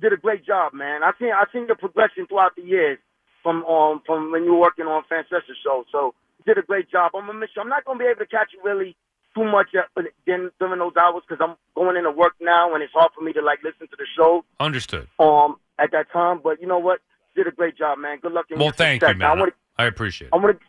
did 0.00 0.12
a 0.12 0.16
great 0.16 0.44
job, 0.44 0.74
man. 0.74 1.02
I 1.02 1.12
seen 1.18 1.30
I 1.32 1.44
seen 1.52 1.66
your 1.66 1.76
progression 1.76 2.26
throughout 2.26 2.56
the 2.56 2.62
years 2.62 2.98
from 3.42 3.64
um 3.64 4.02
from 4.04 4.32
when 4.32 4.44
you 4.44 4.52
were 4.52 4.60
working 4.60 4.86
on 4.86 5.04
Francesa 5.10 5.54
show. 5.62 5.84
So 5.92 6.14
did 6.46 6.58
a 6.58 6.62
great 6.62 6.90
job. 6.90 7.12
I'm 7.14 7.26
gonna 7.26 7.38
miss 7.38 7.50
you. 7.56 7.62
I'm 7.62 7.68
not 7.68 7.84
gonna 7.84 7.98
be 7.98 8.06
able 8.06 8.20
to 8.20 8.26
catch 8.26 8.50
you 8.52 8.60
really 8.62 8.96
too 9.36 9.44
much 9.44 9.68
at, 9.74 9.86
then 10.26 10.50
during 10.58 10.78
those 10.80 10.96
hours 10.98 11.22
because 11.28 11.44
I'm 11.46 11.56
going 11.76 11.96
into 11.98 12.10
work 12.10 12.32
now 12.40 12.72
and 12.74 12.82
it's 12.82 12.92
hard 12.94 13.12
for 13.14 13.22
me 13.22 13.32
to 13.34 13.42
like 13.42 13.60
listen 13.62 13.86
to 13.86 13.96
the 13.96 14.06
show 14.16 14.44
Understood. 14.58 15.06
um 15.20 15.56
at 15.78 15.92
that 15.92 16.10
time. 16.12 16.40
But 16.42 16.60
you 16.62 16.66
know 16.66 16.78
what? 16.78 17.00
You 17.34 17.44
did 17.44 17.52
a 17.52 17.54
great 17.54 17.76
job, 17.76 17.98
man. 17.98 18.18
Good 18.22 18.32
luck 18.32 18.46
in 18.50 18.56
Well, 18.58 18.68
your 18.68 18.72
thank 18.72 19.02
success. 19.02 19.14
you, 19.16 19.18
Now, 19.20 19.26
I 19.26 19.34
man. 19.34 19.38
wanna- 19.40 19.52
I 19.78 19.84
appreciate 19.84 20.30
I 20.32 20.36
it. 20.38 20.42
want 20.42 20.58
to, 20.58 20.66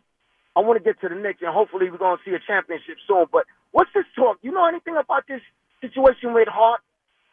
I 0.58 0.60
want 0.60 0.77
to 0.77 0.84
get 0.84 0.99
to 1.01 1.08
the 1.08 1.15
Knicks, 1.15 1.41
and 1.41 1.53
hopefully 1.53 1.89
we're 1.89 1.97
going 1.97 2.17
to 2.17 2.23
see 2.30 2.36
a 2.36 2.39
championship 2.45 2.97
soon. 3.08 3.25
But 3.32 3.45
what's 3.71 3.89
this 3.93 4.03
talk? 4.17 4.38
You 4.41 4.51
know 4.51 4.65
anything 4.65 4.97
about 4.97 5.23
this 5.27 5.39
situation 5.80 6.34
with 6.34 6.49
Hart, 6.49 6.82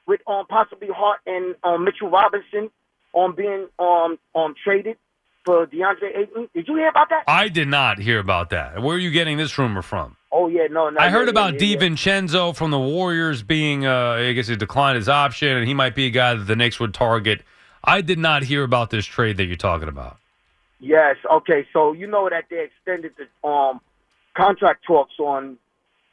with 0.07 0.20
um 0.29 0.47
possibly 0.47 0.88
Hart 0.94 1.18
and 1.27 1.57
um 1.64 1.85
Mitchell 1.85 2.11
Robinson 2.11 2.70
on 3.12 3.35
being 3.35 3.66
um 3.81 4.18
um 4.37 4.55
traded 4.62 4.99
for 5.44 5.66
DeAndre 5.66 6.16
Ayton? 6.16 6.49
Did 6.55 6.68
you 6.68 6.77
hear 6.77 6.88
about 6.88 7.09
that? 7.09 7.25
I 7.27 7.49
did 7.49 7.66
not 7.68 7.99
hear 7.99 8.18
about 8.20 8.51
that. 8.51 8.81
Where 8.83 8.94
are 8.97 9.01
you 9.01 9.11
getting 9.11 9.37
this 9.37 9.59
rumor 9.59 9.83
from? 9.83 10.16
Oh 10.37 10.49
yeah, 10.49 10.66
no, 10.68 10.90
no. 10.90 10.99
I 10.99 11.11
heard 11.11 11.27
yeah, 11.27 11.31
about 11.31 11.55
yeah, 11.55 11.61
yeah, 11.61 11.79
yeah. 11.81 11.88
DiVincenzo 11.90 12.57
from 12.57 12.73
the 12.73 12.79
Warriors 12.79 13.44
being, 13.44 13.87
uh, 13.87 14.16
I 14.18 14.33
guess 14.33 14.49
he 14.49 14.57
declined 14.57 14.97
his 14.97 15.09
option, 15.09 15.57
and 15.57 15.64
he 15.64 15.75
might 15.75 15.94
be 15.94 16.07
a 16.07 16.11
guy 16.11 16.35
that 16.35 16.42
the 16.42 16.57
Knicks 16.57 16.81
would 16.81 16.92
target. 16.92 17.42
I 17.85 18.01
did 18.01 18.18
not 18.18 18.42
hear 18.42 18.64
about 18.64 18.90
this 18.90 19.07
trade 19.07 19.37
that 19.37 19.44
you're 19.44 19.57
talking 19.57 19.87
about. 19.87 20.16
Yes. 20.81 21.16
Okay. 21.31 21.68
So 21.73 21.92
you 21.92 22.09
know 22.09 22.29
that 22.29 22.47
they 22.51 22.64
extended 22.64 23.12
the 23.16 23.49
um 23.49 23.81
contract 24.37 24.85
talks 24.85 25.14
on 25.20 25.57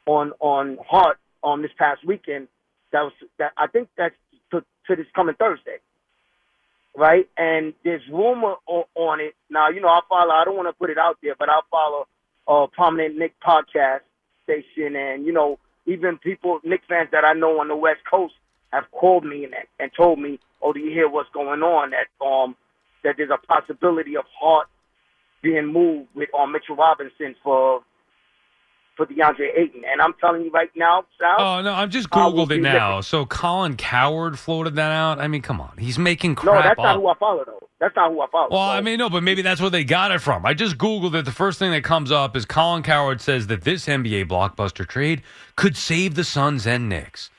on 0.06 0.32
on 0.38 0.78
Hart 0.88 1.18
on 1.42 1.62
this 1.62 1.72
past 1.76 2.04
weekend. 2.06 2.46
That 2.92 3.02
was 3.02 3.12
that 3.40 3.52
I 3.56 3.66
think 3.66 3.88
that's 3.98 4.14
to, 4.52 4.62
to 4.86 4.94
this 4.94 5.06
coming 5.16 5.34
Thursday, 5.34 5.78
right? 6.96 7.28
And 7.36 7.74
there's 7.82 8.02
rumor 8.08 8.54
o- 8.68 8.86
on 8.94 9.18
it 9.18 9.34
now. 9.50 9.68
You 9.70 9.80
know, 9.80 9.88
I 9.88 10.00
follow. 10.08 10.30
I 10.30 10.44
don't 10.44 10.56
want 10.56 10.68
to 10.68 10.74
put 10.74 10.90
it 10.90 10.98
out 10.98 11.18
there, 11.24 11.34
but 11.36 11.48
I 11.48 11.58
follow 11.72 12.06
a 12.46 12.68
prominent 12.68 13.18
Nick 13.18 13.34
podcast 13.40 14.02
station, 14.44 14.96
and 14.96 15.24
you 15.24 15.32
know, 15.32 15.58
even 15.86 16.18
people 16.18 16.60
Nick 16.64 16.82
fans 16.88 17.08
that 17.12 17.24
I 17.24 17.32
know 17.32 17.60
on 17.60 17.68
the 17.68 17.76
West 17.76 18.00
Coast 18.08 18.34
have 18.72 18.90
called 18.90 19.24
me 19.24 19.44
and 19.44 19.54
and 19.78 19.90
told 19.96 20.18
me, 20.18 20.38
"Oh, 20.60 20.72
do 20.72 20.80
you 20.80 20.90
hear 20.90 21.08
what's 21.08 21.30
going 21.30 21.62
on?" 21.62 21.90
That 21.90 22.24
um 22.24 22.56
that 23.04 23.16
there's 23.16 23.30
a 23.30 23.46
possibility 23.46 24.16
of 24.16 24.24
Hart 24.38 24.68
being 25.42 25.66
moved 25.66 26.08
with 26.14 26.28
um, 26.38 26.52
Mitchell 26.52 26.76
Robinson 26.76 27.34
for 27.42 27.82
for 28.96 29.06
DeAndre 29.06 29.56
Ayton. 29.56 29.82
And 29.90 30.00
I'm 30.00 30.14
telling 30.20 30.42
you 30.42 30.50
right 30.50 30.70
now, 30.76 31.04
Sal. 31.18 31.36
Oh 31.38 31.62
no, 31.62 31.72
I'm 31.72 31.90
just 31.90 32.10
googled 32.10 32.44
it 32.44 32.56
be 32.56 32.60
now. 32.60 33.00
So 33.00 33.26
Colin 33.26 33.76
Cowherd 33.76 34.38
floated 34.38 34.76
that 34.76 34.92
out. 34.92 35.18
I 35.18 35.28
mean, 35.28 35.42
come 35.42 35.60
on, 35.60 35.72
he's 35.78 35.98
making 35.98 36.34
crap 36.34 36.54
no, 36.54 36.62
that's 36.62 36.78
up. 36.78 36.84
not 36.84 36.96
who 36.96 37.08
I 37.08 37.14
follow 37.18 37.44
though. 37.44 37.68
That's 37.80 37.96
not 37.96 38.12
who 38.12 38.20
I 38.20 38.26
follow. 38.30 38.48
Well, 38.50 38.68
So- 38.68 38.72
I 38.76 38.80
mean, 38.80 38.98
no, 38.98 39.10
but 39.10 39.22
maybe 39.24 39.42
that's 39.42 39.60
where 39.60 39.70
they 39.70 39.82
got 39.82 40.12
it 40.12 40.20
from. 40.20 40.46
I 40.46 40.54
just 40.54 40.78
Googled 40.78 41.14
it. 41.14 41.24
The 41.24 41.32
first 41.32 41.58
thing 41.58 41.72
that 41.72 41.82
comes 41.82 42.12
up 42.12 42.36
is 42.36 42.44
Colin 42.44 42.84
Cowherd 42.84 43.20
says 43.20 43.48
that 43.48 43.62
this 43.62 43.86
NBA 43.86 44.26
blockbuster 44.28 44.86
trade 44.86 45.22
could 45.56 45.76
save 45.76 46.14
the 46.14 46.22
Suns 46.22 46.64
and 46.66 46.88
Knicks. 46.88 47.30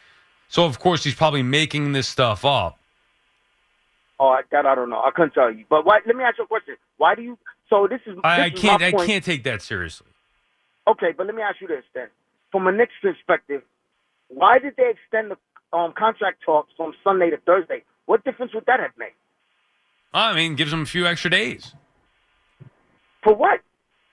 So, 0.50 0.66
of 0.66 0.80
course, 0.80 1.04
he's 1.06 1.16
probably 1.16 1.44
making 1.44 1.94
this 1.94 2.08
stuff 2.10 2.44
up. 2.44 2.78
Oh, 4.20 4.28
I- 4.28 4.42
that 4.52 4.66
I 4.66 4.76
don't 4.76 4.90
know. 4.90 5.02
I 5.02 5.12
couldn't 5.12 5.32
tell 5.34 5.50
you. 5.50 5.64
But 5.70 5.86
why, 5.86 6.00
let 6.06 6.16
me 6.16 6.24
ask 6.26 6.38
you 6.38 6.44
a 6.44 6.48
question. 6.48 6.76
Why 6.98 7.16
do 7.16 7.22
you? 7.22 7.38
So 7.70 7.88
this 7.90 8.02
is. 8.06 8.18
I, 8.24 8.42
I 8.44 8.50
can't. 8.50 8.82
I 8.82 8.92
can't 8.92 9.24
take 9.24 9.44
that 9.46 9.62
seriously. 9.62 10.08
Okay, 10.88 11.14
but 11.18 11.26
let 11.26 11.36
me 11.36 11.42
ask 11.42 11.62
you 11.62 11.68
this 11.68 11.84
then. 11.94 12.08
From 12.52 12.68
a 12.68 12.72
Knicks 12.72 12.94
perspective, 13.02 13.62
why 14.28 14.60
did 14.60 14.76
they 14.78 14.90
extend 14.90 15.32
the 15.32 15.78
um, 15.78 15.94
contract 15.98 16.42
talks 16.46 16.72
from 16.78 16.94
Sunday 17.04 17.30
to 17.30 17.38
Thursday? 17.38 17.84
What 18.06 18.24
difference 18.24 18.54
would 18.54 18.66
that 18.68 18.80
have 18.80 18.92
made? 18.98 19.14
I 20.14 20.34
mean, 20.36 20.56
gives 20.56 20.72
them 20.72 20.82
a 20.82 20.86
few 20.86 21.08
extra 21.08 21.32
days. 21.32 21.74
For 23.24 23.34
what? 23.34 23.62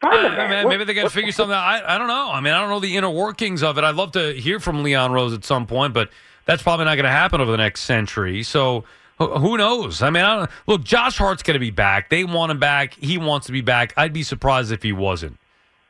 Find 0.00 0.14
Uh, 0.26 0.30
man. 0.30 0.68
maybe 0.68 0.84
they 0.84 0.94
got 0.94 1.02
to 1.02 1.10
figure 1.10 1.32
something 1.32 1.54
out. 1.54 1.62
I, 1.62 1.94
I 1.96 1.98
don't 1.98 2.08
know. 2.08 2.30
I 2.30 2.40
mean, 2.40 2.54
I 2.54 2.60
don't 2.60 2.70
know 2.70 2.80
the 2.80 2.96
inner 2.96 3.10
workings 3.10 3.62
of 3.62 3.76
it. 3.76 3.84
I'd 3.84 3.96
love 3.96 4.12
to 4.12 4.32
hear 4.32 4.58
from 4.60 4.82
Leon 4.82 5.12
Rose 5.12 5.34
at 5.34 5.44
some 5.44 5.66
point, 5.66 5.92
but 5.92 6.08
that's 6.46 6.62
probably 6.62 6.86
not 6.86 6.94
going 6.94 7.04
to 7.04 7.10
happen 7.10 7.40
over 7.40 7.50
the 7.50 7.58
next 7.58 7.82
century. 7.82 8.42
So 8.42 8.84
who- 9.18 9.34
who 9.34 9.58
knows? 9.58 10.00
I 10.00 10.08
mean, 10.08 10.24
I 10.24 10.36
don't, 10.36 10.50
look, 10.66 10.84
Josh 10.84 11.18
Hart's 11.18 11.42
going 11.42 11.54
to 11.54 11.58
be 11.60 11.70
back. 11.70 12.08
They 12.08 12.24
want 12.24 12.50
him 12.50 12.58
back. 12.58 12.94
He 12.94 13.18
wants 13.18 13.46
to 13.48 13.52
be 13.52 13.60
back. 13.60 13.92
I'd 13.96 14.14
be 14.14 14.22
surprised 14.22 14.72
if 14.72 14.82
he 14.82 14.92
wasn't. 14.92 15.36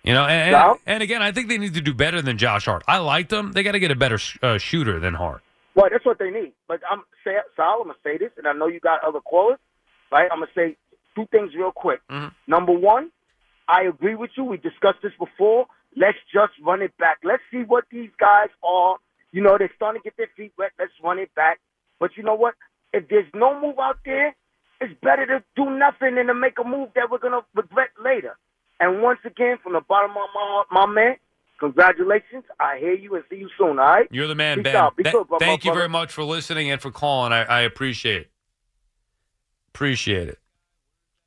You 0.03 0.15
know, 0.15 0.25
and, 0.25 0.55
and, 0.55 0.79
and 0.87 1.03
again, 1.03 1.21
I 1.23 1.31
think 1.33 1.49
they 1.49 1.59
need 1.59 1.75
to 1.75 1.81
do 1.83 1.93
better 1.93 2.23
than 2.23 2.39
Josh 2.39 2.65
Hart. 2.65 2.83
I 2.89 2.99
like 2.99 3.29
them. 3.29 3.53
They 3.53 3.63
got 3.63 3.73
to 3.73 3.79
get 3.81 3.91
a 3.91 3.97
better 3.97 4.17
sh- 4.19 4.39
uh, 4.43 4.57
shooter 4.59 4.99
than 4.99 5.13
Hart. 5.15 5.43
Well, 5.75 5.89
that's 5.91 6.05
what 6.07 6.19
they 6.19 6.31
need. 6.31 6.53
But 6.69 6.81
I'm 6.91 7.03
say, 7.23 7.33
Sal, 7.57 7.79
I'm 7.83 7.89
gonna 7.89 7.95
say 8.03 8.19
this, 8.19 8.31
and 8.39 8.47
I 8.47 8.53
know 8.53 8.67
you 8.67 8.81
got 8.81 9.05
other 9.05 9.21
callers, 9.21 9.59
right? 10.11 10.29
I'm 10.33 10.41
gonna 10.41 10.51
say 10.55 10.77
two 11.15 11.27
things 11.31 11.55
real 11.55 11.71
quick. 11.71 12.01
Mhm. 12.11 12.33
Number 12.47 12.73
one, 12.73 13.11
I 13.69 13.83
agree 13.83 14.15
with 14.17 14.31
you. 14.37 14.45
We 14.45 14.57
discussed 14.57 14.99
this 15.03 15.13
before. 15.19 15.67
Let's 15.97 16.19
just 16.33 16.53
run 16.65 16.83
it 16.83 16.97
back. 16.99 17.19
Let's 17.23 17.43
see 17.51 17.63
what 17.63 17.85
these 17.91 18.11
guys 18.19 18.49
are. 18.65 18.97
You 19.33 19.43
know, 19.43 19.59
they're 19.59 19.71
starting 19.77 20.01
to 20.03 20.05
get 20.05 20.17
their 20.17 20.31
feet 20.37 20.53
wet. 20.59 20.73
Let's 20.79 20.93
run 21.05 21.19
it 21.19 21.33
back. 21.35 21.61
But 22.01 22.17
you 22.17 22.23
know 22.25 22.35
what? 22.35 22.55
If 22.93 23.09
there's 23.09 23.29
no 23.35 23.61
move 23.61 23.79
out 23.79 23.99
there, 24.05 24.35
it's 24.81 24.95
better 25.03 25.25
to 25.27 25.45
do 25.57 25.71
nothing 25.71 26.17
than 26.17 26.27
to 26.27 26.35
make 26.35 26.59
a 26.59 26.65
move 26.65 26.89
that 26.95 27.11
we're 27.11 27.19
gonna 27.19 27.43
regret 27.55 27.91
later. 28.03 28.37
And 28.81 29.03
once 29.03 29.21
again, 29.25 29.59
from 29.63 29.75
the 29.75 29.81
bottom 29.83 30.11
of 30.13 30.17
my 30.35 30.63
my 30.71 30.87
man, 30.87 31.17
congratulations. 31.59 32.45
I 32.59 32.79
hear 32.79 32.95
you 32.95 33.15
and 33.15 33.25
see 33.31 33.37
you 33.37 33.51
soon. 33.59 33.79
All 33.79 33.85
right. 33.87 34.09
You're 34.11 34.27
the 34.27 34.35
man, 34.35 34.59
Peace 34.59 34.65
Ben. 34.65 34.77
out. 34.77 34.97
Be 34.97 35.03
Th- 35.05 35.13
good, 35.15 35.27
thank 35.39 35.65
you 35.65 35.71
brother. 35.71 35.81
very 35.81 35.89
much 35.91 36.13
for 36.13 36.25
listening 36.25 36.71
and 36.71 36.81
for 36.81 36.91
calling. 36.91 37.33
I, 37.33 37.43
I 37.45 37.61
appreciate 37.61 38.23
it. 38.23 38.31
Appreciate 39.75 40.29
it. 40.29 40.39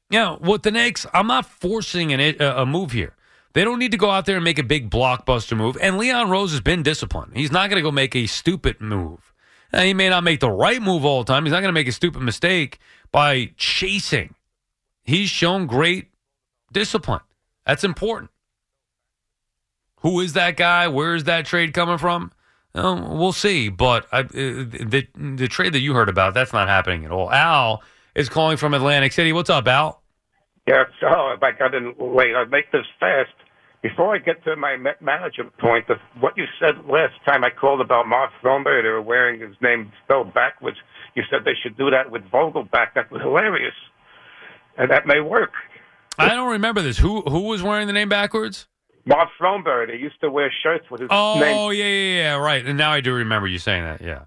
Yeah, 0.09 0.35
with 0.39 0.63
the 0.63 0.71
Knicks, 0.71 1.05
I'm 1.13 1.27
not 1.27 1.45
forcing 1.45 2.11
an, 2.13 2.19
a, 2.19 2.61
a 2.61 2.65
move 2.65 2.91
here. 2.91 3.15
They 3.53 3.63
don't 3.63 3.79
need 3.79 3.91
to 3.91 3.97
go 3.97 4.09
out 4.09 4.25
there 4.25 4.35
and 4.35 4.43
make 4.43 4.59
a 4.59 4.63
big 4.63 4.89
blockbuster 4.89 5.55
move. 5.55 5.77
And 5.79 5.97
Leon 5.97 6.29
Rose 6.29 6.51
has 6.51 6.61
been 6.61 6.83
disciplined. 6.83 7.35
He's 7.35 7.51
not 7.51 7.69
going 7.69 7.77
to 7.77 7.83
go 7.83 7.91
make 7.91 8.15
a 8.15 8.25
stupid 8.25 8.81
move. 8.81 9.31
Now, 9.71 9.81
he 9.81 9.93
may 9.93 10.09
not 10.09 10.23
make 10.23 10.39
the 10.39 10.51
right 10.51 10.81
move 10.81 11.05
all 11.05 11.23
the 11.23 11.31
time. 11.31 11.45
He's 11.45 11.51
not 11.51 11.61
going 11.61 11.69
to 11.69 11.73
make 11.79 11.87
a 11.87 11.91
stupid 11.91 12.21
mistake 12.21 12.79
by 13.11 13.51
chasing. 13.57 14.35
He's 15.03 15.29
shown 15.29 15.65
great 15.67 16.07
discipline. 16.71 17.21
That's 17.65 17.83
important. 17.83 18.31
Who 20.01 20.19
is 20.19 20.33
that 20.33 20.57
guy? 20.57 20.87
Where 20.87 21.15
is 21.15 21.23
that 21.25 21.45
trade 21.45 21.73
coming 21.73 21.97
from? 21.97 22.31
Um, 22.75 23.17
we'll 23.17 23.31
see. 23.33 23.69
But 23.69 24.07
I, 24.11 24.19
uh, 24.19 24.25
the 24.31 25.07
the 25.15 25.47
trade 25.47 25.73
that 25.73 25.79
you 25.79 25.93
heard 25.93 26.09
about, 26.09 26.33
that's 26.33 26.53
not 26.53 26.67
happening 26.67 27.05
at 27.05 27.11
all. 27.11 27.31
Al 27.31 27.81
is 28.15 28.29
calling 28.29 28.57
from 28.57 28.73
Atlantic 28.73 29.13
City. 29.13 29.31
What's 29.31 29.49
up, 29.49 29.67
Al? 29.67 30.01
Yeah, 30.67 30.83
so 30.99 31.31
if 31.31 31.43
I 31.43 31.51
got 31.51 31.75
in 31.75 31.93
late, 31.99 32.35
I'll 32.35 32.45
make 32.45 32.71
this 32.71 32.85
fast. 32.99 33.31
Before 33.81 34.15
I 34.15 34.17
get 34.17 34.41
to 34.45 34.55
my 34.55 34.77
ma- 34.77 34.91
manager 35.01 35.43
point, 35.59 35.85
what 36.21 36.37
you 36.37 36.45
said 36.57 36.85
last 36.87 37.15
time 37.25 37.43
I 37.43 37.49
called 37.49 37.81
about 37.81 38.07
Mark 38.07 38.31
Fromer, 38.41 38.81
they 38.81 38.87
were 38.87 39.01
wearing 39.01 39.41
his 39.41 39.57
name 39.61 39.91
spelled 40.05 40.33
backwards. 40.33 40.77
You 41.15 41.23
said 41.29 41.39
they 41.43 41.55
should 41.61 41.77
do 41.77 41.89
that 41.91 42.09
with 42.09 42.23
Vogelbach. 42.31 42.93
That 42.95 43.11
was 43.11 43.21
hilarious, 43.21 43.75
and 44.77 44.89
that 44.89 45.05
may 45.05 45.19
work. 45.19 45.51
I 46.17 46.29
don't 46.35 46.51
remember 46.51 46.81
this. 46.81 46.97
Who 46.97 47.21
who 47.21 47.41
was 47.41 47.61
wearing 47.63 47.87
the 47.87 47.93
name 47.93 48.09
backwards? 48.09 48.67
Bob 49.05 49.27
Fromer, 49.39 49.85
they 49.87 49.97
used 49.97 50.19
to 50.21 50.31
wear 50.31 50.49
shirts 50.63 50.85
with 50.89 51.01
his 51.01 51.09
Oh 51.11 51.37
name. 51.39 51.73
yeah, 51.77 51.85
yeah, 51.85 52.21
yeah, 52.21 52.35
right. 52.37 52.65
And 52.65 52.77
now 52.77 52.91
I 52.91 53.01
do 53.01 53.13
remember 53.13 53.47
you 53.47 53.57
saying 53.59 53.83
that. 53.83 54.01
Yeah. 54.01 54.23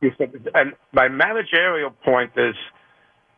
And 0.54 0.74
my 0.92 1.08
managerial 1.08 1.90
point 2.04 2.32
is, 2.36 2.54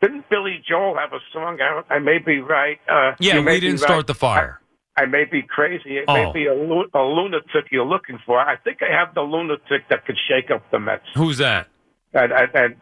didn't 0.01 0.29
Billy 0.29 0.61
Joel 0.67 0.97
have 0.97 1.13
a 1.13 1.19
song 1.31 1.59
out? 1.61 1.85
I 1.89 1.99
may 1.99 2.17
be 2.17 2.39
right. 2.41 2.77
Uh, 2.89 3.13
Yeah, 3.19 3.39
we 3.39 3.59
didn't 3.61 3.77
right. 3.77 3.79
start 3.79 4.07
the 4.07 4.13
fire. 4.15 4.59
I 4.97 5.05
may 5.05 5.23
be 5.23 5.41
crazy. 5.41 5.97
It 5.99 6.05
Oh. 6.09 6.13
may 6.13 6.31
be 6.33 6.45
a, 6.47 6.53
lu- 6.53 6.89
a 6.93 6.99
lunatic 7.03 7.67
you're 7.71 7.85
looking 7.85 8.19
for. 8.25 8.37
I 8.37 8.57
think 8.57 8.79
I 8.81 8.93
have 8.93 9.13
the 9.15 9.21
lunatic 9.21 9.87
that 9.89 10.05
could 10.05 10.17
shake 10.27 10.51
up 10.51 10.69
the 10.71 10.79
Mets. 10.79 11.03
Who's 11.15 11.37
that? 11.37 11.67
And, 12.13 12.33
and, 12.33 12.49
and 12.53 12.75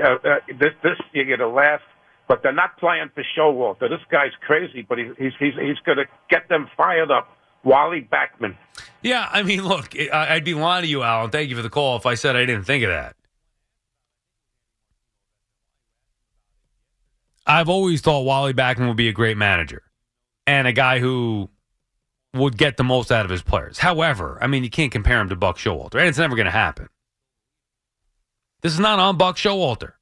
uh, 0.00 0.08
uh, 0.28 0.36
this, 0.56 0.70
this 0.84 0.98
you're 1.12 1.36
gonna 1.36 1.50
laugh, 1.52 1.80
but 2.28 2.42
they're 2.42 2.52
not 2.52 2.78
playing 2.78 3.10
for 3.14 3.24
Showalter. 3.36 3.88
This 3.88 4.00
guy's 4.10 4.32
crazy, 4.46 4.86
but 4.88 4.98
he's 4.98 5.12
he's 5.18 5.32
he's, 5.38 5.54
he's 5.54 5.78
gonna 5.84 6.06
get 6.30 6.48
them 6.48 6.68
fired 6.76 7.10
up. 7.10 7.28
Wally 7.64 8.06
Backman. 8.12 8.56
Yeah, 9.02 9.26
I 9.32 9.42
mean, 9.42 9.64
look, 9.64 9.98
I'd 9.98 10.44
be 10.44 10.52
lying 10.52 10.82
to 10.82 10.88
you, 10.88 11.02
Alan. 11.02 11.30
Thank 11.30 11.48
you 11.48 11.56
for 11.56 11.62
the 11.62 11.70
call. 11.70 11.96
If 11.96 12.04
I 12.04 12.14
said 12.14 12.36
I 12.36 12.44
didn't 12.44 12.64
think 12.64 12.84
of 12.84 12.90
that, 12.90 13.16
I've 17.46 17.68
always 17.68 18.00
thought 18.00 18.20
Wally 18.20 18.52
Backman 18.52 18.88
would 18.88 18.96
be 18.96 19.08
a 19.08 19.12
great 19.12 19.36
manager 19.36 19.82
and 20.46 20.66
a 20.66 20.72
guy 20.72 20.98
who 20.98 21.48
would 22.34 22.58
get 22.58 22.76
the 22.76 22.84
most 22.84 23.12
out 23.12 23.24
of 23.24 23.30
his 23.30 23.42
players. 23.42 23.78
However, 23.78 24.38
I 24.40 24.46
mean, 24.46 24.64
you 24.64 24.70
can't 24.70 24.92
compare 24.92 25.20
him 25.20 25.28
to 25.28 25.36
Buck 25.36 25.56
Showalter, 25.56 25.94
and 25.94 26.08
it's 26.08 26.18
never 26.18 26.36
going 26.36 26.46
to 26.46 26.50
happen. 26.50 26.88
This 28.60 28.72
is 28.72 28.80
not 28.80 28.98
on 28.98 29.16
Buck 29.16 29.36
Showalter. 29.36 29.92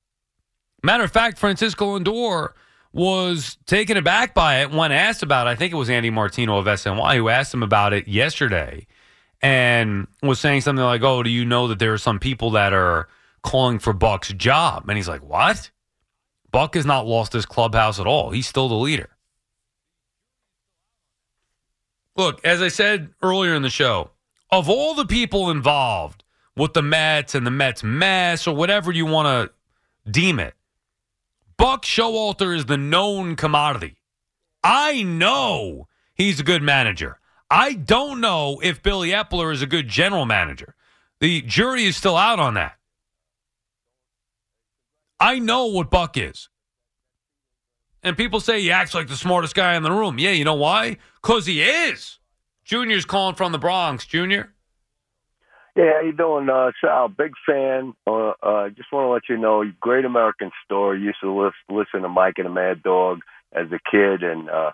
Matter 0.82 1.04
of 1.04 1.12
fact, 1.12 1.38
Francisco 1.38 1.98
Lindor 1.98 2.52
was 2.92 3.56
taken 3.66 3.96
aback 3.96 4.34
by 4.34 4.62
it 4.62 4.70
when 4.70 4.92
asked 4.92 5.22
about 5.22 5.46
it. 5.46 5.50
I 5.50 5.54
think 5.54 5.72
it 5.72 5.76
was 5.76 5.88
Andy 5.88 6.10
Martino 6.10 6.58
of 6.58 6.66
SNY 6.66 7.16
who 7.16 7.28
asked 7.28 7.54
him 7.54 7.62
about 7.62 7.92
it 7.92 8.06
yesterday 8.08 8.86
and 9.40 10.06
was 10.22 10.40
saying 10.40 10.60
something 10.60 10.84
like, 10.84 11.02
Oh, 11.02 11.22
do 11.22 11.30
you 11.30 11.44
know 11.44 11.68
that 11.68 11.78
there 11.78 11.92
are 11.92 11.98
some 11.98 12.18
people 12.18 12.50
that 12.50 12.72
are 12.72 13.08
calling 13.42 13.78
for 13.78 13.92
Buck's 13.92 14.32
job? 14.32 14.88
And 14.88 14.96
he's 14.96 15.08
like, 15.08 15.22
What? 15.22 15.70
Buck 16.50 16.74
has 16.74 16.84
not 16.84 17.06
lost 17.06 17.32
his 17.32 17.46
clubhouse 17.46 17.98
at 17.98 18.06
all. 18.06 18.30
He's 18.30 18.46
still 18.46 18.68
the 18.68 18.74
leader. 18.74 19.08
Look, 22.14 22.44
as 22.44 22.60
I 22.60 22.68
said 22.68 23.14
earlier 23.22 23.54
in 23.54 23.62
the 23.62 23.70
show, 23.70 24.10
of 24.50 24.68
all 24.68 24.94
the 24.94 25.06
people 25.06 25.50
involved 25.50 26.24
with 26.54 26.74
the 26.74 26.82
Mets 26.82 27.34
and 27.34 27.46
the 27.46 27.50
Mets 27.50 27.82
mess 27.82 28.46
or 28.46 28.54
whatever 28.54 28.92
you 28.92 29.06
want 29.06 29.26
to 30.04 30.10
deem 30.10 30.38
it, 30.38 30.54
Buck 31.62 31.84
Showalter 31.84 32.56
is 32.56 32.64
the 32.64 32.76
known 32.76 33.36
commodity. 33.36 33.98
I 34.64 35.04
know 35.04 35.86
he's 36.12 36.40
a 36.40 36.42
good 36.42 36.60
manager. 36.60 37.20
I 37.48 37.74
don't 37.74 38.20
know 38.20 38.58
if 38.64 38.82
Billy 38.82 39.10
Eppler 39.10 39.52
is 39.52 39.62
a 39.62 39.66
good 39.68 39.86
general 39.86 40.26
manager. 40.26 40.74
The 41.20 41.40
jury 41.42 41.84
is 41.84 41.96
still 41.96 42.16
out 42.16 42.40
on 42.40 42.54
that. 42.54 42.78
I 45.20 45.38
know 45.38 45.66
what 45.66 45.88
Buck 45.88 46.16
is. 46.16 46.48
And 48.02 48.16
people 48.16 48.40
say 48.40 48.60
he 48.60 48.72
acts 48.72 48.92
like 48.92 49.06
the 49.06 49.14
smartest 49.14 49.54
guy 49.54 49.76
in 49.76 49.84
the 49.84 49.92
room. 49.92 50.18
Yeah, 50.18 50.32
you 50.32 50.44
know 50.44 50.54
why? 50.54 50.96
Because 51.22 51.46
he 51.46 51.62
is. 51.62 52.18
Junior's 52.64 53.04
calling 53.04 53.36
from 53.36 53.52
the 53.52 53.58
Bronx. 53.58 54.04
Junior? 54.04 54.51
Yeah, 55.74 55.92
how 55.94 56.00
you 56.02 56.12
doing, 56.12 56.48
uh, 56.50 56.70
Sal? 56.82 57.08
Big 57.08 57.32
fan. 57.48 57.94
Uh, 58.06 58.32
uh, 58.42 58.68
just 58.70 58.92
want 58.92 59.06
to 59.06 59.08
let 59.08 59.22
you 59.28 59.38
know, 59.38 59.64
great 59.80 60.04
American 60.04 60.50
story. 60.64 61.00
Used 61.00 61.18
to 61.22 61.32
lis- 61.32 61.52
listen 61.70 62.02
to 62.02 62.08
Mike 62.08 62.34
and 62.36 62.46
the 62.46 62.50
Mad 62.50 62.82
Dog 62.82 63.20
as 63.54 63.66
a 63.72 63.78
kid, 63.90 64.22
and 64.22 64.50
uh, 64.50 64.72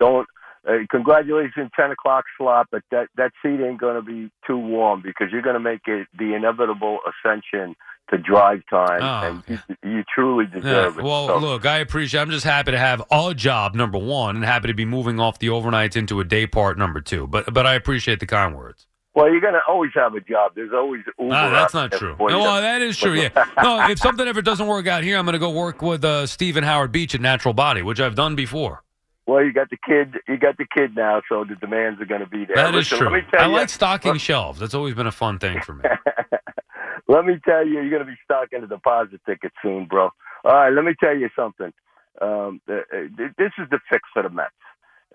don't. 0.00 0.26
Uh, 0.68 0.72
congratulations, 0.90 1.70
ten 1.74 1.90
o'clock 1.90 2.24
slot, 2.36 2.66
but 2.70 2.82
that 2.90 3.06
that 3.16 3.30
seat 3.42 3.60
ain't 3.64 3.80
going 3.80 3.94
to 3.94 4.02
be 4.02 4.30
too 4.46 4.58
warm 4.58 5.00
because 5.02 5.28
you're 5.32 5.40
going 5.40 5.54
to 5.54 5.60
make 5.60 5.80
it 5.86 6.06
the 6.18 6.34
inevitable 6.34 6.98
ascension 7.08 7.74
to 8.10 8.18
drive 8.18 8.60
time, 8.68 9.00
Oh, 9.02 9.42
and 9.48 9.60
you, 9.82 9.88
you 9.90 10.04
truly 10.12 10.44
deserve 10.44 10.94
Yeah, 10.96 11.00
it. 11.00 11.04
well, 11.04 11.28
So- 11.28 11.38
look, 11.38 11.64
I 11.64 11.78
appreciate. 11.78 12.20
I'm 12.20 12.30
just 12.30 12.44
happy 12.44 12.72
to 12.72 12.78
have 12.78 13.02
a 13.10 13.32
job 13.34 13.74
number 13.76 13.98
one, 13.98 14.36
and 14.36 14.44
happy 14.44 14.66
to 14.68 14.74
be 14.74 14.84
moving 14.84 15.18
off 15.20 15.38
the 15.38 15.46
overnights 15.46 15.96
into 15.96 16.18
a 16.20 16.24
day 16.24 16.46
part 16.46 16.76
number 16.76 17.00
two. 17.00 17.26
But 17.28 17.54
but 17.54 17.66
I 17.66 17.74
appreciate 17.74 18.18
the 18.20 18.26
kind 18.26 18.54
words. 18.54 18.86
Well, 19.14 19.30
you're 19.30 19.40
going 19.40 19.54
to 19.54 19.60
always 19.68 19.90
have 19.94 20.14
a 20.14 20.20
job. 20.20 20.52
There's 20.54 20.72
always 20.72 21.02
Uber. 21.18 21.34
Ah, 21.34 21.50
that's 21.50 21.74
not 21.74 21.92
true. 21.92 22.16
you. 22.18 22.24
Well, 22.24 22.60
that 22.60 22.80
is 22.80 22.96
true. 22.96 23.14
Yeah. 23.14 23.30
No, 23.62 23.90
if 23.90 23.98
something 23.98 24.26
ever 24.26 24.40
doesn't 24.40 24.66
work 24.66 24.86
out 24.86 25.02
here, 25.02 25.18
I'm 25.18 25.24
going 25.24 25.34
to 25.34 25.38
go 25.38 25.50
work 25.50 25.82
with 25.82 26.04
uh, 26.04 26.26
Stephen 26.26 26.64
Howard 26.64 26.92
Beach 26.92 27.14
at 27.14 27.20
Natural 27.20 27.52
Body, 27.52 27.82
which 27.82 28.00
I've 28.00 28.14
done 28.14 28.34
before. 28.34 28.82
Well, 29.26 29.44
you 29.44 29.52
got 29.52 29.68
the 29.70 29.76
kid. 29.86 30.14
You 30.26 30.38
got 30.38 30.56
the 30.56 30.66
kid 30.76 30.96
now, 30.96 31.22
so 31.28 31.44
the 31.44 31.56
demands 31.56 32.00
are 32.00 32.06
going 32.06 32.22
to 32.22 32.26
be 32.26 32.46
there. 32.46 32.56
That 32.56 32.70
is 32.70 32.90
Listen, 32.90 32.98
true. 32.98 33.10
Let 33.10 33.24
me 33.24 33.30
tell 33.30 33.40
I 33.40 33.46
you, 33.46 33.52
like 33.52 33.68
stocking 33.68 34.16
shelves. 34.16 34.58
That's 34.58 34.74
always 34.74 34.94
been 34.94 35.06
a 35.06 35.12
fun 35.12 35.38
thing 35.38 35.60
for 35.60 35.74
me. 35.74 35.84
let 37.08 37.24
me 37.24 37.38
tell 37.44 37.66
you, 37.66 37.74
you're 37.74 37.90
going 37.90 38.04
to 38.04 38.10
be 38.10 38.18
stocking 38.24 38.62
a 38.62 38.66
deposit 38.66 39.20
ticket 39.26 39.52
soon, 39.62 39.86
bro. 39.86 40.10
All 40.44 40.52
right, 40.52 40.70
let 40.70 40.84
me 40.84 40.94
tell 40.98 41.16
you 41.16 41.28
something. 41.36 41.72
Um, 42.20 42.60
uh, 42.68 42.74
uh, 42.74 43.26
this 43.38 43.52
is 43.58 43.68
the 43.70 43.78
fix 43.90 44.02
for 44.12 44.22
the 44.22 44.30
Mets. 44.30 44.50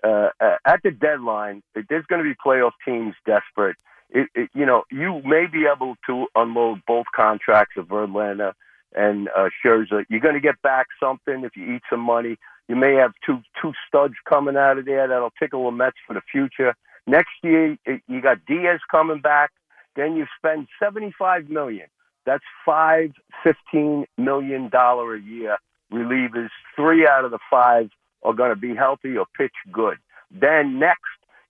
Uh, 0.04 0.28
uh, 0.40 0.56
at 0.66 0.80
the 0.82 0.90
deadline, 0.90 1.62
there's 1.88 2.06
going 2.06 2.22
to 2.22 2.28
be 2.28 2.34
playoff 2.44 2.72
teams 2.84 3.14
desperate. 3.24 3.76
It, 4.10 4.28
it, 4.34 4.50
you 4.54 4.66
know, 4.66 4.84
you 4.90 5.20
may 5.24 5.46
be 5.46 5.66
able 5.66 5.96
to 6.06 6.26
unload 6.34 6.80
both 6.86 7.06
contracts 7.14 7.74
of 7.76 7.86
Verlander 7.86 8.52
and 8.94 9.28
uh, 9.36 9.48
Scherzer. 9.64 10.04
You're 10.08 10.20
going 10.20 10.34
to 10.34 10.40
get 10.40 10.60
back 10.62 10.86
something 11.02 11.44
if 11.44 11.56
you 11.56 11.74
eat 11.74 11.82
some 11.90 12.00
money. 12.00 12.36
You 12.68 12.76
may 12.76 12.94
have 12.94 13.12
two 13.24 13.40
two 13.60 13.72
studs 13.86 14.14
coming 14.28 14.56
out 14.56 14.78
of 14.78 14.84
there 14.84 15.06
that'll 15.06 15.32
tickle 15.38 15.64
the 15.64 15.70
Mets 15.70 15.96
for 16.06 16.14
the 16.14 16.22
future. 16.32 16.74
Next 17.06 17.30
year, 17.42 17.76
you 18.08 18.20
got 18.20 18.44
Diaz 18.46 18.80
coming 18.90 19.20
back. 19.20 19.50
Then 19.94 20.16
you 20.16 20.26
spend 20.36 20.66
seventy 20.82 21.12
five 21.16 21.48
million. 21.48 21.86
That's 22.24 22.44
five 22.64 23.12
fifteen 23.44 24.06
million 24.18 24.68
dollar 24.68 25.14
a 25.14 25.20
year 25.20 25.58
relievers. 25.92 26.50
Three 26.74 27.06
out 27.06 27.24
of 27.24 27.30
the 27.30 27.38
five 27.48 27.90
are 28.22 28.32
going 28.34 28.50
to 28.50 28.56
be 28.56 28.74
healthy 28.74 29.16
or 29.16 29.26
pitch 29.36 29.54
good. 29.72 29.98
Then 30.30 30.78
next, 30.78 31.00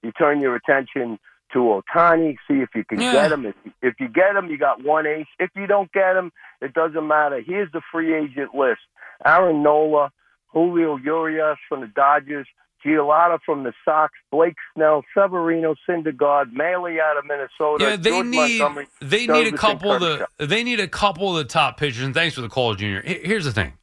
you 0.03 0.13
turn 0.13 0.41
your 0.41 0.55
attention 0.57 1.19
to 1.53 1.59
Ohtani, 1.59 2.37
see 2.49 2.61
if 2.61 2.71
you 2.75 2.85
can 2.85 3.01
Yeah. 3.01 3.13
get 3.13 3.33
him. 3.33 3.47
If, 3.47 3.55
if 3.83 3.95
you 4.01 4.09
get 4.09 4.35
him, 4.37 4.49
you 4.51 4.59
got 4.59 4.83
one 4.85 5.07
ace. 5.07 5.27
If 5.39 5.51
you 5.55 5.67
don't 5.67 5.91
get 5.93 6.17
him, 6.17 6.33
it 6.61 6.75
doesn't 6.75 7.07
matter. 7.07 7.41
Here's 7.41 7.71
the 7.73 7.81
free 7.93 8.15
agent 8.15 8.55
list: 8.55 8.81
Aaron 9.25 9.63
Nola, 9.63 10.11
Julio 10.49 10.97
Urias 10.97 11.59
from 11.69 11.81
the 11.83 11.87
Dodgers, 11.87 12.47
Giolito 12.85 13.39
from 13.47 13.63
the 13.63 13.73
Sox, 13.85 14.13
Blake 14.31 14.57
Snell, 14.75 15.03
Severino, 15.17 15.75
Syndergaard, 15.89 16.53
Maley 16.53 17.01
out 17.01 17.17
of 17.17 17.25
Minnesota. 17.25 17.85
Yeah, 17.91 17.97
they 17.97 18.11
George 18.11 18.27
need 18.27 18.59
Montgomery, 18.59 18.87
they 19.01 19.27
need 19.27 19.55
a 19.55 19.57
couple 19.57 19.93
of 19.93 20.01
the 20.01 20.27
they 20.47 20.63
need 20.65 20.81
a 20.81 20.89
couple 20.89 21.31
of 21.31 21.37
the 21.37 21.45
top 21.51 21.79
pitchers. 21.79 22.03
And 22.05 22.15
thanks 22.15 22.35
for 22.35 22.43
the 22.43 22.49
call, 22.49 22.75
Junior. 22.75 23.03
Here's 23.03 23.45
the 23.45 23.53
thing: 23.53 23.75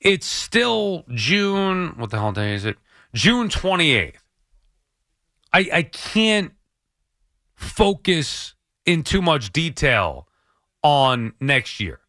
it's 0.00 0.26
still 0.26 1.04
June. 1.14 1.94
What 1.96 2.10
the 2.10 2.18
hell 2.18 2.32
day 2.32 2.54
is 2.54 2.64
it? 2.64 2.76
June 3.14 3.48
twenty 3.48 3.92
eighth. 3.92 4.22
I 5.52 5.68
I 5.72 5.82
can't 5.82 6.52
focus 7.54 8.54
in 8.86 9.02
too 9.02 9.22
much 9.22 9.52
detail 9.52 10.26
on 10.82 11.34
next 11.40 11.80
year. 11.80 12.00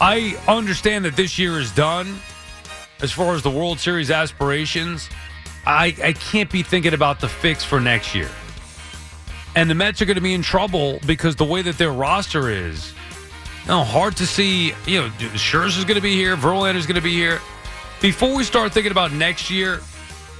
I 0.00 0.36
understand 0.48 1.04
that 1.04 1.14
this 1.14 1.38
year 1.38 1.60
is 1.60 1.70
done 1.72 2.18
as 3.02 3.12
far 3.12 3.34
as 3.34 3.42
the 3.42 3.50
World 3.50 3.78
Series 3.78 4.10
aspirations. 4.10 5.08
I, 5.64 5.94
I 6.02 6.12
can't 6.12 6.50
be 6.50 6.64
thinking 6.64 6.92
about 6.92 7.20
the 7.20 7.28
fix 7.28 7.64
for 7.64 7.80
next 7.80 8.12
year. 8.12 8.28
And 9.54 9.70
the 9.70 9.76
Mets 9.76 10.02
are 10.02 10.04
going 10.04 10.16
to 10.16 10.20
be 10.20 10.34
in 10.34 10.42
trouble 10.42 10.98
because 11.06 11.36
the 11.36 11.44
way 11.44 11.62
that 11.62 11.78
their 11.78 11.92
roster 11.92 12.50
is, 12.50 12.92
no, 13.66 13.84
hard 13.84 14.16
to 14.16 14.26
see. 14.26 14.72
You 14.86 15.02
know, 15.02 15.08
Scherzer's 15.34 15.84
going 15.84 15.96
to 15.96 16.02
be 16.02 16.14
here, 16.14 16.36
Verlander's 16.36 16.86
going 16.86 16.96
to 16.96 17.02
be 17.02 17.14
here. 17.14 17.40
Before 18.00 18.34
we 18.34 18.44
start 18.44 18.72
thinking 18.72 18.92
about 18.92 19.12
next 19.12 19.50
year, 19.50 19.80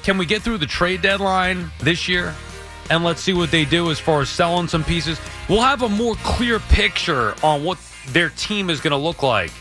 can 0.02 0.18
we 0.18 0.26
get 0.26 0.42
through 0.42 0.58
the 0.58 0.66
trade 0.66 1.02
deadline 1.02 1.70
this 1.78 2.08
year? 2.08 2.34
And 2.90 3.04
let's 3.04 3.20
see 3.20 3.32
what 3.32 3.50
they 3.50 3.64
do 3.64 3.90
as 3.90 4.00
far 4.00 4.20
as 4.20 4.28
selling 4.28 4.66
some 4.66 4.82
pieces. 4.82 5.20
We'll 5.48 5.62
have 5.62 5.82
a 5.82 5.88
more 5.88 6.16
clear 6.16 6.58
picture 6.58 7.34
on 7.44 7.62
what 7.62 7.78
their 8.08 8.30
team 8.30 8.68
is 8.68 8.80
going 8.80 8.90
to 8.90 8.96
look 8.96 9.22
like 9.22 9.52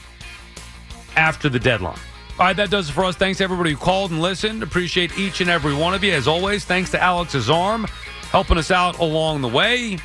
after 1.15 1.47
the 1.47 1.59
deadline. 1.59 1.99
All 2.39 2.47
right, 2.47 2.55
that 2.55 2.71
does 2.71 2.89
it 2.89 2.93
for 2.93 3.05
us. 3.05 3.15
Thanks 3.15 3.39
everybody 3.39 3.71
who 3.71 3.77
called 3.77 4.09
and 4.09 4.19
listened. 4.19 4.63
Appreciate 4.63 5.17
each 5.19 5.41
and 5.41 5.49
every 5.49 5.75
one 5.75 5.93
of 5.93 6.03
you. 6.03 6.11
As 6.11 6.27
always, 6.27 6.65
thanks 6.65 6.89
to 6.91 7.01
Alex's 7.01 7.49
arm 7.49 7.85
helping 8.31 8.57
us 8.57 8.71
out 8.71 8.97
along 8.99 9.41
the 9.41 9.47
way. 9.47 9.99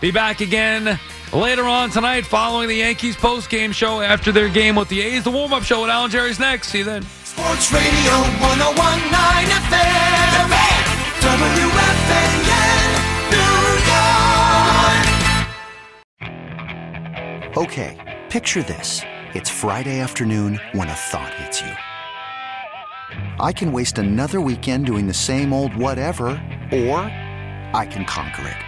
Be 0.00 0.12
back 0.12 0.40
again 0.40 0.96
later 1.32 1.64
on 1.64 1.90
tonight 1.90 2.24
following 2.24 2.68
the 2.68 2.76
Yankees 2.76 3.16
post-game 3.16 3.72
show 3.72 4.00
after 4.00 4.30
their 4.30 4.48
game 4.48 4.76
with 4.76 4.88
the 4.88 5.00
A's. 5.00 5.24
The 5.24 5.30
warm-up 5.30 5.64
show 5.64 5.80
with 5.80 5.90
Alan 5.90 6.08
Jerry's 6.08 6.38
next. 6.38 6.68
See 6.68 6.78
you 6.78 6.84
then. 6.84 7.02
Sports 7.24 7.72
Radio 7.72 8.12
1019 8.38 9.48
FM. 9.58 10.08
WFAN, 11.18 12.38
New 13.34 13.56
York. 17.50 17.56
Okay, 17.56 17.96
picture 18.28 18.62
this. 18.62 19.02
It's 19.34 19.50
Friday 19.50 19.98
afternoon 19.98 20.60
when 20.72 20.88
a 20.88 20.94
thought 20.94 21.34
hits 21.34 21.60
you. 21.60 21.72
I 23.40 23.52
can 23.52 23.72
waste 23.72 23.98
another 23.98 24.40
weekend 24.40 24.86
doing 24.86 25.08
the 25.08 25.14
same 25.14 25.52
old 25.52 25.74
whatever, 25.74 26.28
or 26.70 27.00
I 27.74 27.84
can 27.90 28.04
conquer 28.04 28.46
it. 28.46 28.67